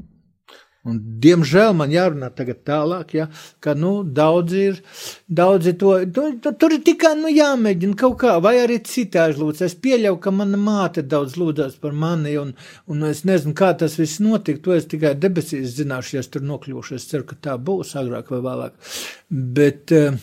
Un, 0.81 0.95
diemžēl 1.21 1.75
man 1.77 1.91
jārunā 1.93 2.31
tagad 2.33 2.63
tālāk, 2.65 3.11
ja, 3.13 3.27
ka 3.61 3.75
nu, 3.77 3.91
daudzi 4.01 4.63
ir, 4.71 4.79
daudzi 5.29 5.75
to, 5.77 5.91
to 6.09 6.53
tur 6.57 6.73
ir 6.73 6.81
tikai 6.87 7.11
nu, 7.19 7.29
jāmēģina 7.29 7.97
kaut 8.01 8.17
kā, 8.23 8.39
vai 8.41 8.55
arī 8.63 8.79
citādi 8.89 9.37
lūdzu. 9.37 9.67
Es 9.67 9.77
pieļauju, 9.77 10.17
ka 10.23 10.33
mana 10.33 10.57
māte 10.57 11.05
daudz 11.05 11.37
lūdzās 11.37 11.77
par 11.83 11.93
mani, 11.93 12.33
un, 12.41 12.55
un 12.89 13.05
es 13.11 13.21
nezinu, 13.29 13.53
kā 13.57 13.75
tas 13.77 13.99
viss 14.01 14.23
notika. 14.25 14.63
To 14.65 14.73
es 14.73 14.89
tikai 14.89 15.13
debesīs 15.21 15.77
zināšu, 15.77 16.17
ja 16.17 16.25
es 16.25 16.33
tur 16.33 16.49
nokļūšu. 16.49 16.97
Es 16.97 17.05
ceru, 17.13 17.29
ka 17.29 17.37
tā 17.49 17.57
būs 17.61 17.93
agrāk 18.01 18.33
vai 18.33 18.41
vēlāk. 18.49 18.97
Bet, 19.29 19.93
uh, 19.93 20.17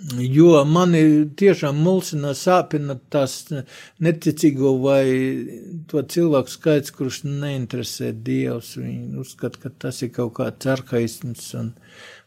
Jo 0.00 0.64
mani 0.66 1.02
tiešām 1.38 1.76
mulsina, 1.84 2.32
sāpina 2.34 2.96
tas 3.12 3.36
neticīgo 4.02 4.72
vai 4.82 5.04
to 5.90 6.02
cilvēku 6.02 6.50
skaits, 6.50 6.94
kurš 6.96 7.20
neinteresē 7.28 8.10
Dievs. 8.24 8.72
Viņi 8.80 9.20
uzskata, 9.22 9.60
ka 9.62 9.70
tas 9.86 10.02
ir 10.02 10.10
kaut 10.16 10.34
kāds 10.40 10.66
arhaisms, 10.72 11.52
un, 11.60 11.70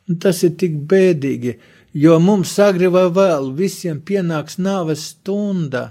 un 0.08 0.22
tas 0.24 0.40
ir 0.48 0.56
tik 0.62 0.78
bēdīgi, 0.88 1.58
jo 2.00 2.16
mums 2.24 2.56
agri 2.64 2.88
vai 2.94 3.10
vēl 3.12 3.52
visiem 3.58 4.00
pienāks 4.08 4.60
nāves 4.62 5.10
stunda. 5.12 5.90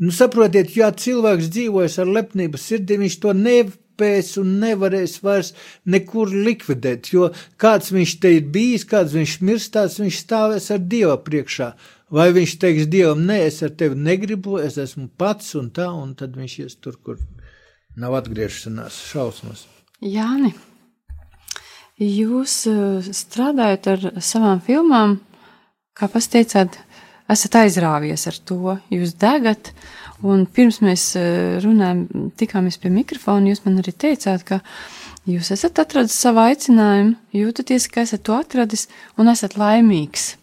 Nu, 0.00 0.10
saprotiet, 0.14 0.72
ja 0.78 0.88
cilvēks 0.90 1.52
dzīvojas 1.52 2.00
ar 2.02 2.08
lepnību 2.16 2.58
sirdī, 2.58 2.96
viņš 3.02 3.20
to 3.22 3.34
nev 3.36 3.76
nespēs 3.94 4.38
un 4.38 4.60
nevarēs 4.60 5.22
vairs 5.22 5.54
nekur 5.86 6.28
likvidēt, 6.28 7.12
jo 7.12 7.32
kāds 7.56 7.92
viņš 7.92 8.20
te 8.20 8.36
ir 8.36 8.44
bijis, 8.50 8.84
kāds 8.84 9.14
viņš 9.14 9.40
mirstās, 9.42 10.00
viņš 10.00 10.18
stāvēs 10.24 10.70
ar 10.70 10.78
Dieva 10.80 11.16
priekšā. 11.16 11.74
Vai 12.10 12.32
viņš 12.32 12.58
teiks 12.58 12.86
Dievam, 12.86 13.24
nē, 13.26 13.46
es 13.46 13.62
ar 13.62 13.70
tevi 13.70 13.96
negribu, 13.96 14.58
es 14.58 14.76
esmu 14.78 15.08
pats 15.16 15.54
un 15.54 15.70
tā, 15.70 15.88
un 15.90 16.14
tad 16.14 16.36
viņš 16.36 16.58
ies 16.60 16.76
tur, 16.76 16.96
kur 17.02 17.18
nav 17.96 18.14
atgriešanās 18.14 18.94
šausmas. 19.10 19.66
Jāni, 20.00 20.52
jūs 21.98 22.66
uh, 22.68 23.00
strādājat 23.02 23.86
ar 23.88 24.08
savām 24.20 24.60
filmām, 24.60 25.20
kā 25.94 26.08
pats 26.08 26.28
teicāt, 26.28 26.78
esat 27.30 27.56
aizrāvies 27.64 28.26
ar 28.28 28.38
to, 28.44 28.76
jūs 28.92 29.16
degat, 29.16 29.72
un 30.24 30.44
pirms 30.50 30.80
mēs 30.84 31.10
uh, 31.20 31.56
runājam, 31.64 32.30
tikāmies 32.40 32.78
pie 32.80 32.92
mikrofona, 32.94 33.50
jūs 33.52 33.64
man 33.66 33.80
arī 33.82 33.92
teicāt, 33.92 34.46
ka 34.48 34.60
jūs 35.28 35.52
esat 35.54 35.82
atradis 35.82 36.16
savu 36.16 36.42
aicinājumu, 36.44 37.16
jūtaties, 37.36 37.90
ka 37.92 38.04
esat 38.06 38.24
to 38.26 38.36
atradis 38.38 38.88
un 39.20 39.32
esat 39.32 39.58
laimīgs. 39.60 40.34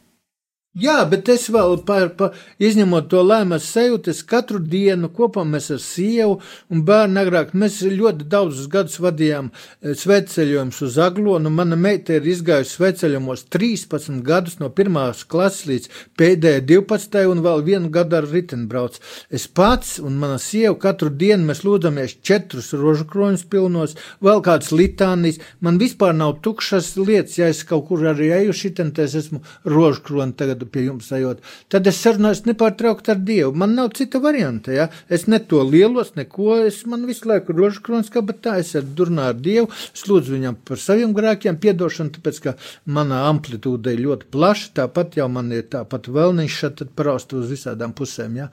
Jā, 0.72 1.02
bet 1.04 1.28
es 1.28 1.50
vēl 1.52 1.82
par, 1.84 2.14
par 2.16 2.38
izņemot 2.64 3.10
to 3.12 3.20
lēmas 3.28 3.66
sajūtu, 3.74 4.14
es 4.14 4.22
katru 4.24 4.56
dienu 4.64 5.10
kopā 5.12 5.42
mēs 5.44 5.66
ar 5.76 5.82
sievu 5.84 6.38
un 6.72 6.86
bērnu 6.88 7.20
agrāk, 7.20 7.50
mēs 7.52 7.82
ļoti 7.84 8.24
daudzus 8.32 8.70
gadus 8.72 8.96
vadījām 9.04 9.50
eh, 9.52 9.92
sveceļojumus 10.00 10.80
uz 10.88 10.96
Aglonu. 11.04 11.52
Mana 11.52 11.76
meita 11.76 12.16
ir 12.16 12.30
izgājusi 12.32 12.78
sveceļojumos 12.78 13.44
13 13.52 14.22
gadus 14.24 14.62
no 14.62 14.70
pirmās 14.72 15.26
klases 15.28 15.66
līdz 15.68 15.90
pēdējai 16.16 16.64
12. 16.70 17.20
un 17.34 17.44
vēl 17.44 17.66
vienu 17.68 17.92
gadu 17.92 18.22
ar 18.22 18.30
ritenbrauc. 18.32 18.96
Es 19.28 19.50
pats 19.52 19.98
un 20.00 20.16
mana 20.24 20.40
sieva 20.40 20.78
katru 20.80 21.12
dienu 21.12 21.50
mēs 21.52 21.66
lūdzamies 21.68 22.16
četrus 22.24 22.72
rožukroņus 22.72 23.44
pilnos, 23.52 23.98
vēl 24.24 24.40
kāds 24.48 24.72
litānijas. 24.72 25.44
Man 25.60 25.84
vispār 25.84 26.16
nav 26.16 26.38
tukšas 26.48 26.94
lietas, 26.96 27.36
ja 27.44 27.52
es 27.52 27.66
kaut 27.68 27.90
kur 27.92 28.08
arī 28.16 28.32
eju 28.40 28.56
es 28.56 29.20
esmu 29.20 29.44
rožukroni 29.68 30.40
tagad 30.40 30.61
gadu 30.62 30.72
pie 30.72 30.86
jums 30.86 31.12
ejot, 31.12 31.42
tad 31.70 31.88
es 31.88 32.00
sarunājos 32.02 32.46
nepārtraukti 32.46 33.12
ar 33.12 33.20
Dievu. 33.26 33.54
Man 33.58 33.76
nav 33.76 33.92
cita 33.98 34.20
varianta, 34.22 34.72
ja? 34.72 34.90
Es 35.10 35.28
ne 35.28 35.40
to 35.40 35.64
lielos, 35.64 36.14
neko, 36.16 36.66
es 36.68 36.86
man 36.86 37.06
visu 37.08 37.28
laiku 37.30 37.54
rožkrons 37.54 38.12
kabatā, 38.12 38.60
es 38.60 38.76
ar 38.76 38.84
durnā 38.84 39.32
ar 39.32 39.40
Dievu, 39.40 39.70
es 39.94 40.06
lūdzu 40.08 40.36
viņam 40.36 40.60
par 40.66 40.78
saviem 40.82 41.16
grēkiem 41.18 41.58
piedošanu, 41.62 42.14
tāpēc, 42.18 42.42
ka 42.46 42.56
manā 42.86 43.26
amplitūda 43.30 43.94
ir 43.94 44.06
ļoti 44.06 44.30
plaša, 44.32 44.72
tāpat 44.82 45.18
jau 45.18 45.28
man 45.32 45.52
ir 45.52 45.68
tāpat 45.72 46.12
vēlniņš 46.12 46.62
šeit 46.62 46.86
paraust 46.96 47.34
uz 47.34 47.52
visādām 47.52 47.96
pusēm, 47.98 48.42
ja? 48.44 48.52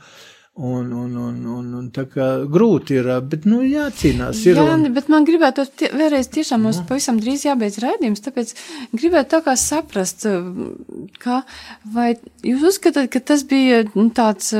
Un, 0.60 0.92
un, 0.92 1.16
un, 1.16 1.34
un, 1.46 1.66
un 1.78 1.84
tā 1.94 2.02
kā 2.10 2.24
grūti 2.50 2.96
ir, 2.98 3.06
bet, 3.30 3.44
nu, 3.46 3.60
jācīnās. 3.62 4.40
Ir, 4.42 4.56
Jā, 4.58 4.64
un... 4.74 4.88
bet 4.90 5.06
man 5.12 5.22
gribētu 5.22 5.62
tie, 5.70 5.92
vēlreiz 5.94 6.26
tiešām 6.34 6.64
mums 6.66 6.80
pavisam 6.88 7.20
drīz 7.22 7.44
jābeidz 7.46 7.76
raidījums, 7.84 8.24
tāpēc 8.24 8.50
gribētu 8.90 9.36
tā 9.36 9.40
kā 9.46 9.54
saprast, 9.54 10.26
ka 11.22 11.44
vai 11.94 12.08
jūs 12.42 12.66
uzskatāt, 12.72 13.06
ka 13.14 13.22
tas 13.30 13.46
bija 13.46 13.84
nu, 13.92 14.08
tāds 14.10 14.50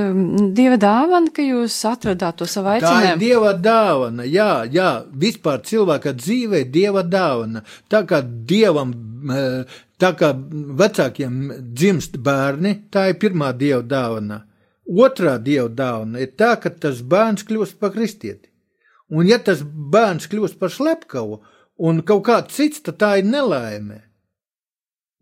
dieva 0.55 0.79
dāvana, 0.79 1.35
ka 1.35 1.43
jūs 1.43 1.81
atradāt 1.91 2.39
to 2.39 2.47
savu 2.47 2.77
aicinājumu? 2.77 3.09
Tā 3.09 3.17
ir 3.17 3.25
dieva 3.25 3.55
dāvana, 3.59 4.31
jā, 4.31 4.53
jā, 4.71 4.93
vispār 5.27 5.67
cilvēka 5.67 6.15
dzīve 6.15 6.63
ir 6.63 6.75
dieva 6.79 7.03
dāvana. 7.03 7.67
Tā 7.91 8.07
kā 8.07 8.23
dievam, 8.23 8.95
tā 9.99 10.15
kā 10.15 10.31
vecākiem 10.79 11.57
dzimst 11.75 12.23
bērni, 12.23 12.85
tā 12.87 13.11
ir 13.11 13.19
pirmā 13.19 13.51
dieva 13.59 13.83
dāvana. 13.83 14.45
Otrā 14.89 15.37
dieva 15.45 15.69
dāvana 15.69 16.23
ir 16.25 16.33
tā, 16.41 16.55
ka 16.57 16.71
tas 16.71 17.03
bērns 17.05 17.45
kļūst 17.45 17.77
par 17.81 17.93
kristieti. 17.93 18.49
Un 19.13 19.29
ja 19.29 19.39
tas 19.39 19.61
bērns 19.63 20.29
kļūst 20.33 20.59
par 20.61 20.73
slepkavu 20.73 21.41
un 21.79 22.03
kaut 22.03 22.25
kāds 22.29 22.57
cits, 22.57 22.81
tad 22.85 22.99
tā 23.01 23.11
ir 23.21 23.29
nelaime. 23.29 24.03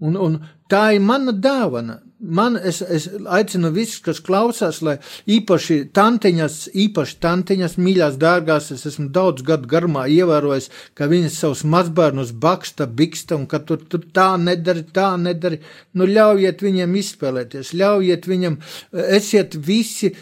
Un, 0.03 0.17
un 0.17 0.39
tā 0.71 0.93
ir 0.95 1.03
mana 1.03 1.33
dāvana 1.33 2.01
man, 2.19 2.57
es, 2.57 2.81
es 2.83 3.07
aicinu 3.29 3.71
visus, 3.75 4.01
kas 4.05 4.21
klausās, 4.25 4.81
lai 4.85 4.97
īpaši 5.31 5.79
tantiņas, 5.97 6.57
īpaši 6.85 7.19
tantiņas, 7.23 7.77
mīļās, 7.83 8.17
dārgās, 8.21 8.71
es 8.75 8.87
esmu 8.89 9.09
daudz 9.14 9.45
gadu 9.47 9.69
garumā 9.71 10.07
ievērojis, 10.12 10.71
ka 10.97 11.11
viņas 11.11 11.39
savus 11.43 11.64
mazbērnus 11.69 12.33
baksta, 12.33 12.89
biksta 12.89 13.37
un 13.37 13.47
ka 13.51 13.61
tur, 13.69 13.85
tur 13.85 14.07
tā 14.17 14.31
nedari, 14.41 14.87
tā 14.97 15.12
nedari. 15.21 15.61
Nu, 15.97 16.09
ļaujiet 16.09 16.64
viņiem 16.64 16.97
izspēlēties, 17.03 17.75
ļaujiet 17.77 18.29
viņam, 18.31 18.59
esiet 19.19 19.59
visi. 19.69 20.14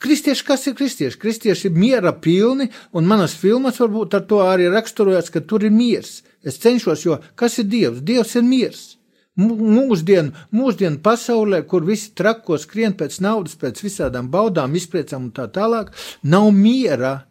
Kristieši, 0.00 0.48
kas 0.48 0.66
ir 0.68 0.76
kristieši? 0.80 1.20
Kristieši 1.20 1.70
ir 1.70 1.78
miera 1.78 2.12
pilni, 2.12 2.70
un 2.96 3.08
manas 3.08 3.36
filmas 3.36 3.80
varbūt 3.80 4.16
ar 4.16 4.28
to 4.28 4.42
arī 4.44 4.72
raksturojas, 4.72 5.32
ka 5.32 5.44
tur 5.44 5.64
ir 5.64 5.74
miers. 5.74 6.22
Es 6.44 6.60
cenšos, 6.60 7.06
jo 7.06 7.20
kas 7.40 7.56
ir 7.60 7.70
Dievs? 7.72 8.04
Dievs 8.04 8.36
ir 8.36 8.44
miers 8.44 8.93
mūsdienu, 9.40 10.32
mūsdienu 10.54 11.00
pasaulē, 11.02 11.62
kur 11.66 11.84
visi 11.86 12.12
trako 12.14 12.58
skrien 12.60 12.94
pēc 12.98 13.20
naudas, 13.24 13.56
pēc 13.58 13.82
visādām 13.84 14.30
baudām, 14.30 14.74
izpriecām 14.78 15.28
un 15.28 15.32
tā 15.34 15.48
tālāk, 15.50 15.90
nav 16.22 16.50
miera. 16.54 17.24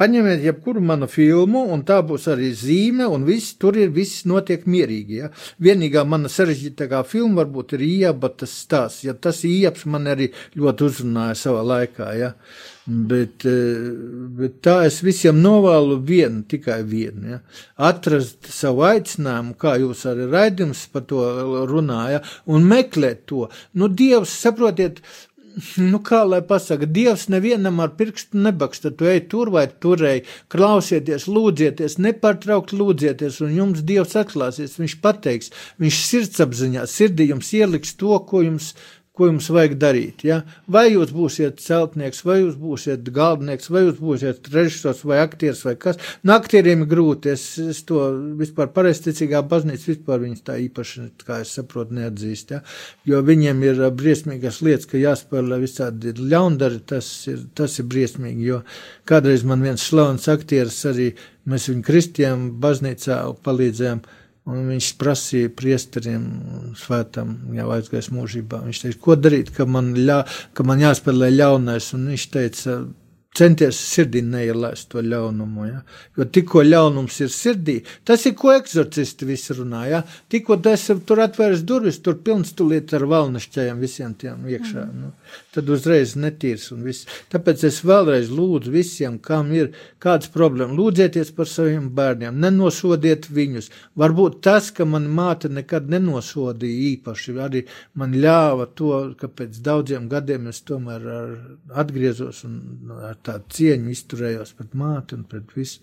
Paņemiet 0.00 0.40
jebkuru 0.40 0.80
manu 0.80 1.04
filmu, 1.04 1.66
un 1.74 1.82
tā 1.84 1.98
būs 2.08 2.24
arī 2.32 2.48
zīme, 2.56 3.04
un 3.12 3.26
viss 3.28 3.58
tur 3.60 3.76
ir, 3.76 3.90
viss 3.92 4.24
notiek 4.24 4.64
mierīgi. 4.64 5.18
Ja? 5.20 5.28
Vienīgā 5.60 6.06
mana 6.08 6.30
sarežģītākā 6.32 7.02
filma 7.04 7.42
varbūt 7.42 7.74
ir 7.76 7.84
iepa 7.84 8.30
tas 8.32 8.54
stāsts, 8.64 9.04
ja 9.04 9.12
tas 9.12 9.42
ieps 9.44 9.84
man 9.84 10.08
arī 10.08 10.30
ļoti 10.56 10.86
uzrunāja 10.88 11.36
savā 11.42 11.60
laikā. 11.74 12.08
Ja? 12.16 12.30
Bet, 12.86 13.44
eh, 13.46 13.92
bet 14.40 14.56
tā 14.64 14.78
es 14.88 15.02
visiem 15.04 15.36
novēlu 15.44 16.00
vienu, 16.08 16.40
tikai 16.48 16.80
vienu. 16.88 17.36
Ja? 17.36 17.42
Atrast 17.92 18.48
savu 18.48 18.88
aicinājumu, 18.88 19.58
kā 19.60 19.76
jūs 19.76 20.06
arī 20.08 20.30
raidījums 20.32 20.86
par 20.88 21.04
to 21.12 21.20
runāja, 21.68 22.24
un 22.48 22.64
meklēt 22.64 23.26
to. 23.28 23.50
Nu, 23.76 23.92
Dievs, 23.92 24.32
saprotiet, 24.40 25.04
nu, 25.80 26.00
kā 26.04 26.22
lai 26.28 26.40
pasaka, 26.46 26.86
Dievs 26.86 27.28
nevienam 27.32 27.80
ar 27.84 27.92
pirkstu 27.98 28.40
nebaksta, 28.44 28.92
tu 28.94 29.08
ej 29.10 29.24
tur 29.32 29.52
vai 29.54 29.66
turēji, 29.68 30.24
klausieties, 30.52 31.28
lūdzieties, 31.30 31.98
nepārtraukt 32.02 32.74
lūdzieties, 32.76 33.40
un 33.44 33.54
jums 33.58 33.84
Dievs 33.86 34.16
atklāsies, 34.20 34.78
viņš 34.80 34.96
pateiks, 35.04 35.52
viņš 35.82 36.00
sirdsapziņā, 36.08 36.86
sirdī 36.90 37.30
jums 37.32 37.52
ieliks 37.56 37.96
to, 38.00 38.16
ko 38.28 38.44
jums 38.46 38.72
ko 39.12 39.26
jums 39.28 39.50
vajag 39.52 39.74
darīt. 39.76 40.22
Ja? 40.24 40.38
Vai 40.72 40.86
jūs 40.94 41.10
būsiet 41.12 41.58
celtnieks, 41.60 42.22
vai 42.24 42.38
jūs 42.38 42.54
būsiet 42.56 43.10
galdnieks, 43.12 43.68
vai 43.72 43.82
jūs 43.84 43.98
būsiet 44.00 44.48
režisors 44.54 45.02
vai 45.04 45.18
aktieris 45.20 45.60
vai 45.66 45.74
kas. 45.80 45.98
Nu, 46.24 46.32
aktieriem 46.38 46.86
ir 46.86 46.88
grūti, 46.88 47.34
es, 47.34 47.44
es 47.60 47.82
to 47.88 48.06
vispār 48.40 48.70
pareizticīgā 48.72 49.42
baznīca 49.50 49.90
vispār 49.90 50.22
viņus 50.24 50.46
tā 50.46 50.56
īpaši, 50.64 51.04
kā 51.28 51.42
es 51.44 51.52
saprotu, 51.58 51.98
neatzīst. 51.98 52.54
Ja? 52.56 52.62
Jo 53.08 53.20
viņiem 53.28 53.60
ir 53.68 53.84
briesmīgas 54.00 54.62
lietas, 54.64 54.88
ka 54.88 55.00
jāspēlē 55.02 55.60
visādi 55.60 56.16
ļaundari, 56.16 56.80
tas 56.88 57.10
ir, 57.28 57.44
tas 57.58 57.76
ir 57.82 57.90
briesmīgi, 57.92 58.48
jo 58.48 58.62
kādreiz 59.08 59.44
man 59.44 59.60
viens 59.66 59.84
slavens 59.92 60.24
aktieris 60.32 60.80
arī, 60.88 61.12
mēs 61.44 61.68
viņu 61.68 61.84
kristiem 61.84 62.48
baznīcā 62.64 63.20
palīdzējām, 63.44 64.04
Un 64.50 64.64
viņš 64.72 64.86
prasīja 64.98 65.50
priesteriem, 65.54 66.22
svētam, 66.74 67.36
jau 67.54 67.68
aizgājis 67.76 68.10
mūžībā. 68.10 68.64
Viņš 68.66 68.80
teica, 68.82 68.98
ko 69.04 69.14
darīt, 69.14 69.52
ka 69.54 69.68
man, 69.70 69.92
ļā, 69.94 70.18
ka 70.56 70.66
man 70.66 70.82
jāspēlē 70.82 71.28
ļaunais. 71.30 71.92
Un 71.94 72.08
viņš 72.10 72.24
teica, 72.34 72.74
centies 73.36 73.78
sirdī 73.80 74.20
neielaist 74.24 74.90
to 74.92 75.00
ļaunumu. 75.04 75.64
Ja? 75.68 75.80
Jo 76.18 76.26
tikko 76.28 76.62
ļaunums 76.66 77.16
ir 77.24 77.30
sirdī, 77.32 77.78
tas 78.04 78.26
ir 78.28 78.34
ko 78.36 78.52
eksorcisti 78.52 79.28
visi 79.28 79.56
runā. 79.56 79.82
Ja? 79.88 80.02
Tikko 80.32 80.58
tas 80.64 80.84
tur 81.08 81.22
atvērs 81.24 81.64
durvis, 81.68 82.02
tur 82.04 82.18
pilns 82.24 82.52
tulīt 82.58 82.92
ar 82.96 83.06
valnašķējiem 83.08 83.80
visiem 83.80 84.12
tiem 84.20 84.44
iekšā. 84.52 84.84
Mm. 84.84 85.06
Nu, 85.06 85.38
tad 85.54 85.70
uzreiz 85.72 86.12
netīrs 86.20 86.68
un 86.76 86.84
viss. 86.84 87.08
Tāpēc 87.32 87.64
es 87.70 87.80
vēlreiz 87.88 88.28
lūdzu 88.32 88.74
visiem, 88.74 89.16
kam 89.22 89.54
ir 89.56 89.72
kādas 90.02 90.28
problēmas, 90.34 90.76
lūdzieties 90.76 91.32
par 91.36 91.48
saviem 91.48 91.88
bērniem, 91.96 92.36
nenosodiet 92.42 93.30
viņus. 93.32 93.70
Varbūt 93.96 94.42
tas, 94.44 94.68
ka 94.76 94.84
man 94.88 95.08
māte 95.08 95.48
nekad 95.48 95.88
nenosodīja 95.92 96.84
īpaši, 96.92 97.36
arī 97.40 97.64
man 97.96 98.12
ļāva 98.12 98.68
to, 98.76 98.92
ka 99.16 99.32
pēc 99.32 99.56
daudziem 99.64 100.10
gadiem 100.12 100.52
es 100.52 100.60
tomēr 100.68 101.08
atgriezos 101.80 102.44
un 102.44 102.60
ar 103.00 103.21
tādu 103.26 103.56
cieņu 103.56 103.92
izturējos 103.92 104.56
pret 104.58 104.74
māti 104.78 105.18
un 105.18 105.24
pret 105.28 105.54
visu. 105.56 105.80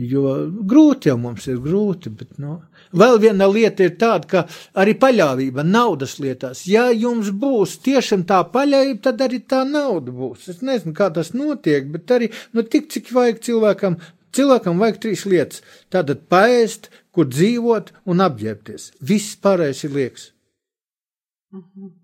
Jo 0.00 0.30
grūti 0.48 1.10
jau 1.10 1.18
mums 1.20 1.44
ir 1.52 1.58
grūti, 1.60 2.08
bet 2.16 2.38
nu, 2.40 2.54
vēl 2.96 3.18
viena 3.20 3.44
lieta 3.50 3.84
ir 3.84 3.98
tāda, 4.00 4.28
ka 4.30 4.42
arī 4.80 4.94
paļāvība 4.96 5.66
naudas 5.68 6.16
lietās. 6.22 6.64
Ja 6.64 6.86
jums 6.96 7.28
būs 7.28 7.76
tiešām 7.84 8.24
tā 8.24 8.40
paļāvība, 8.54 9.02
tad 9.04 9.20
arī 9.26 9.42
tā 9.44 9.60
nauda 9.68 10.14
būs. 10.16 10.48
Es 10.48 10.64
nezinu, 10.64 10.96
kā 10.96 11.10
tas 11.12 11.34
notiek, 11.36 11.92
bet 11.92 12.16
arī 12.16 12.32
nu, 12.56 12.64
tik, 12.64 12.88
cik 12.94 13.12
vajag 13.12 13.44
cilvēkam. 13.44 14.00
Cilvēkam 14.32 14.80
vajag 14.80 15.02
trīs 15.04 15.26
lietas. 15.28 15.60
Tātad 15.92 16.24
paēst, 16.32 16.88
kur 17.12 17.28
dzīvot 17.28 17.92
un 18.08 18.24
apģērbties. 18.24 18.94
Viss 19.04 19.36
pārējais 19.44 19.84
ir 19.84 19.98
liekas. 19.98 20.30
Mhm. 21.52 21.98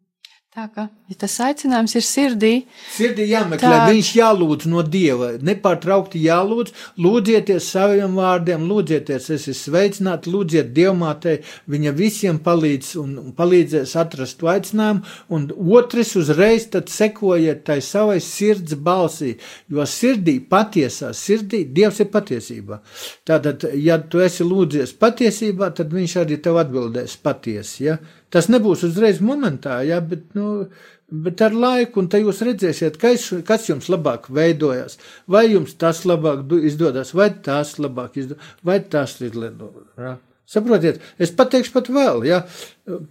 Tā 0.58 0.64
kā 0.74 0.88
ja 1.06 1.14
tas 1.22 1.34
aicinājums 1.44 1.92
ir 1.94 2.02
sirdī, 2.02 2.50
Sirdī 2.90 3.28
jāmeklē, 3.30 3.68
Tā. 3.70 3.84
viņš 3.92 4.08
jālūdz 4.16 4.66
no 4.72 4.82
Dieva, 4.82 5.28
nepārtraukti 5.44 6.18
jālūdz, 6.24 6.72
lūdzieties 7.04 7.68
saviem 7.76 8.16
vārdiem, 8.18 8.64
lūdzieties, 8.66 9.28
es 9.36 9.46
esmu 9.52 9.54
sveicināti, 9.60 10.32
lūdziet 10.34 10.72
Dievmātei, 10.74 11.38
viņa 11.70 11.94
visiem 11.94 12.40
palīdz 12.42 12.90
un 12.98 13.14
palīdzēs 13.38 13.94
atrast 14.02 14.40
to 14.40 14.50
aicinājumu, 14.50 15.06
un 15.30 15.46
otrs 15.78 16.16
uzreiz 16.18 16.66
tad 16.74 16.90
sekojiet 16.90 17.62
tai 17.68 17.78
savai 17.84 18.18
sirds 18.24 18.74
balsī, 18.74 19.36
jo 19.70 19.86
sirdī, 19.86 20.40
patiesā 20.42 21.14
sirdī, 21.14 21.62
Dievs 21.78 22.02
ir 22.02 22.10
patiesībā. 22.10 22.82
Tātad, 23.30 23.70
ja 23.78 24.00
tu 24.02 24.26
esi 24.26 24.42
lūdzies 24.42 24.98
patiesībā, 24.98 25.70
tad 25.78 25.94
viņš 25.94 26.18
arī 26.24 26.42
tev 26.42 26.58
atbildēs 26.66 27.20
patiesi, 27.22 27.84
ja? 27.92 28.00
Tas 28.34 28.50
nebūs 28.52 28.84
uzreiz 28.84 29.22
momentā, 29.24 29.80
ja? 29.88 30.02
bet, 30.04 30.26
nu, 30.36 30.68
Bet 31.08 31.40
ar 31.40 31.54
laiku, 31.56 32.02
un 32.02 32.08
te 32.12 32.18
jūs 32.20 32.42
redzēsiet, 32.44 32.98
kas, 33.00 33.30
kas 33.48 33.64
jums 33.70 33.86
labāk 33.88 34.26
veidojas. 34.28 34.98
Vai 35.24 35.46
jums 35.46 35.72
tas 35.80 36.02
labāk 36.04 36.42
izdodas, 36.68 37.14
vai 37.16 37.30
tas 37.44 37.78
labāk 37.80 38.18
izdodas, 38.20 38.50
vai 38.60 38.76
tas 38.92 39.14
izdodas. 39.24 39.86
Ja? 39.96 40.18
Saprotiet, 40.48 41.00
es 41.16 41.32
pateikšu 41.32 41.72
pat 41.72 41.88
vēl, 41.92 42.26
ja, 42.28 42.42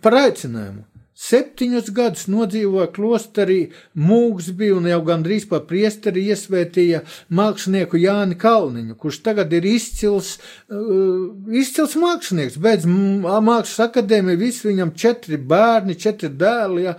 par 0.06 0.20
aicinājumu. 0.22 0.86
Septiņus 1.18 1.88
gadus 1.98 2.28
nodzīvoja 2.30 2.92
klosterī, 2.94 3.72
mūks 3.98 4.52
bija 4.58 4.76
un 4.78 4.86
jau 4.86 5.00
gandrīz 5.08 5.48
pa 5.50 5.64
priesteri 5.66 6.28
iesvētīja 6.30 7.00
mākslinieku 7.40 7.98
Jāni 7.98 8.38
Kalniņu, 8.38 8.94
kurš 9.02 9.24
tagad 9.26 9.56
ir 9.58 9.66
izcils, 9.66 10.36
uh, 10.70 11.26
izcils 11.50 11.98
mākslinieks, 11.98 12.60
beidz 12.62 12.86
mākslas 12.86 13.88
akadēmiju, 13.88 14.44
visi 14.44 14.70
viņam 14.70 14.94
četri 14.94 15.42
bērni, 15.42 15.98
četri 15.98 16.30
dēli, 16.38 16.86
ja, 16.86 16.94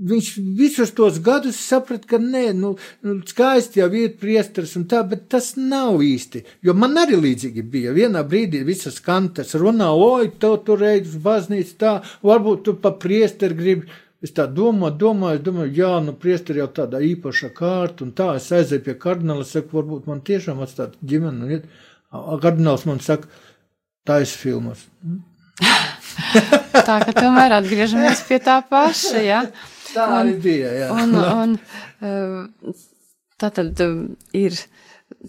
viņš 0.00 0.28
visus 0.56 0.92
tos 0.96 1.18
gadus 1.24 1.58
saprata, 1.60 2.08
ka 2.12 2.18
nē, 2.22 2.44
nu, 2.56 2.72
nu, 3.04 3.16
skaisti 3.26 3.82
jau 3.82 3.88
ir 3.96 4.14
priesteris 4.20 4.76
un 4.80 4.86
tā, 4.90 5.02
bet 5.08 5.26
tas 5.32 5.52
nav 5.58 6.00
īsti. 6.04 6.44
Jo 6.66 6.74
man 6.78 6.98
arī 7.00 7.18
līdzīgi 7.20 7.64
bija. 7.72 7.94
Vienā 7.96 8.22
brīdī 8.28 8.62
visas 8.66 9.00
kantas 9.04 9.54
runā, 9.58 9.90
oi, 9.92 10.30
tev 10.40 10.60
tur 10.66 10.84
ej 10.88 11.04
uz 11.06 11.18
baznīcu 11.24 11.76
tā, 11.80 11.96
varbūt 12.26 12.64
tu 12.68 12.76
pa 12.80 12.94
priesteri 12.96 13.58
gribi. 13.58 14.00
Es 14.20 14.34
tā 14.36 14.44
domāju, 14.44 14.98
domāju, 15.00 15.40
domāju, 15.46 15.72
jā, 15.78 15.92
nu, 16.04 16.12
priesteri 16.12 16.60
jau 16.60 16.68
tādā 16.76 17.00
īpaša 17.00 17.54
kārta, 17.56 18.04
un 18.04 18.12
tā 18.12 18.34
es 18.36 18.50
aizēju 18.52 18.84
pie 18.84 18.98
kardināla, 19.00 19.46
saku, 19.48 19.78
varbūt 19.78 20.10
man 20.10 20.20
tiešām 20.26 20.60
atstāt 20.60 20.98
ģimeni, 21.00 21.46
un 21.46 21.56
iet. 21.56 21.70
Kardināls 22.42 22.84
man 22.90 23.00
saka, 23.00 23.30
ir 24.10 24.28
filmas. 24.28 24.84
tā 26.88 26.96
ka 27.04 27.14
tomēr 27.16 27.54
atgriežamies 27.60 28.22
pie 28.28 28.40
tā 28.42 28.60
paša, 28.66 29.22
ja? 29.24 29.42
Tā 29.94 30.06
arī 30.20 30.36
bija, 30.42 30.70
jā. 30.84 30.92
Un, 30.94 31.18
un 31.42 31.56
eh, 32.04 32.78
tā 33.40 33.50
tad 33.54 33.80
eh, 33.82 33.98
ir, 34.36 34.56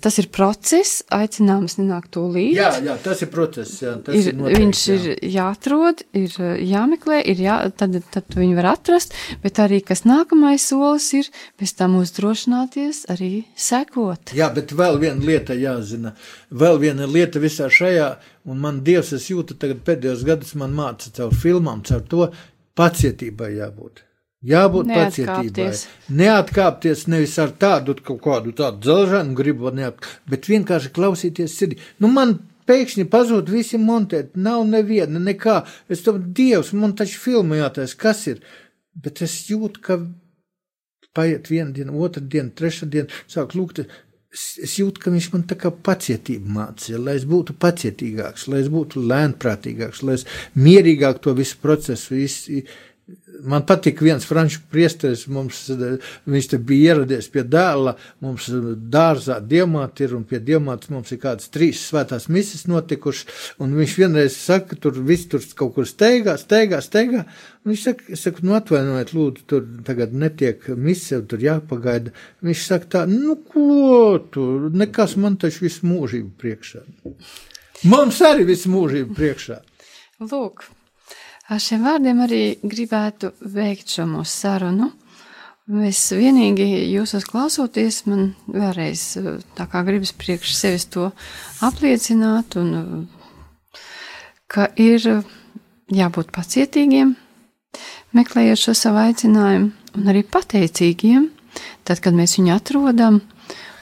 tas 0.04 0.18
ir 0.22 0.28
process, 0.34 1.02
aicinājums 1.14 1.78
nenāk 1.80 2.10
tūlīt. 2.14 2.54
Jā, 2.58 2.70
jā, 2.84 2.96
tas 3.04 3.24
ir 3.26 3.32
process, 3.34 3.80
jā, 3.82 3.96
tas 4.06 4.18
ir, 4.18 4.32
ir 4.32 4.38
noteikti, 4.38 4.62
viņš 4.62 4.82
jā. 4.84 4.98
ir 4.98 5.32
jāatrod, 5.36 6.04
ir 6.18 6.36
eh, 6.38 6.52
jāmeklē, 6.72 7.22
ir 7.34 7.42
jā, 7.46 7.58
tad, 7.80 7.98
tad 8.14 8.38
viņu 8.38 8.60
var 8.60 8.72
atrast, 8.76 9.16
bet 9.44 9.62
arī 9.64 9.82
kas 9.86 10.06
nākamais 10.10 10.68
solis 10.72 11.10
ir 11.18 11.32
pēc 11.62 11.76
tam 11.82 11.98
uzdrošināties 12.02 13.06
arī 13.14 13.32
sekot. 13.56 14.36
Jā, 14.38 14.52
bet 14.56 14.76
vēl 14.78 15.02
viena 15.02 15.32
lieta 15.32 15.58
jāzina. 15.58 16.14
Vēl 16.52 16.80
viena 16.84 17.10
lieta 17.10 17.42
visā 17.42 17.72
šajā, 17.72 18.14
un 18.52 18.62
man 18.62 18.84
Dievs, 18.86 19.16
es 19.18 19.30
jūtu 19.32 19.58
tagad 19.60 19.84
pēdējos 19.88 20.24
gados, 20.28 20.56
man 20.60 20.76
māca 20.78 21.12
caur 21.16 21.36
filmām, 21.36 21.84
caur 21.88 22.06
to 22.12 22.32
pacietībai 22.78 23.54
jābūt. 23.58 24.06
Jābūt 24.42 24.90
pacietībai. 24.90 25.68
Neatkāpties. 26.18 27.06
Nevis 27.14 27.36
ar 27.42 27.52
tādu 27.62 27.94
kaut 28.02 28.24
kādu 28.24 28.54
tādu 28.58 28.82
dzelžanu 28.88 29.38
gribu, 29.38 29.70
neatkāpties, 29.78 30.24
bet 30.32 30.50
vienkārši 30.50 30.94
klausīties 30.96 31.58
sirdī. 31.60 31.78
Nu, 32.02 32.10
man 32.10 32.40
pēkšņi 32.70 33.06
pazūd 33.12 33.52
visi 33.54 33.78
montēt, 33.82 34.34
nav 34.36 34.64
neviena, 34.70 35.22
nekā. 35.22 35.62
Es 35.94 36.02
tam 36.06 36.24
Dievs, 36.38 36.74
man 36.74 36.96
taču 36.98 37.22
filmu 37.22 37.60
jātais, 37.60 37.94
kas 37.98 38.26
ir. 38.32 38.42
Bet 38.98 39.22
es 39.24 39.38
jūtu, 39.50 39.82
ka 39.86 40.00
paiet 41.16 41.52
viena 41.52 41.72
diena, 41.76 41.94
otra 41.94 42.24
diena, 42.24 42.50
treša 42.56 42.90
diena, 42.92 43.22
sāk 43.30 43.56
lūgt. 43.58 43.84
Es, 44.32 44.46
es 44.64 44.78
jūtu, 44.80 45.04
ka 45.04 45.12
viņš 45.12 45.26
man 45.34 45.42
tā 45.48 45.58
kā 45.60 45.70
pacietību 45.86 46.54
mācīja, 46.56 47.00
lai 47.04 47.18
es 47.20 47.26
būtu 47.28 47.54
pacietīgāks, 47.60 48.46
lai 48.52 48.62
es 48.64 48.70
būtu 48.72 49.04
lēnprātīgāks, 49.12 50.06
lai 50.08 50.16
es 50.20 50.24
mierīgāk 50.56 51.20
to 51.26 51.34
visu 51.36 51.60
procesu 51.60 52.16
iz, 52.16 52.38
Man 53.48 53.64
patīk 53.68 54.02
viens 54.04 54.26
franču 54.28 54.60
priesteris, 54.72 55.24
mums, 55.32 55.64
viņš 56.30 56.48
te 56.52 56.60
bija 56.62 56.96
ieradies 56.96 57.30
pie 57.34 57.44
dēla, 57.48 57.94
mums 58.22 58.50
dārzā 58.94 59.40
diamāti 59.42 60.06
ir, 60.06 60.16
un 60.18 60.26
pie 60.28 60.42
diamātas 60.44 60.92
mums 60.94 61.14
ir 61.14 61.22
kādas 61.24 61.50
trīs 61.54 61.82
svētās 61.90 62.28
mises 62.32 62.68
notikušas, 62.70 63.54
un 63.64 63.76
viņš 63.78 63.96
vienreiz 64.02 64.36
saka, 64.38 64.78
tur 64.80 64.98
viss 65.08 65.30
tur 65.32 65.46
kaut 65.58 65.76
kur 65.78 65.90
steigā, 65.90 66.36
steigā, 66.42 66.82
steigā, 66.86 67.24
un 67.64 67.74
viņš 67.74 67.86
saka, 67.88 68.10
es 68.16 68.26
saku, 68.28 68.46
nu 68.48 68.58
atvainojiet, 68.58 69.16
lūdzu, 69.18 69.48
tur 69.50 69.66
tagad 69.88 70.14
netiek 70.18 70.68
mise, 70.76 71.22
tur 71.30 71.42
jāpagaida. 71.42 72.14
Viņš 72.46 72.68
saka 72.68 72.92
tā, 72.98 73.06
nu 73.10 73.38
ko 73.48 74.20
tu, 74.34 74.48
nekas 74.76 75.18
man 75.22 75.40
taču 75.42 75.66
visu 75.66 75.88
mūžību 75.90 76.36
priekšā. 76.42 76.86
Mums 77.90 78.22
arī 78.26 78.46
visu 78.52 78.70
mūžību 78.70 79.18
priekšā. 79.18 79.62
Lūk, 80.22 80.68
ar 81.52 81.60
šiem 81.60 81.84
vārdiem 81.84 82.24
arī 82.24 82.42
gribētu 82.64 83.34
veikt 83.52 83.92
šo 83.98 84.08
mūsu 84.10 84.32
sarunu. 84.32 84.92
Es 85.88 86.02
vienīgi 86.12 86.66
jūsos 86.92 87.24
klausoties, 87.30 88.02
man 88.10 88.32
vēlreiz 88.52 89.04
eh, 89.20 89.28
tā 89.56 89.68
kā 89.72 89.84
gribas 89.88 90.12
priekš 90.18 90.56
sevis 90.58 90.88
to 90.92 91.12
apliecināt, 91.64 92.58
un 92.60 92.72
eh, 92.80 93.84
ka 94.52 94.68
ir 94.76 95.06
eh, 95.12 95.22
jābūt 95.96 96.34
pacietīgiem, 96.36 97.14
meklējot 98.18 98.64
šo 98.66 98.76
savu 98.76 99.04
aicinājumu, 99.06 99.70
un 99.96 100.12
arī 100.12 100.26
pateicīgiem, 100.28 101.30
tad, 101.88 102.02
kad 102.04 102.18
mēs 102.18 102.36
viņu 102.40 102.56
atrodam, 102.58 103.22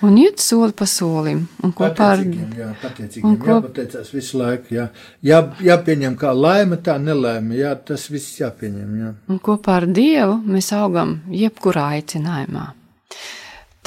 un 0.01 0.17
iet 0.17 0.39
soli 0.39 0.73
pa 0.75 0.85
solim, 0.89 1.43
un 1.63 1.73
kopā 1.75 2.09
ar 2.15 2.23
ko- 2.23 3.51
jāpateicās 3.51 4.13
visu 4.13 4.39
laiku, 4.39 4.73
jā. 4.75 4.87
jā, 5.23 5.41
jāpieņem 5.65 6.15
kā 6.19 6.33
laime, 6.35 6.79
tā 6.83 6.97
nelaime, 7.01 7.55
jā, 7.59 7.75
tas 7.85 8.07
viss 8.11 8.39
jāpieņem, 8.39 8.95
jā. 9.03 9.13
un 9.27 9.39
kopā 9.43 9.79
ar 9.81 9.87
Dievu 9.87 10.39
mēs 10.45 10.71
augam 10.77 11.19
jebkurā 11.31 11.89
aicinājumā. 11.97 12.69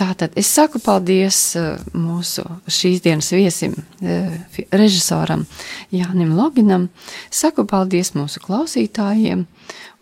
Tātad 0.03 0.33
es 0.41 0.49
saku 0.49 0.81
paldies 0.83 1.39
eh, 1.61 1.77
mūsu 1.95 2.43
šīs 2.67 3.03
dienas 3.05 3.29
viesim, 3.35 3.75
eh, 4.01 4.39
režisoram 4.73 5.45
Jānim 5.93 6.33
Loginam, 6.37 6.89
saku 7.31 7.67
paldies 7.69 8.15
mūsu 8.17 8.41
klausītājiem, 8.43 9.45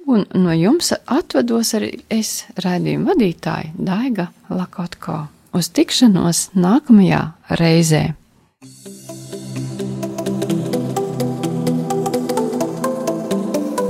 un 0.06 0.24
no 0.34 0.54
jums 0.54 0.94
atvados 1.06 1.74
arī 1.78 1.92
es 2.08 2.44
raidījumu 2.62 3.10
vadītāju 3.10 3.74
Daiga 3.90 4.30
Lakotko. 4.48 5.26
Uz 5.50 5.66
tikšanos 5.74 6.52
nākamajā 6.54 7.20
reizē! 7.58 8.02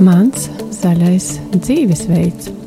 Mans 0.01 0.47
zaļais 0.79 1.27
dzīvesveids. 1.53 2.60